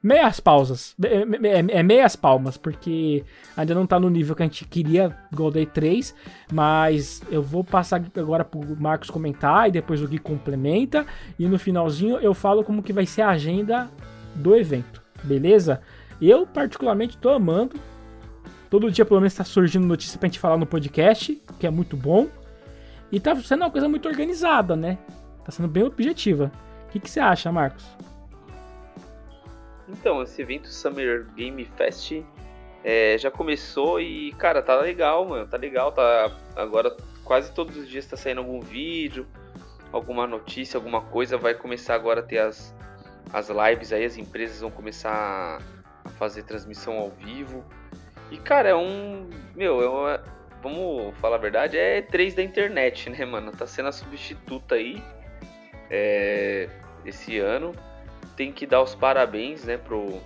meias 0.02 0.40
pausas. 0.40 0.96
É, 1.04 1.78
é, 1.78 1.82
meias 1.82 2.16
palmas, 2.16 2.56
porque 2.56 3.24
ainda 3.56 3.74
não 3.74 3.84
está 3.84 4.00
no 4.00 4.08
nível 4.08 4.34
que 4.34 4.42
a 4.42 4.46
gente 4.46 4.64
queria 4.64 5.16
Gold 5.32 5.54
Day 5.54 5.66
3, 5.66 6.14
mas 6.52 7.22
eu 7.30 7.42
vou 7.42 7.62
passar 7.62 8.02
agora 8.16 8.44
pro 8.44 8.60
Marcos 8.80 9.10
comentar 9.10 9.68
e 9.68 9.72
depois 9.72 10.02
o 10.02 10.08
Gui 10.08 10.18
complementa 10.18 11.06
e 11.38 11.46
no 11.46 11.58
finalzinho 11.58 12.16
eu 12.18 12.34
falo 12.34 12.64
como 12.64 12.82
que 12.82 12.92
vai 12.92 13.06
ser 13.06 13.22
a 13.22 13.30
agenda 13.30 13.90
do 14.34 14.56
evento 14.56 15.00
beleza? 15.22 15.80
Eu, 16.20 16.46
particularmente, 16.46 17.16
tô 17.18 17.30
amando. 17.30 17.76
Todo 18.70 18.88
dia, 18.88 19.04
pelo 19.04 19.20
menos, 19.20 19.34
tá 19.34 19.42
surgindo 19.42 19.84
notícia 19.84 20.16
pra 20.16 20.28
gente 20.28 20.38
falar 20.38 20.56
no 20.56 20.64
podcast, 20.64 21.42
que 21.58 21.66
é 21.66 21.70
muito 21.70 21.96
bom. 21.96 22.28
E 23.10 23.18
tá 23.18 23.34
sendo 23.34 23.64
uma 23.64 23.70
coisa 23.70 23.88
muito 23.88 24.08
organizada, 24.08 24.76
né? 24.76 24.96
Tá 25.44 25.50
sendo 25.50 25.66
bem 25.66 25.82
objetiva. 25.82 26.52
O 26.86 26.90
que, 26.92 27.10
você 27.10 27.18
acha, 27.18 27.50
Marcos? 27.50 27.84
Então, 29.88 30.22
esse 30.22 30.40
evento 30.40 30.68
Summer 30.68 31.26
Game 31.34 31.64
Fest 31.76 32.22
é, 32.84 33.18
já 33.18 33.28
começou 33.28 34.00
e, 34.00 34.32
cara, 34.38 34.62
tá 34.62 34.80
legal, 34.80 35.28
mano. 35.28 35.48
Tá 35.48 35.56
legal, 35.56 35.90
tá. 35.90 36.30
Agora 36.54 36.96
quase 37.24 37.52
todos 37.52 37.76
os 37.76 37.88
dias 37.88 38.06
tá 38.06 38.16
saindo 38.16 38.38
algum 38.38 38.60
vídeo, 38.60 39.26
alguma 39.90 40.28
notícia, 40.28 40.78
alguma 40.78 41.00
coisa. 41.00 41.36
Vai 41.36 41.54
começar 41.54 41.96
agora 41.96 42.20
a 42.20 42.22
ter 42.22 42.38
as, 42.38 42.72
as 43.32 43.48
lives 43.48 43.92
aí, 43.92 44.04
as 44.04 44.16
empresas 44.16 44.60
vão 44.60 44.70
começar 44.70 45.60
a 46.04 46.08
fazer 46.10 46.44
transmissão 46.44 46.98
ao 46.98 47.10
vivo. 47.10 47.64
E 48.30 48.38
cara, 48.38 48.68
é 48.68 48.74
um. 48.74 49.28
Meu, 49.54 49.82
é 49.82 49.88
uma, 49.88 50.24
vamos 50.62 51.16
falar 51.18 51.36
a 51.36 51.38
verdade, 51.38 51.76
é 51.76 52.00
três 52.00 52.34
da 52.34 52.42
internet, 52.42 53.10
né, 53.10 53.24
mano? 53.24 53.50
Tá 53.52 53.66
sendo 53.66 53.88
a 53.88 53.92
substituta 53.92 54.76
aí 54.76 55.02
é, 55.90 56.68
esse 57.04 57.38
ano. 57.38 57.74
Tem 58.36 58.52
que 58.52 58.66
dar 58.66 58.82
os 58.82 58.94
parabéns, 58.94 59.64
né, 59.64 59.76
pro. 59.76 60.20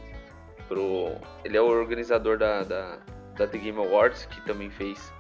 pro 0.69 1.13
ele 1.45 1.57
é 1.57 1.61
o 1.61 1.67
organizador 1.67 2.37
da, 2.37 2.63
da, 2.63 2.99
da 3.37 3.47
The 3.47 3.59
Game 3.59 3.79
Awards, 3.79 4.27
que 4.27 4.41
também 4.43 4.71
fez. 4.71 5.13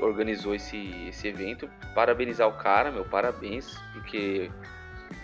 Organizou 0.00 0.54
esse, 0.54 1.08
esse 1.08 1.28
evento. 1.28 1.68
Parabenizar 1.94 2.48
o 2.48 2.52
cara, 2.52 2.90
meu, 2.90 3.04
parabéns, 3.04 3.76
porque 3.92 4.48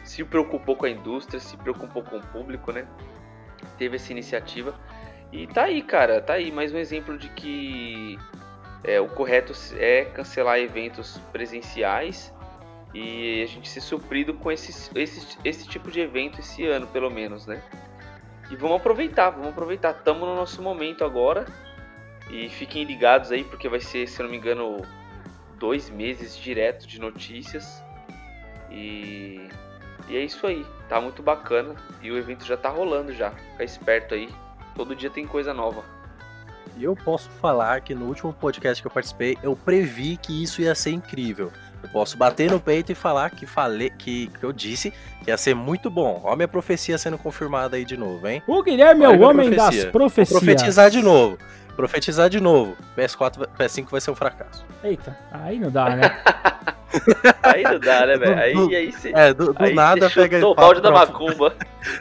se 0.02 0.24
preocupou 0.24 0.76
com 0.76 0.86
a 0.86 0.90
indústria, 0.90 1.38
se 1.38 1.56
preocupou 1.56 2.02
com 2.02 2.18
o 2.18 2.26
público, 2.26 2.72
né? 2.72 2.86
Teve 3.78 3.96
essa 3.96 4.12
iniciativa. 4.12 4.74
E 5.34 5.48
tá 5.48 5.64
aí, 5.64 5.82
cara, 5.82 6.20
tá 6.20 6.34
aí 6.34 6.52
mais 6.52 6.72
um 6.72 6.78
exemplo 6.78 7.18
de 7.18 7.28
que 7.28 8.16
é, 8.84 9.00
o 9.00 9.08
correto 9.08 9.52
é 9.76 10.04
cancelar 10.04 10.60
eventos 10.60 11.18
presenciais 11.32 12.32
e 12.94 13.42
a 13.42 13.46
gente 13.46 13.68
ser 13.68 13.80
suprido 13.80 14.34
com 14.34 14.52
esse, 14.52 14.96
esse, 14.96 15.36
esse 15.44 15.66
tipo 15.66 15.90
de 15.90 15.98
evento 15.98 16.38
esse 16.38 16.64
ano, 16.64 16.86
pelo 16.86 17.10
menos, 17.10 17.48
né? 17.48 17.60
E 18.48 18.54
vamos 18.54 18.76
aproveitar, 18.76 19.30
vamos 19.30 19.48
aproveitar. 19.48 19.90
Estamos 19.90 20.20
no 20.20 20.36
nosso 20.36 20.62
momento 20.62 21.04
agora. 21.04 21.46
E 22.30 22.48
fiquem 22.48 22.84
ligados 22.84 23.32
aí, 23.32 23.42
porque 23.42 23.68
vai 23.68 23.80
ser, 23.80 24.06
se 24.06 24.22
não 24.22 24.30
me 24.30 24.36
engano, 24.36 24.82
dois 25.58 25.90
meses 25.90 26.36
direto 26.36 26.86
de 26.86 27.00
notícias. 27.00 27.82
E 28.70 29.48
e 30.08 30.16
é 30.16 30.20
isso 30.20 30.46
aí, 30.46 30.64
tá 30.88 31.00
muito 31.00 31.22
bacana 31.22 31.74
e 32.02 32.10
o 32.10 32.18
evento 32.18 32.44
já 32.44 32.56
tá 32.56 32.68
rolando 32.68 33.12
já. 33.12 33.30
Fica 33.30 33.64
esperto 33.64 34.14
aí, 34.14 34.28
todo 34.74 34.94
dia 34.94 35.10
tem 35.10 35.26
coisa 35.26 35.54
nova. 35.54 35.84
E 36.76 36.82
eu 36.84 36.96
posso 36.96 37.30
falar 37.40 37.80
que 37.82 37.94
no 37.94 38.06
último 38.06 38.32
podcast 38.32 38.82
que 38.82 38.86
eu 38.86 38.90
participei, 38.90 39.38
eu 39.42 39.54
previ 39.54 40.16
que 40.16 40.42
isso 40.42 40.60
ia 40.60 40.74
ser 40.74 40.90
incrível. 40.90 41.52
Eu 41.82 41.88
posso 41.90 42.16
bater 42.16 42.50
no 42.50 42.58
peito 42.58 42.90
e 42.90 42.94
falar 42.94 43.30
que 43.30 43.46
falei 43.46 43.90
que, 43.90 44.28
que 44.28 44.42
eu 44.42 44.52
disse 44.52 44.92
que 45.22 45.30
ia 45.30 45.36
ser 45.36 45.54
muito 45.54 45.90
bom. 45.90 46.20
Ó, 46.24 46.34
minha 46.34 46.48
profecia 46.48 46.96
sendo 46.98 47.18
confirmada 47.18 47.76
aí 47.76 47.84
de 47.84 47.96
novo, 47.96 48.26
hein? 48.26 48.42
O 48.46 48.62
Guilherme 48.62 49.04
é 49.04 49.08
o 49.08 49.20
homem 49.20 49.52
profecia. 49.52 49.82
das 49.82 49.92
profecias. 49.92 50.30
Vou 50.30 50.40
profetizar 50.40 50.90
de 50.90 51.02
novo. 51.02 51.38
Profetizar 51.76 52.28
de 52.30 52.40
novo. 52.40 52.76
PS4, 52.96 53.48
PS5 53.58 53.90
vai 53.90 54.00
ser 54.00 54.10
um 54.10 54.14
fracasso. 54.14 54.64
Eita, 54.82 55.16
aí 55.32 55.58
não 55.58 55.70
dá, 55.70 55.96
né? 55.96 56.02
aí 57.42 57.62
não 57.62 57.78
dá, 57.78 58.06
né, 58.06 58.16
velho? 58.16 58.38
Aí, 58.38 58.76
aí 58.76 58.92
cê, 58.92 59.12
É, 59.14 59.34
do, 59.34 59.52
do 59.52 59.62
aí 59.64 59.74
nada 59.74 60.08
pega 60.08 60.36
espaço. 60.38 60.52
O 60.52 60.54
balde 60.54 60.80
da 60.80 60.90
macumba. 60.90 61.54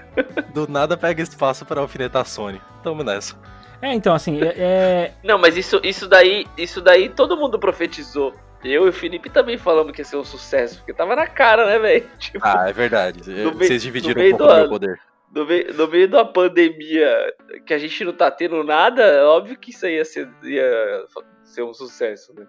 do 0.53 0.67
nada 0.67 0.95
pega 0.95 1.21
espaço 1.21 1.65
pra 1.65 1.82
alfinetar 1.82 2.21
a 2.21 2.26
Sony. 2.26 2.61
Tamo 2.84 3.03
nessa. 3.03 3.36
É, 3.82 3.93
então, 3.93 4.13
assim, 4.13 4.41
é, 4.41 4.53
é- 4.57 5.11
Não, 5.24 5.38
mas 5.38 5.57
isso, 5.57 5.82
isso 5.84 6.07
daí, 6.07 6.45
isso 6.57 6.80
daí 6.80 7.09
todo 7.09 7.36
mundo 7.36 7.57
profetizou. 7.59 8.34
Eu 8.63 8.86
e 8.86 8.89
o 8.89 8.93
Felipe 8.93 9.30
também 9.30 9.57
falamos 9.57 9.91
que 9.91 9.99
ia 10.01 10.05
ser 10.05 10.15
um 10.15 10.24
sucesso, 10.24 10.78
porque 10.78 10.93
tava 10.93 11.17
na 11.17 11.28
cara, 11.28 11.65
né, 11.65 11.80
velho? 11.80 12.05
Tipo, 12.17 12.39
Ah, 12.41 12.65
é 12.69 12.71
verdade. 12.71 13.30
No 13.30 13.51
Vocês 13.53 13.82
dividiram 13.82 14.21
um 14.21 14.30
pouco 14.30 14.43
do 14.43 14.49
do 14.49 14.55
meu 14.55 14.69
poder. 14.69 14.99
No, 15.34 15.46
meio, 15.46 15.74
no 15.74 15.88
meio 15.88 16.08
da 16.08 16.24
pandemia 16.24 17.34
que 17.66 17.74
a 17.74 17.78
gente 17.78 18.04
não 18.04 18.14
tá 18.14 18.30
tendo 18.30 18.64
nada, 18.64 19.02
é 19.02 19.24
óbvio 19.24 19.58
que 19.58 19.72
isso 19.72 19.86
aí 19.86 19.96
ia 19.96 20.06
ser, 20.06 20.30
ia 20.44 21.06
ser 21.44 21.64
um 21.64 21.74
sucesso, 21.74 22.34
né? 22.34 22.46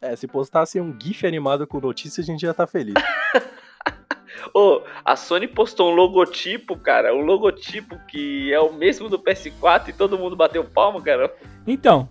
É, 0.00 0.14
se 0.14 0.28
postasse 0.28 0.80
um 0.80 0.96
GIF 0.98 1.26
animado 1.26 1.66
com 1.66 1.80
notícia, 1.80 2.20
a 2.20 2.24
gente 2.24 2.42
já 2.42 2.54
tá 2.54 2.66
feliz. 2.66 2.94
Ô, 4.54 4.82
a 5.04 5.16
Sony 5.16 5.48
postou 5.48 5.90
um 5.90 5.94
logotipo, 5.94 6.78
cara, 6.78 7.14
um 7.14 7.22
logotipo 7.22 7.98
que 8.06 8.52
é 8.52 8.60
o 8.60 8.72
mesmo 8.72 9.08
do 9.08 9.18
PS4 9.18 9.88
e 9.88 9.92
todo 9.92 10.18
mundo 10.18 10.36
bateu 10.36 10.64
palma, 10.64 11.02
cara. 11.02 11.34
Então, 11.66 12.08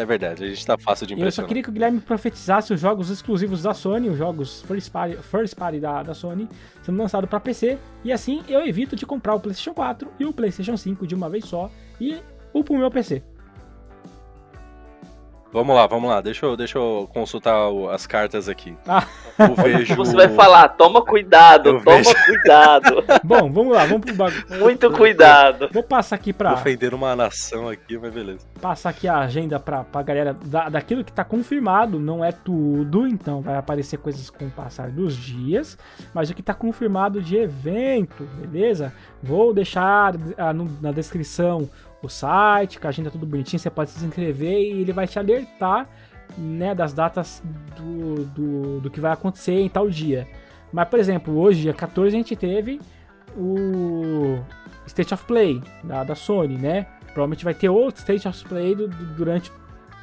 É 0.00 0.04
verdade, 0.06 0.44
a 0.44 0.48
gente 0.48 0.64
tá 0.64 0.78
fácil 0.78 1.08
de 1.08 1.14
eu 1.14 1.16
só 1.16 1.22
impressionar. 1.22 1.48
queria 1.48 1.62
que 1.64 1.70
o 1.70 1.72
Guilherme 1.72 2.00
profetizasse 2.00 2.72
os 2.72 2.78
jogos 2.80 3.10
exclusivos 3.10 3.62
da 3.64 3.74
Sony, 3.74 4.08
os 4.08 4.16
jogos 4.16 4.62
first 4.62 4.92
party, 4.92 5.16
first 5.16 5.56
party 5.56 5.80
da, 5.80 6.04
da 6.04 6.14
Sony, 6.14 6.48
sendo 6.84 6.96
lançado 6.98 7.26
pra 7.26 7.40
PC, 7.40 7.76
e 8.04 8.12
assim 8.12 8.44
eu 8.48 8.64
evito 8.64 8.94
de 8.94 9.04
comprar 9.04 9.34
o 9.34 9.40
PlayStation 9.40 9.74
4 9.74 10.08
e 10.20 10.24
o 10.24 10.32
PlayStation 10.32 10.76
5 10.76 11.04
de 11.04 11.16
uma 11.16 11.28
vez 11.28 11.44
só 11.46 11.68
e 12.00 12.22
o 12.54 12.62
meu 12.76 12.90
PC. 12.92 13.24
Vamos 15.52 15.74
lá, 15.74 15.86
vamos 15.86 16.08
lá. 16.10 16.20
Deixa 16.20 16.46
eu, 16.46 16.56
deixa 16.56 16.78
eu 16.78 17.08
consultar 17.12 17.68
o- 17.68 17.88
as 17.90 18.06
cartas 18.06 18.48
aqui. 18.48 18.76
Ah. 18.86 19.04
Eu 19.38 19.54
vejo. 19.62 19.94
Você 19.96 20.14
vai 20.16 20.28
falar, 20.28 20.68
toma 20.70 21.02
cuidado, 21.04 21.68
Eu 21.70 21.80
toma 21.84 21.96
vejo. 21.98 22.14
cuidado, 22.26 23.04
Bom, 23.24 23.50
vamos 23.52 23.74
lá, 23.74 23.84
vamos 23.84 24.04
pro 24.04 24.14
bagulho. 24.14 24.44
muito 24.60 24.90
cuidado. 24.90 25.68
Vou 25.72 25.82
passar 25.82 26.16
aqui 26.16 26.32
pra. 26.32 26.54
Ofendendo 26.54 26.96
uma 26.96 27.14
nação 27.14 27.68
aqui, 27.68 27.96
mas 27.98 28.12
beleza. 28.12 28.46
passar 28.60 28.90
aqui 28.90 29.06
a 29.06 29.18
agenda 29.18 29.58
pra, 29.60 29.84
pra 29.84 30.02
galera 30.02 30.34
da, 30.44 30.68
daquilo 30.68 31.04
que 31.04 31.12
tá 31.12 31.24
confirmado, 31.24 31.98
não 32.00 32.24
é 32.24 32.32
tudo, 32.32 33.06
então 33.06 33.40
vai 33.40 33.56
aparecer 33.56 33.98
coisas 33.98 34.28
com 34.30 34.46
o 34.46 34.50
passar 34.50 34.90
dos 34.90 35.14
dias, 35.16 35.78
mas 36.12 36.30
o 36.30 36.34
que 36.34 36.42
tá 36.42 36.54
confirmado 36.54 37.20
de 37.22 37.36
evento, 37.36 38.24
beleza? 38.40 38.92
Vou 39.22 39.52
deixar 39.54 40.14
ah, 40.36 40.52
no- 40.52 40.70
na 40.80 40.90
descrição 40.92 41.68
o 42.02 42.08
site, 42.08 42.78
com 42.78 42.86
a 42.86 42.90
agenda 42.90 43.10
tudo 43.10 43.26
bonitinho, 43.26 43.58
você 43.58 43.68
pode 43.70 43.90
se 43.90 44.04
inscrever 44.04 44.58
e 44.60 44.80
ele 44.82 44.92
vai 44.92 45.06
te 45.06 45.18
alertar 45.18 45.88
né, 46.36 46.74
das 46.74 46.92
datas 46.92 47.42
do, 47.76 48.24
do, 48.26 48.80
do 48.80 48.90
que 48.90 49.00
vai 49.00 49.12
acontecer 49.12 49.52
em 49.60 49.68
tal 49.68 49.88
dia. 49.88 50.26
Mas, 50.72 50.88
por 50.88 50.98
exemplo, 50.98 51.36
hoje, 51.38 51.62
dia 51.62 51.72
14, 51.74 52.08
a 52.14 52.18
gente 52.18 52.36
teve 52.36 52.80
o 53.36 54.38
State 54.86 55.14
of 55.14 55.24
Play 55.24 55.62
da, 55.84 56.04
da 56.04 56.14
Sony, 56.14 56.56
né? 56.58 56.86
Provavelmente 57.06 57.44
vai 57.44 57.54
ter 57.54 57.68
outro 57.68 58.00
State 58.00 58.28
of 58.28 58.44
Play 58.46 58.74
do- 58.74 58.88
do- 58.88 59.06
durante 59.14 59.50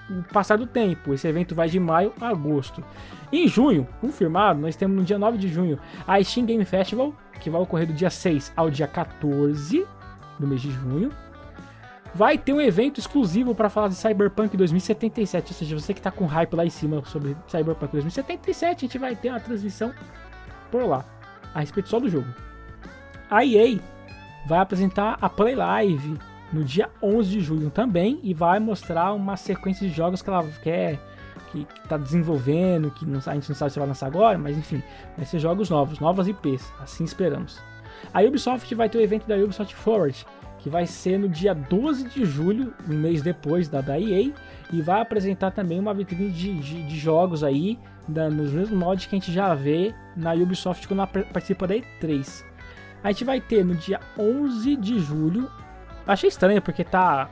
o 0.09 0.23
passar 0.34 0.57
do 0.57 0.65
tempo. 0.67 1.13
Esse 1.13 1.28
evento 1.28 1.53
vai 1.55 1.69
de 1.69 1.80
maio 1.80 2.13
a 2.19 2.30
agosto. 2.30 2.84
Em 3.32 3.47
junho, 3.47 3.88
confirmado, 4.01 4.59
nós 4.59 4.76
temos 4.76 4.95
no 4.97 5.03
dia 5.03 5.17
9 5.17 5.38
de 5.38 5.47
junho 5.47 5.80
a 6.07 6.21
Steam 6.23 6.45
Game 6.45 6.63
Festival, 6.65 7.13
que 7.39 7.49
vai 7.49 7.61
ocorrer 7.61 7.88
do 7.88 7.93
dia 7.93 8.09
6 8.09 8.51
ao 8.55 8.69
dia 8.69 8.88
14 8.88 9.86
do 10.39 10.47
mês 10.47 10.61
de 10.61 10.71
junho. 10.71 11.11
Vai 12.16 12.38
ter 12.38 12.53
um 12.53 12.61
evento 12.61 12.97
exclusivo 12.97 13.53
para 13.53 13.70
falar 13.70 13.89
de 13.89 13.95
Cyberpunk 13.95 14.55
2077, 14.55 15.51
ou 15.51 15.53
seja, 15.53 15.78
você 15.78 15.93
que 15.93 16.01
tá 16.01 16.09
com 16.09 16.26
hype 16.26 16.53
lá 16.53 16.66
em 16.66 16.70
cima 16.70 17.03
sobre 17.03 17.36
Cyberpunk 17.45 17.91
2077, 17.91 18.78
a 18.78 18.88
gente 18.88 18.97
vai 18.97 19.18
ter 19.18 19.32
uma 19.32 19.39
transmissão 19.41 19.93
por 20.72 20.86
lá, 20.86 21.03
a 21.53 21.59
respeito 21.59 21.89
só 21.89 21.99
do 21.99 22.09
jogo. 22.09 22.28
A 23.30 23.45
EA 23.45 23.82
vai 24.47 24.59
apresentar 24.59 25.18
a 25.20 25.28
Play 25.28 25.55
Live 25.55 26.18
no 26.53 26.63
dia 26.63 26.89
11 27.03 27.30
de 27.30 27.41
junho 27.41 27.70
também 27.70 28.22
e 28.24 28.34
vai 28.34 28.61
mostrar 28.61 29.11
uma 29.11 29.36
sequência 29.36 29.86
de 29.86 29.93
jogos 29.93 30.22
que 30.22 30.30
ela 30.30 30.47
quer 30.63 30.97
que, 31.51 31.66
que 31.66 31.88
tá 31.89 31.97
desenvolvendo, 31.97 32.91
que 32.91 33.05
não, 33.05 33.20
a 33.26 33.34
gente 33.34 33.49
não 33.49 33.55
sabe 33.55 33.74
se 33.74 33.80
vai 33.80 33.88
lançar 33.89 34.07
agora, 34.07 34.38
mas 34.38 34.57
enfim, 34.57 34.82
vai 35.18 35.26
ser 35.26 35.39
jogos 35.39 35.70
novos, 35.70 35.99
novas 35.99 36.30
IPs, 36.30 36.72
assim 36.82 37.03
esperamos. 37.03 37.59
A 38.13 38.22
Ubisoft 38.22 38.74
vai 38.76 38.89
ter 38.89 38.97
o 38.97 39.01
evento 39.01 39.28
da 39.28 39.36
Ubisoft 39.36 39.76
Forward, 39.76 40.26
que 40.66 40.70
vai 40.72 40.88
ser 40.88 41.20
no 41.20 41.30
dia 41.30 41.53
12 41.53 42.05
de 42.09 42.26
julho, 42.26 42.74
um 42.89 42.93
mês 42.95 43.22
depois 43.22 43.70
da, 43.70 43.82
da 43.82 43.99
EA, 43.99 44.32
e 44.74 44.82
vai 44.82 44.99
apresentar 44.99 45.51
também 45.51 45.80
uma 45.80 45.93
vitrine 45.93 46.32
de, 46.32 46.55
de, 46.59 46.82
de 46.88 46.97
jogos 46.97 47.43
aí, 47.43 47.78
da- 48.07 48.32
nos 48.32 48.51
mesmos 48.51 48.76
mods 48.76 49.05
que 49.05 49.16
a 49.16 49.20
gente 49.20 49.32
já 49.32 49.53
vê 49.53 49.93
na 50.18 50.34
Ubisoft 50.34 50.88
quando 50.88 51.05
participa 51.07 51.68
da 51.68 51.76
E3. 51.76 52.43
A 53.03 53.11
gente 53.11 53.24
vai 53.24 53.39
ter 53.39 53.63
no 53.63 53.76
dia 53.76 53.99
11 54.18 54.76
de 54.78 54.97
julho. 54.97 55.51
Achei 56.07 56.30
estranho 56.30 56.59
porque 56.63 56.84
tá 56.84 57.30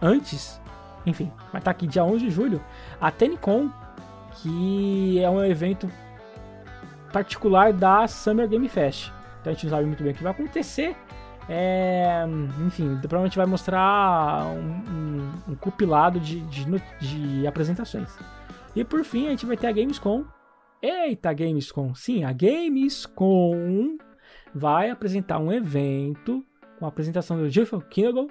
antes. 0.00 0.60
Enfim, 1.04 1.32
mas 1.52 1.64
tá 1.64 1.72
aqui 1.72 1.88
dia 1.88 2.04
11 2.04 2.24
de 2.26 2.30
julho. 2.30 2.62
A 3.00 3.10
TenCon, 3.10 3.68
que 4.40 5.18
é 5.20 5.28
um 5.28 5.44
evento 5.44 5.90
particular 7.12 7.72
da 7.72 8.06
Summer 8.06 8.46
Game 8.48 8.68
Fest. 8.68 9.10
Então 9.40 9.50
a 9.50 9.54
gente 9.54 9.64
não 9.66 9.70
sabe 9.70 9.86
muito 9.86 10.04
bem 10.04 10.12
o 10.12 10.14
que 10.14 10.22
vai 10.22 10.30
acontecer. 10.30 10.94
É, 11.48 12.24
enfim, 12.66 12.96
provavelmente 12.98 13.36
vai 13.36 13.46
mostrar 13.46 14.46
um, 14.46 14.60
um- 14.90 15.52
um 15.52 15.54
compilado 15.54 16.18
de, 16.18 16.40
de, 16.40 16.64
de 17.00 17.46
apresentações. 17.46 18.10
E 18.74 18.84
por 18.84 19.04
fim, 19.04 19.26
a 19.26 19.30
gente 19.30 19.46
vai 19.46 19.56
ter 19.56 19.68
a 19.68 19.72
Gamescom. 19.72 20.24
Eita, 20.82 21.32
Gamescom! 21.32 21.94
Sim, 21.94 22.24
a 22.24 22.32
Gamescom 22.32 23.96
vai 24.54 24.90
apresentar 24.90 25.38
um 25.38 25.52
evento 25.52 26.44
com 26.78 26.84
a 26.84 26.88
apresentação 26.88 27.38
do 27.38 27.48
Jeff 27.48 27.74
Kinnagle 27.90 28.28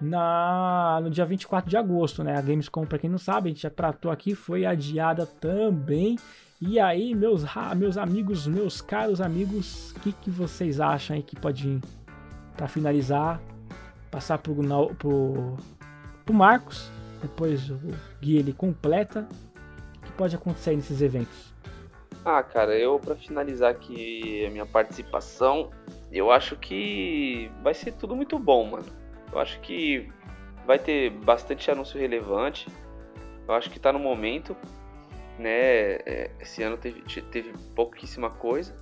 na, 0.00 1.00
no 1.02 1.10
dia 1.10 1.24
24 1.26 1.68
de 1.68 1.76
agosto, 1.76 2.22
né? 2.22 2.36
A 2.36 2.40
Gamescom, 2.40 2.84
para 2.86 2.98
quem 2.98 3.10
não 3.10 3.18
sabe, 3.18 3.48
a 3.48 3.52
gente 3.52 3.62
já 3.62 3.70
tratou 3.70 4.10
aqui, 4.10 4.34
foi 4.34 4.64
adiada 4.64 5.26
também. 5.26 6.16
E 6.60 6.78
aí, 6.78 7.14
meus, 7.14 7.44
meus 7.76 7.96
amigos, 7.96 8.46
meus 8.46 8.80
caros 8.80 9.20
amigos, 9.20 9.92
o 9.92 10.00
que, 10.00 10.12
que 10.12 10.30
vocês 10.30 10.80
acham 10.80 11.16
aí 11.16 11.22
que 11.22 11.34
pode, 11.36 11.80
para 12.58 12.66
finalizar, 12.68 13.40
passar 14.10 14.38
pro, 14.38 14.54
pro, 14.98 15.56
pro 16.26 16.34
Marcos, 16.34 16.90
depois 17.22 17.70
o 17.70 17.78
Gui 18.20 18.36
ele 18.36 18.52
completa, 18.52 19.28
o 19.96 20.00
que 20.02 20.12
pode 20.12 20.34
acontecer 20.34 20.74
nesses 20.74 21.00
eventos? 21.00 21.54
Ah, 22.24 22.42
cara, 22.42 22.76
eu 22.76 22.98
pra 22.98 23.14
finalizar 23.16 23.70
aqui 23.70 24.44
a 24.44 24.50
minha 24.50 24.66
participação, 24.66 25.70
eu 26.12 26.30
acho 26.32 26.56
que 26.56 27.50
vai 27.62 27.72
ser 27.74 27.92
tudo 27.92 28.16
muito 28.16 28.38
bom, 28.38 28.66
mano. 28.72 28.86
Eu 29.32 29.38
acho 29.38 29.60
que 29.60 30.10
vai 30.66 30.78
ter 30.78 31.10
bastante 31.10 31.70
anúncio 31.70 31.98
relevante. 31.98 32.66
Eu 33.46 33.54
acho 33.54 33.70
que 33.70 33.78
tá 33.80 33.92
no 33.92 34.00
momento, 34.00 34.56
né? 35.38 35.96
É, 36.06 36.30
Esse 36.40 36.62
ano 36.62 36.76
teve, 36.76 37.02
te- 37.02 37.22
teve 37.22 37.52
pouquíssima 37.74 38.30
coisa. 38.30 38.74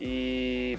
E 0.00 0.78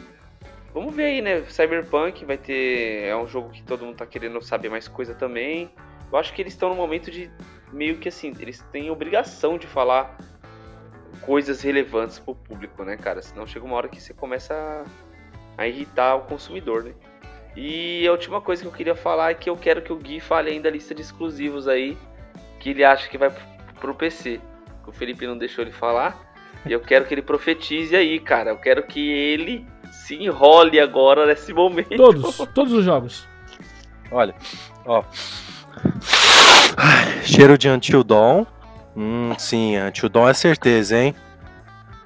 vamos 0.73 0.95
ver 0.95 1.03
aí, 1.05 1.21
né? 1.21 1.43
Cyberpunk 1.49 2.25
vai 2.25 2.37
ter. 2.37 3.03
É 3.05 3.15
um 3.15 3.27
jogo 3.27 3.49
que 3.49 3.63
todo 3.63 3.85
mundo 3.85 3.97
tá 3.97 4.05
querendo 4.05 4.41
saber 4.41 4.69
mais 4.69 4.87
coisa 4.87 5.13
também. 5.13 5.71
Eu 6.11 6.17
acho 6.17 6.33
que 6.33 6.41
eles 6.41 6.53
estão 6.53 6.69
no 6.69 6.75
momento 6.75 7.09
de 7.09 7.29
meio 7.71 7.97
que 7.97 8.09
assim, 8.09 8.33
eles 8.39 8.59
têm 8.71 8.91
obrigação 8.91 9.57
de 9.57 9.65
falar 9.67 10.17
coisas 11.21 11.61
relevantes 11.61 12.19
pro 12.19 12.35
público, 12.35 12.83
né, 12.83 12.97
cara? 12.97 13.21
Senão 13.21 13.45
chega 13.47 13.65
uma 13.65 13.75
hora 13.75 13.87
que 13.87 14.01
você 14.01 14.13
começa 14.13 14.53
a, 15.57 15.61
a 15.63 15.67
irritar 15.67 16.15
o 16.15 16.21
consumidor, 16.21 16.83
né? 16.83 16.93
E 17.55 18.07
a 18.07 18.11
última 18.11 18.41
coisa 18.41 18.61
que 18.61 18.67
eu 18.67 18.71
queria 18.71 18.95
falar 18.95 19.31
é 19.31 19.33
que 19.33 19.49
eu 19.49 19.57
quero 19.57 19.81
que 19.81 19.91
o 19.91 19.97
Gui 19.97 20.19
fale 20.19 20.49
ainda 20.51 20.69
a 20.69 20.71
lista 20.71 20.95
de 20.95 21.01
exclusivos 21.01 21.67
aí, 21.67 21.97
que 22.59 22.69
ele 22.69 22.83
acha 22.83 23.09
que 23.09 23.17
vai 23.17 23.29
pro- 23.79 23.93
PC. 23.93 24.39
O 24.87 24.91
Felipe 24.91 25.27
não 25.27 25.37
deixou 25.37 25.63
ele 25.63 25.71
falar. 25.71 26.31
E 26.65 26.71
eu 26.71 26.79
quero 26.79 27.05
que 27.05 27.13
ele 27.13 27.21
profetize 27.21 27.95
aí, 27.95 28.19
cara. 28.19 28.51
Eu 28.51 28.57
quero 28.57 28.83
que 28.83 29.11
ele 29.11 29.65
se 30.05 30.15
enrole 30.15 30.79
agora 30.79 31.25
nesse 31.25 31.53
momento. 31.53 31.95
Todos, 31.95 32.37
todos 32.53 32.73
os 32.73 32.83
jogos. 32.85 33.27
Olha, 34.11 34.35
ó. 34.85 35.03
Cheiro 37.23 37.57
de 37.57 37.69
Until 37.69 38.03
Dawn. 38.03 38.45
Hum, 38.95 39.33
sim, 39.37 39.77
Until 39.77 40.09
Dawn 40.09 40.27
é 40.29 40.33
certeza, 40.33 40.97
hein? 40.97 41.15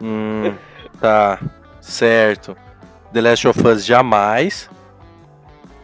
Hum, 0.02 0.54
tá. 1.00 1.40
Certo. 1.80 2.56
The 3.14 3.22
Last 3.22 3.48
of 3.48 3.68
Us 3.68 3.86
jamais. 3.86 4.70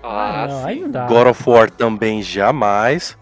Ah, 0.03 0.47
não, 0.49 0.67
sim. 0.67 0.88
não. 0.88 1.07
God 1.07 1.27
of 1.27 1.49
War 1.49 1.71
também 1.71 2.21
jamais. 2.21 3.17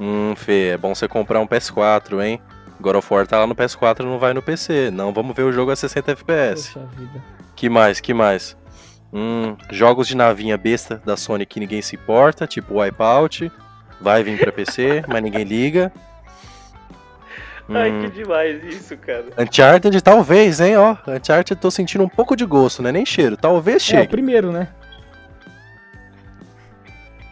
Hum, 0.00 0.34
Fê, 0.36 0.70
é 0.70 0.76
bom 0.76 0.94
você 0.94 1.06
comprar 1.06 1.40
um 1.40 1.46
PS4, 1.46 2.20
hein? 2.24 2.40
God 2.80 2.96
of 2.96 3.14
War 3.14 3.26
tá 3.26 3.38
lá 3.38 3.46
no 3.46 3.54
PS4 3.54 4.00
e 4.00 4.02
não 4.04 4.18
vai 4.18 4.34
no 4.34 4.42
PC. 4.42 4.90
Não, 4.90 5.12
vamos 5.12 5.36
ver 5.36 5.42
o 5.44 5.52
jogo 5.52 5.70
a 5.70 5.76
60 5.76 6.10
FPS. 6.12 6.72
Poxa 6.72 6.86
vida. 6.96 7.22
Que 7.62 7.68
mais, 7.68 8.00
que 8.00 8.12
mais? 8.12 8.56
Hum, 9.12 9.56
jogos 9.70 10.08
de 10.08 10.16
navinha 10.16 10.58
besta 10.58 11.00
da 11.06 11.16
Sony 11.16 11.46
que 11.46 11.60
ninguém 11.60 11.80
se 11.80 11.94
importa, 11.94 12.44
tipo 12.44 12.80
Wipeout. 12.80 13.52
Vai 14.00 14.24
vir 14.24 14.36
pra 14.36 14.50
PC, 14.50 15.04
mas 15.06 15.22
ninguém 15.22 15.44
liga. 15.44 15.92
Ai, 17.68 17.92
Hum, 17.92 18.02
que 18.02 18.10
demais 18.10 18.64
isso, 18.64 18.96
cara. 18.96 19.26
Uncharted, 19.38 20.02
talvez, 20.02 20.58
hein, 20.60 20.76
ó. 20.76 20.96
Uncharted, 21.06 21.54
tô 21.60 21.70
sentindo 21.70 22.02
um 22.02 22.08
pouco 22.08 22.34
de 22.34 22.44
gosto, 22.44 22.82
né? 22.82 22.90
Nem 22.90 23.06
cheiro. 23.06 23.36
Talvez 23.36 23.92
É, 23.92 24.00
o 24.00 24.08
primeiro, 24.08 24.50
né? 24.50 24.66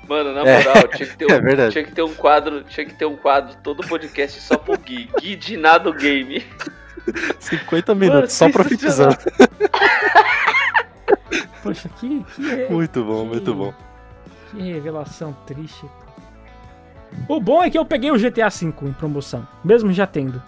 Mano, 0.08 0.32
na 0.32 0.44
moral, 0.44 0.76
é, 0.76 0.96
tinha, 0.96 1.08
que 1.08 1.16
ter 1.18 1.26
um, 1.26 1.34
é 1.34 1.40
verdade. 1.40 1.72
tinha 1.72 1.84
que 1.84 1.90
ter 1.92 2.02
um 2.02 2.14
quadro, 2.14 2.62
tinha 2.62 2.86
que 2.86 2.94
ter 2.94 3.04
um 3.04 3.16
quadro 3.16 3.56
todo 3.64 3.84
podcast 3.84 4.40
só 4.40 4.56
pro 4.56 4.78
Gui, 4.78 5.10
Gui 5.20 5.34
de 5.34 5.56
nada 5.56 5.90
game. 5.90 6.46
50 7.38 7.94
minutos, 7.94 8.20
Mano, 8.20 8.30
só 8.30 8.50
profetizando. 8.50 9.16
Poxa, 11.62 11.88
que, 12.00 12.24
que 12.24 12.66
Muito 12.70 13.04
bom, 13.04 13.22
que, 13.22 13.28
muito 13.28 13.54
bom. 13.54 13.74
Que 14.50 14.72
revelação 14.72 15.36
triste. 15.46 15.84
O 17.28 17.40
bom 17.40 17.62
é 17.62 17.70
que 17.70 17.78
eu 17.78 17.84
peguei 17.84 18.10
o 18.10 18.18
GTA 18.18 18.48
V 18.48 18.66
em 18.66 18.92
promoção, 18.92 19.46
mesmo 19.64 19.92
já 19.92 20.06
tendo. 20.06 20.42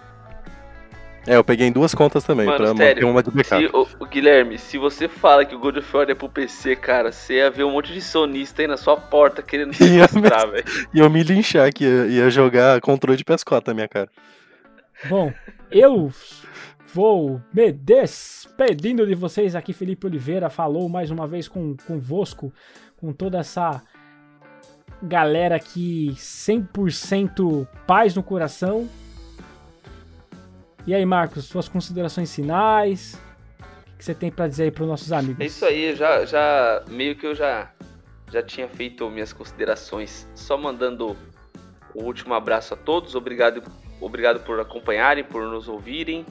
É, 1.25 1.37
eu 1.37 1.43
peguei 1.43 1.67
em 1.67 1.71
duas 1.71 1.95
contas 1.95 2.23
também, 2.25 2.45
Mano, 2.45 2.57
pra 2.57 2.75
sério, 2.75 2.95
manter 2.95 3.05
uma 3.05 3.23
de 3.23 3.31
backup. 3.31 3.65
Se, 3.65 3.69
o, 3.73 3.87
o 4.03 4.05
Guilherme, 4.05 4.57
se 4.57 4.77
você 4.77 5.07
fala 5.07 5.45
que 5.45 5.55
o 5.55 5.59
God 5.59 5.77
of 5.77 5.95
War 5.95 6.09
é 6.09 6.13
pro 6.13 6.27
PC, 6.27 6.75
cara, 6.75 7.13
você 7.13 7.35
ia 7.35 7.49
ver 7.49 7.63
um 7.63 7.71
monte 7.71 7.93
de 7.93 8.01
sonista 8.01 8.61
aí 8.61 8.67
na 8.67 8.75
sua 8.75 8.97
porta 8.97 9.41
querendo 9.41 9.71
te 9.73 9.85
mostrar, 9.85 10.45
velho. 10.47 10.65
E 10.93 10.99
eu 10.99 11.09
me 11.09 11.23
linchar 11.23 11.71
que 11.71 11.85
ia, 11.85 12.07
ia 12.07 12.29
jogar 12.29 12.81
controle 12.81 13.17
de 13.17 13.23
PS4 13.23 13.67
na 13.67 13.73
minha 13.73 13.87
cara. 13.87 14.09
Bom, 15.05 15.33
eu 15.73 16.13
vou 16.93 17.41
me 17.51 17.71
despedindo 17.71 19.05
de 19.07 19.15
vocês 19.15 19.55
aqui, 19.55 19.73
Felipe 19.73 20.05
Oliveira 20.05 20.49
falou 20.49 20.87
mais 20.87 21.09
uma 21.09 21.25
vez 21.25 21.47
com 21.47 21.75
convosco, 21.87 22.53
com 22.97 23.11
toda 23.11 23.39
essa 23.39 23.81
galera 25.01 25.55
aqui 25.55 26.11
100% 26.15 27.67
paz 27.87 28.15
no 28.15 28.21
coração. 28.21 28.87
E 30.85 30.93
aí, 30.93 31.05
Marcos, 31.05 31.45
suas 31.45 31.67
considerações 31.67 32.33
finais? 32.33 33.19
O 33.93 33.97
que 33.97 34.05
você 34.05 34.13
tem 34.13 34.31
para 34.31 34.47
dizer 34.47 34.63
aí 34.65 34.71
para 34.71 34.83
os 34.83 34.89
nossos 34.89 35.11
amigos? 35.11 35.39
É 35.39 35.45
isso 35.45 35.65
aí, 35.65 35.95
já, 35.95 36.23
já 36.25 36.83
meio 36.87 37.15
que 37.15 37.25
eu 37.25 37.33
já 37.33 37.71
já 38.31 38.41
tinha 38.41 38.67
feito 38.67 39.07
minhas 39.11 39.31
considerações, 39.31 40.27
só 40.33 40.57
mandando 40.57 41.15
o 41.93 42.03
último 42.03 42.33
abraço 42.33 42.73
a 42.73 42.77
todos, 42.77 43.13
obrigado, 43.13 43.61
obrigado 44.03 44.39
por 44.41 44.59
acompanharem, 44.59 45.23
por 45.23 45.43
nos 45.43 45.67
ouvirem. 45.67 46.25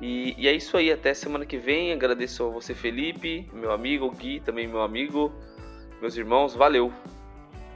E, 0.00 0.34
e, 0.36 0.48
é 0.48 0.52
isso 0.52 0.76
aí, 0.76 0.90
até 0.90 1.14
semana 1.14 1.46
que 1.46 1.56
vem. 1.56 1.92
Agradeço 1.92 2.44
a 2.44 2.48
você, 2.48 2.74
Felipe, 2.74 3.48
meu 3.52 3.72
amigo, 3.72 4.10
Gui, 4.10 4.40
também 4.40 4.66
meu 4.66 4.82
amigo, 4.82 5.32
meus 6.00 6.16
irmãos, 6.16 6.54
valeu. 6.54 6.92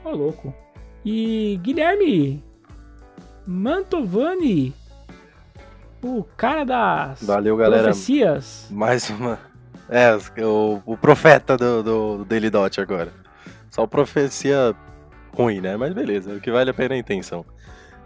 Ô, 0.03 0.09
louco. 0.09 0.53
E 1.05 1.57
Guilherme 1.61 2.43
Mantovani, 3.45 4.73
o 6.03 6.23
cara 6.35 6.65
das 6.65 7.23
Valeu, 7.23 7.55
galera. 7.55 7.83
profecias. 7.83 8.67
Mais 8.69 9.09
uma. 9.09 9.39
É, 9.87 10.17
o, 10.43 10.81
o 10.85 10.97
profeta 10.97 11.55
do, 11.55 11.81
do, 11.81 12.17
do 12.17 12.25
Daily 12.25 12.49
Dot 12.49 12.81
agora. 12.81 13.13
Só 13.69 13.87
profecia 13.87 14.75
ruim, 15.33 15.61
né? 15.61 15.77
Mas 15.77 15.93
beleza, 15.93 16.33
o 16.33 16.41
que 16.41 16.51
vale 16.51 16.69
a 16.69 16.73
pena 16.73 16.95
é 16.95 16.97
a 16.97 16.99
intenção. 16.99 17.45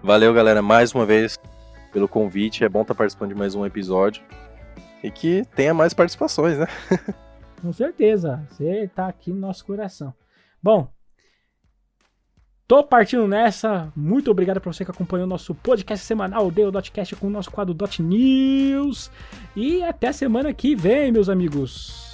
Valeu, 0.03 0.33
galera, 0.33 0.63
mais 0.63 0.93
uma 0.93 1.05
vez 1.05 1.37
pelo 1.93 2.07
convite. 2.07 2.63
É 2.63 2.69
bom 2.69 2.81
estar 2.81 2.95
tá 2.95 2.97
participando 2.97 3.29
de 3.29 3.35
mais 3.35 3.53
um 3.53 3.65
episódio. 3.65 4.23
E 5.03 5.11
que 5.11 5.45
tenha 5.55 5.73
mais 5.73 5.93
participações, 5.93 6.57
né? 6.57 6.67
Com 7.61 7.71
certeza. 7.71 8.43
Você 8.49 8.89
tá 8.95 9.07
aqui 9.07 9.31
no 9.31 9.39
nosso 9.39 9.65
coração. 9.65 10.13
Bom, 10.61 10.91
Tô 12.67 12.81
partindo 12.85 13.27
nessa. 13.27 13.91
Muito 13.93 14.31
obrigado 14.31 14.61
para 14.61 14.71
você 14.71 14.85
que 14.85 14.91
acompanhou 14.91 15.25
o 15.25 15.29
nosso 15.29 15.53
podcast 15.53 16.05
semanal, 16.05 16.47
o 16.47 16.71
Dotcast, 16.71 17.17
com 17.17 17.27
o 17.27 17.29
nosso 17.29 17.51
quadro 17.51 17.73
Dot 17.73 18.01
News. 18.01 19.11
E 19.57 19.83
até 19.83 20.13
semana 20.13 20.53
que 20.53 20.73
vem, 20.73 21.11
meus 21.11 21.27
amigos. 21.27 22.10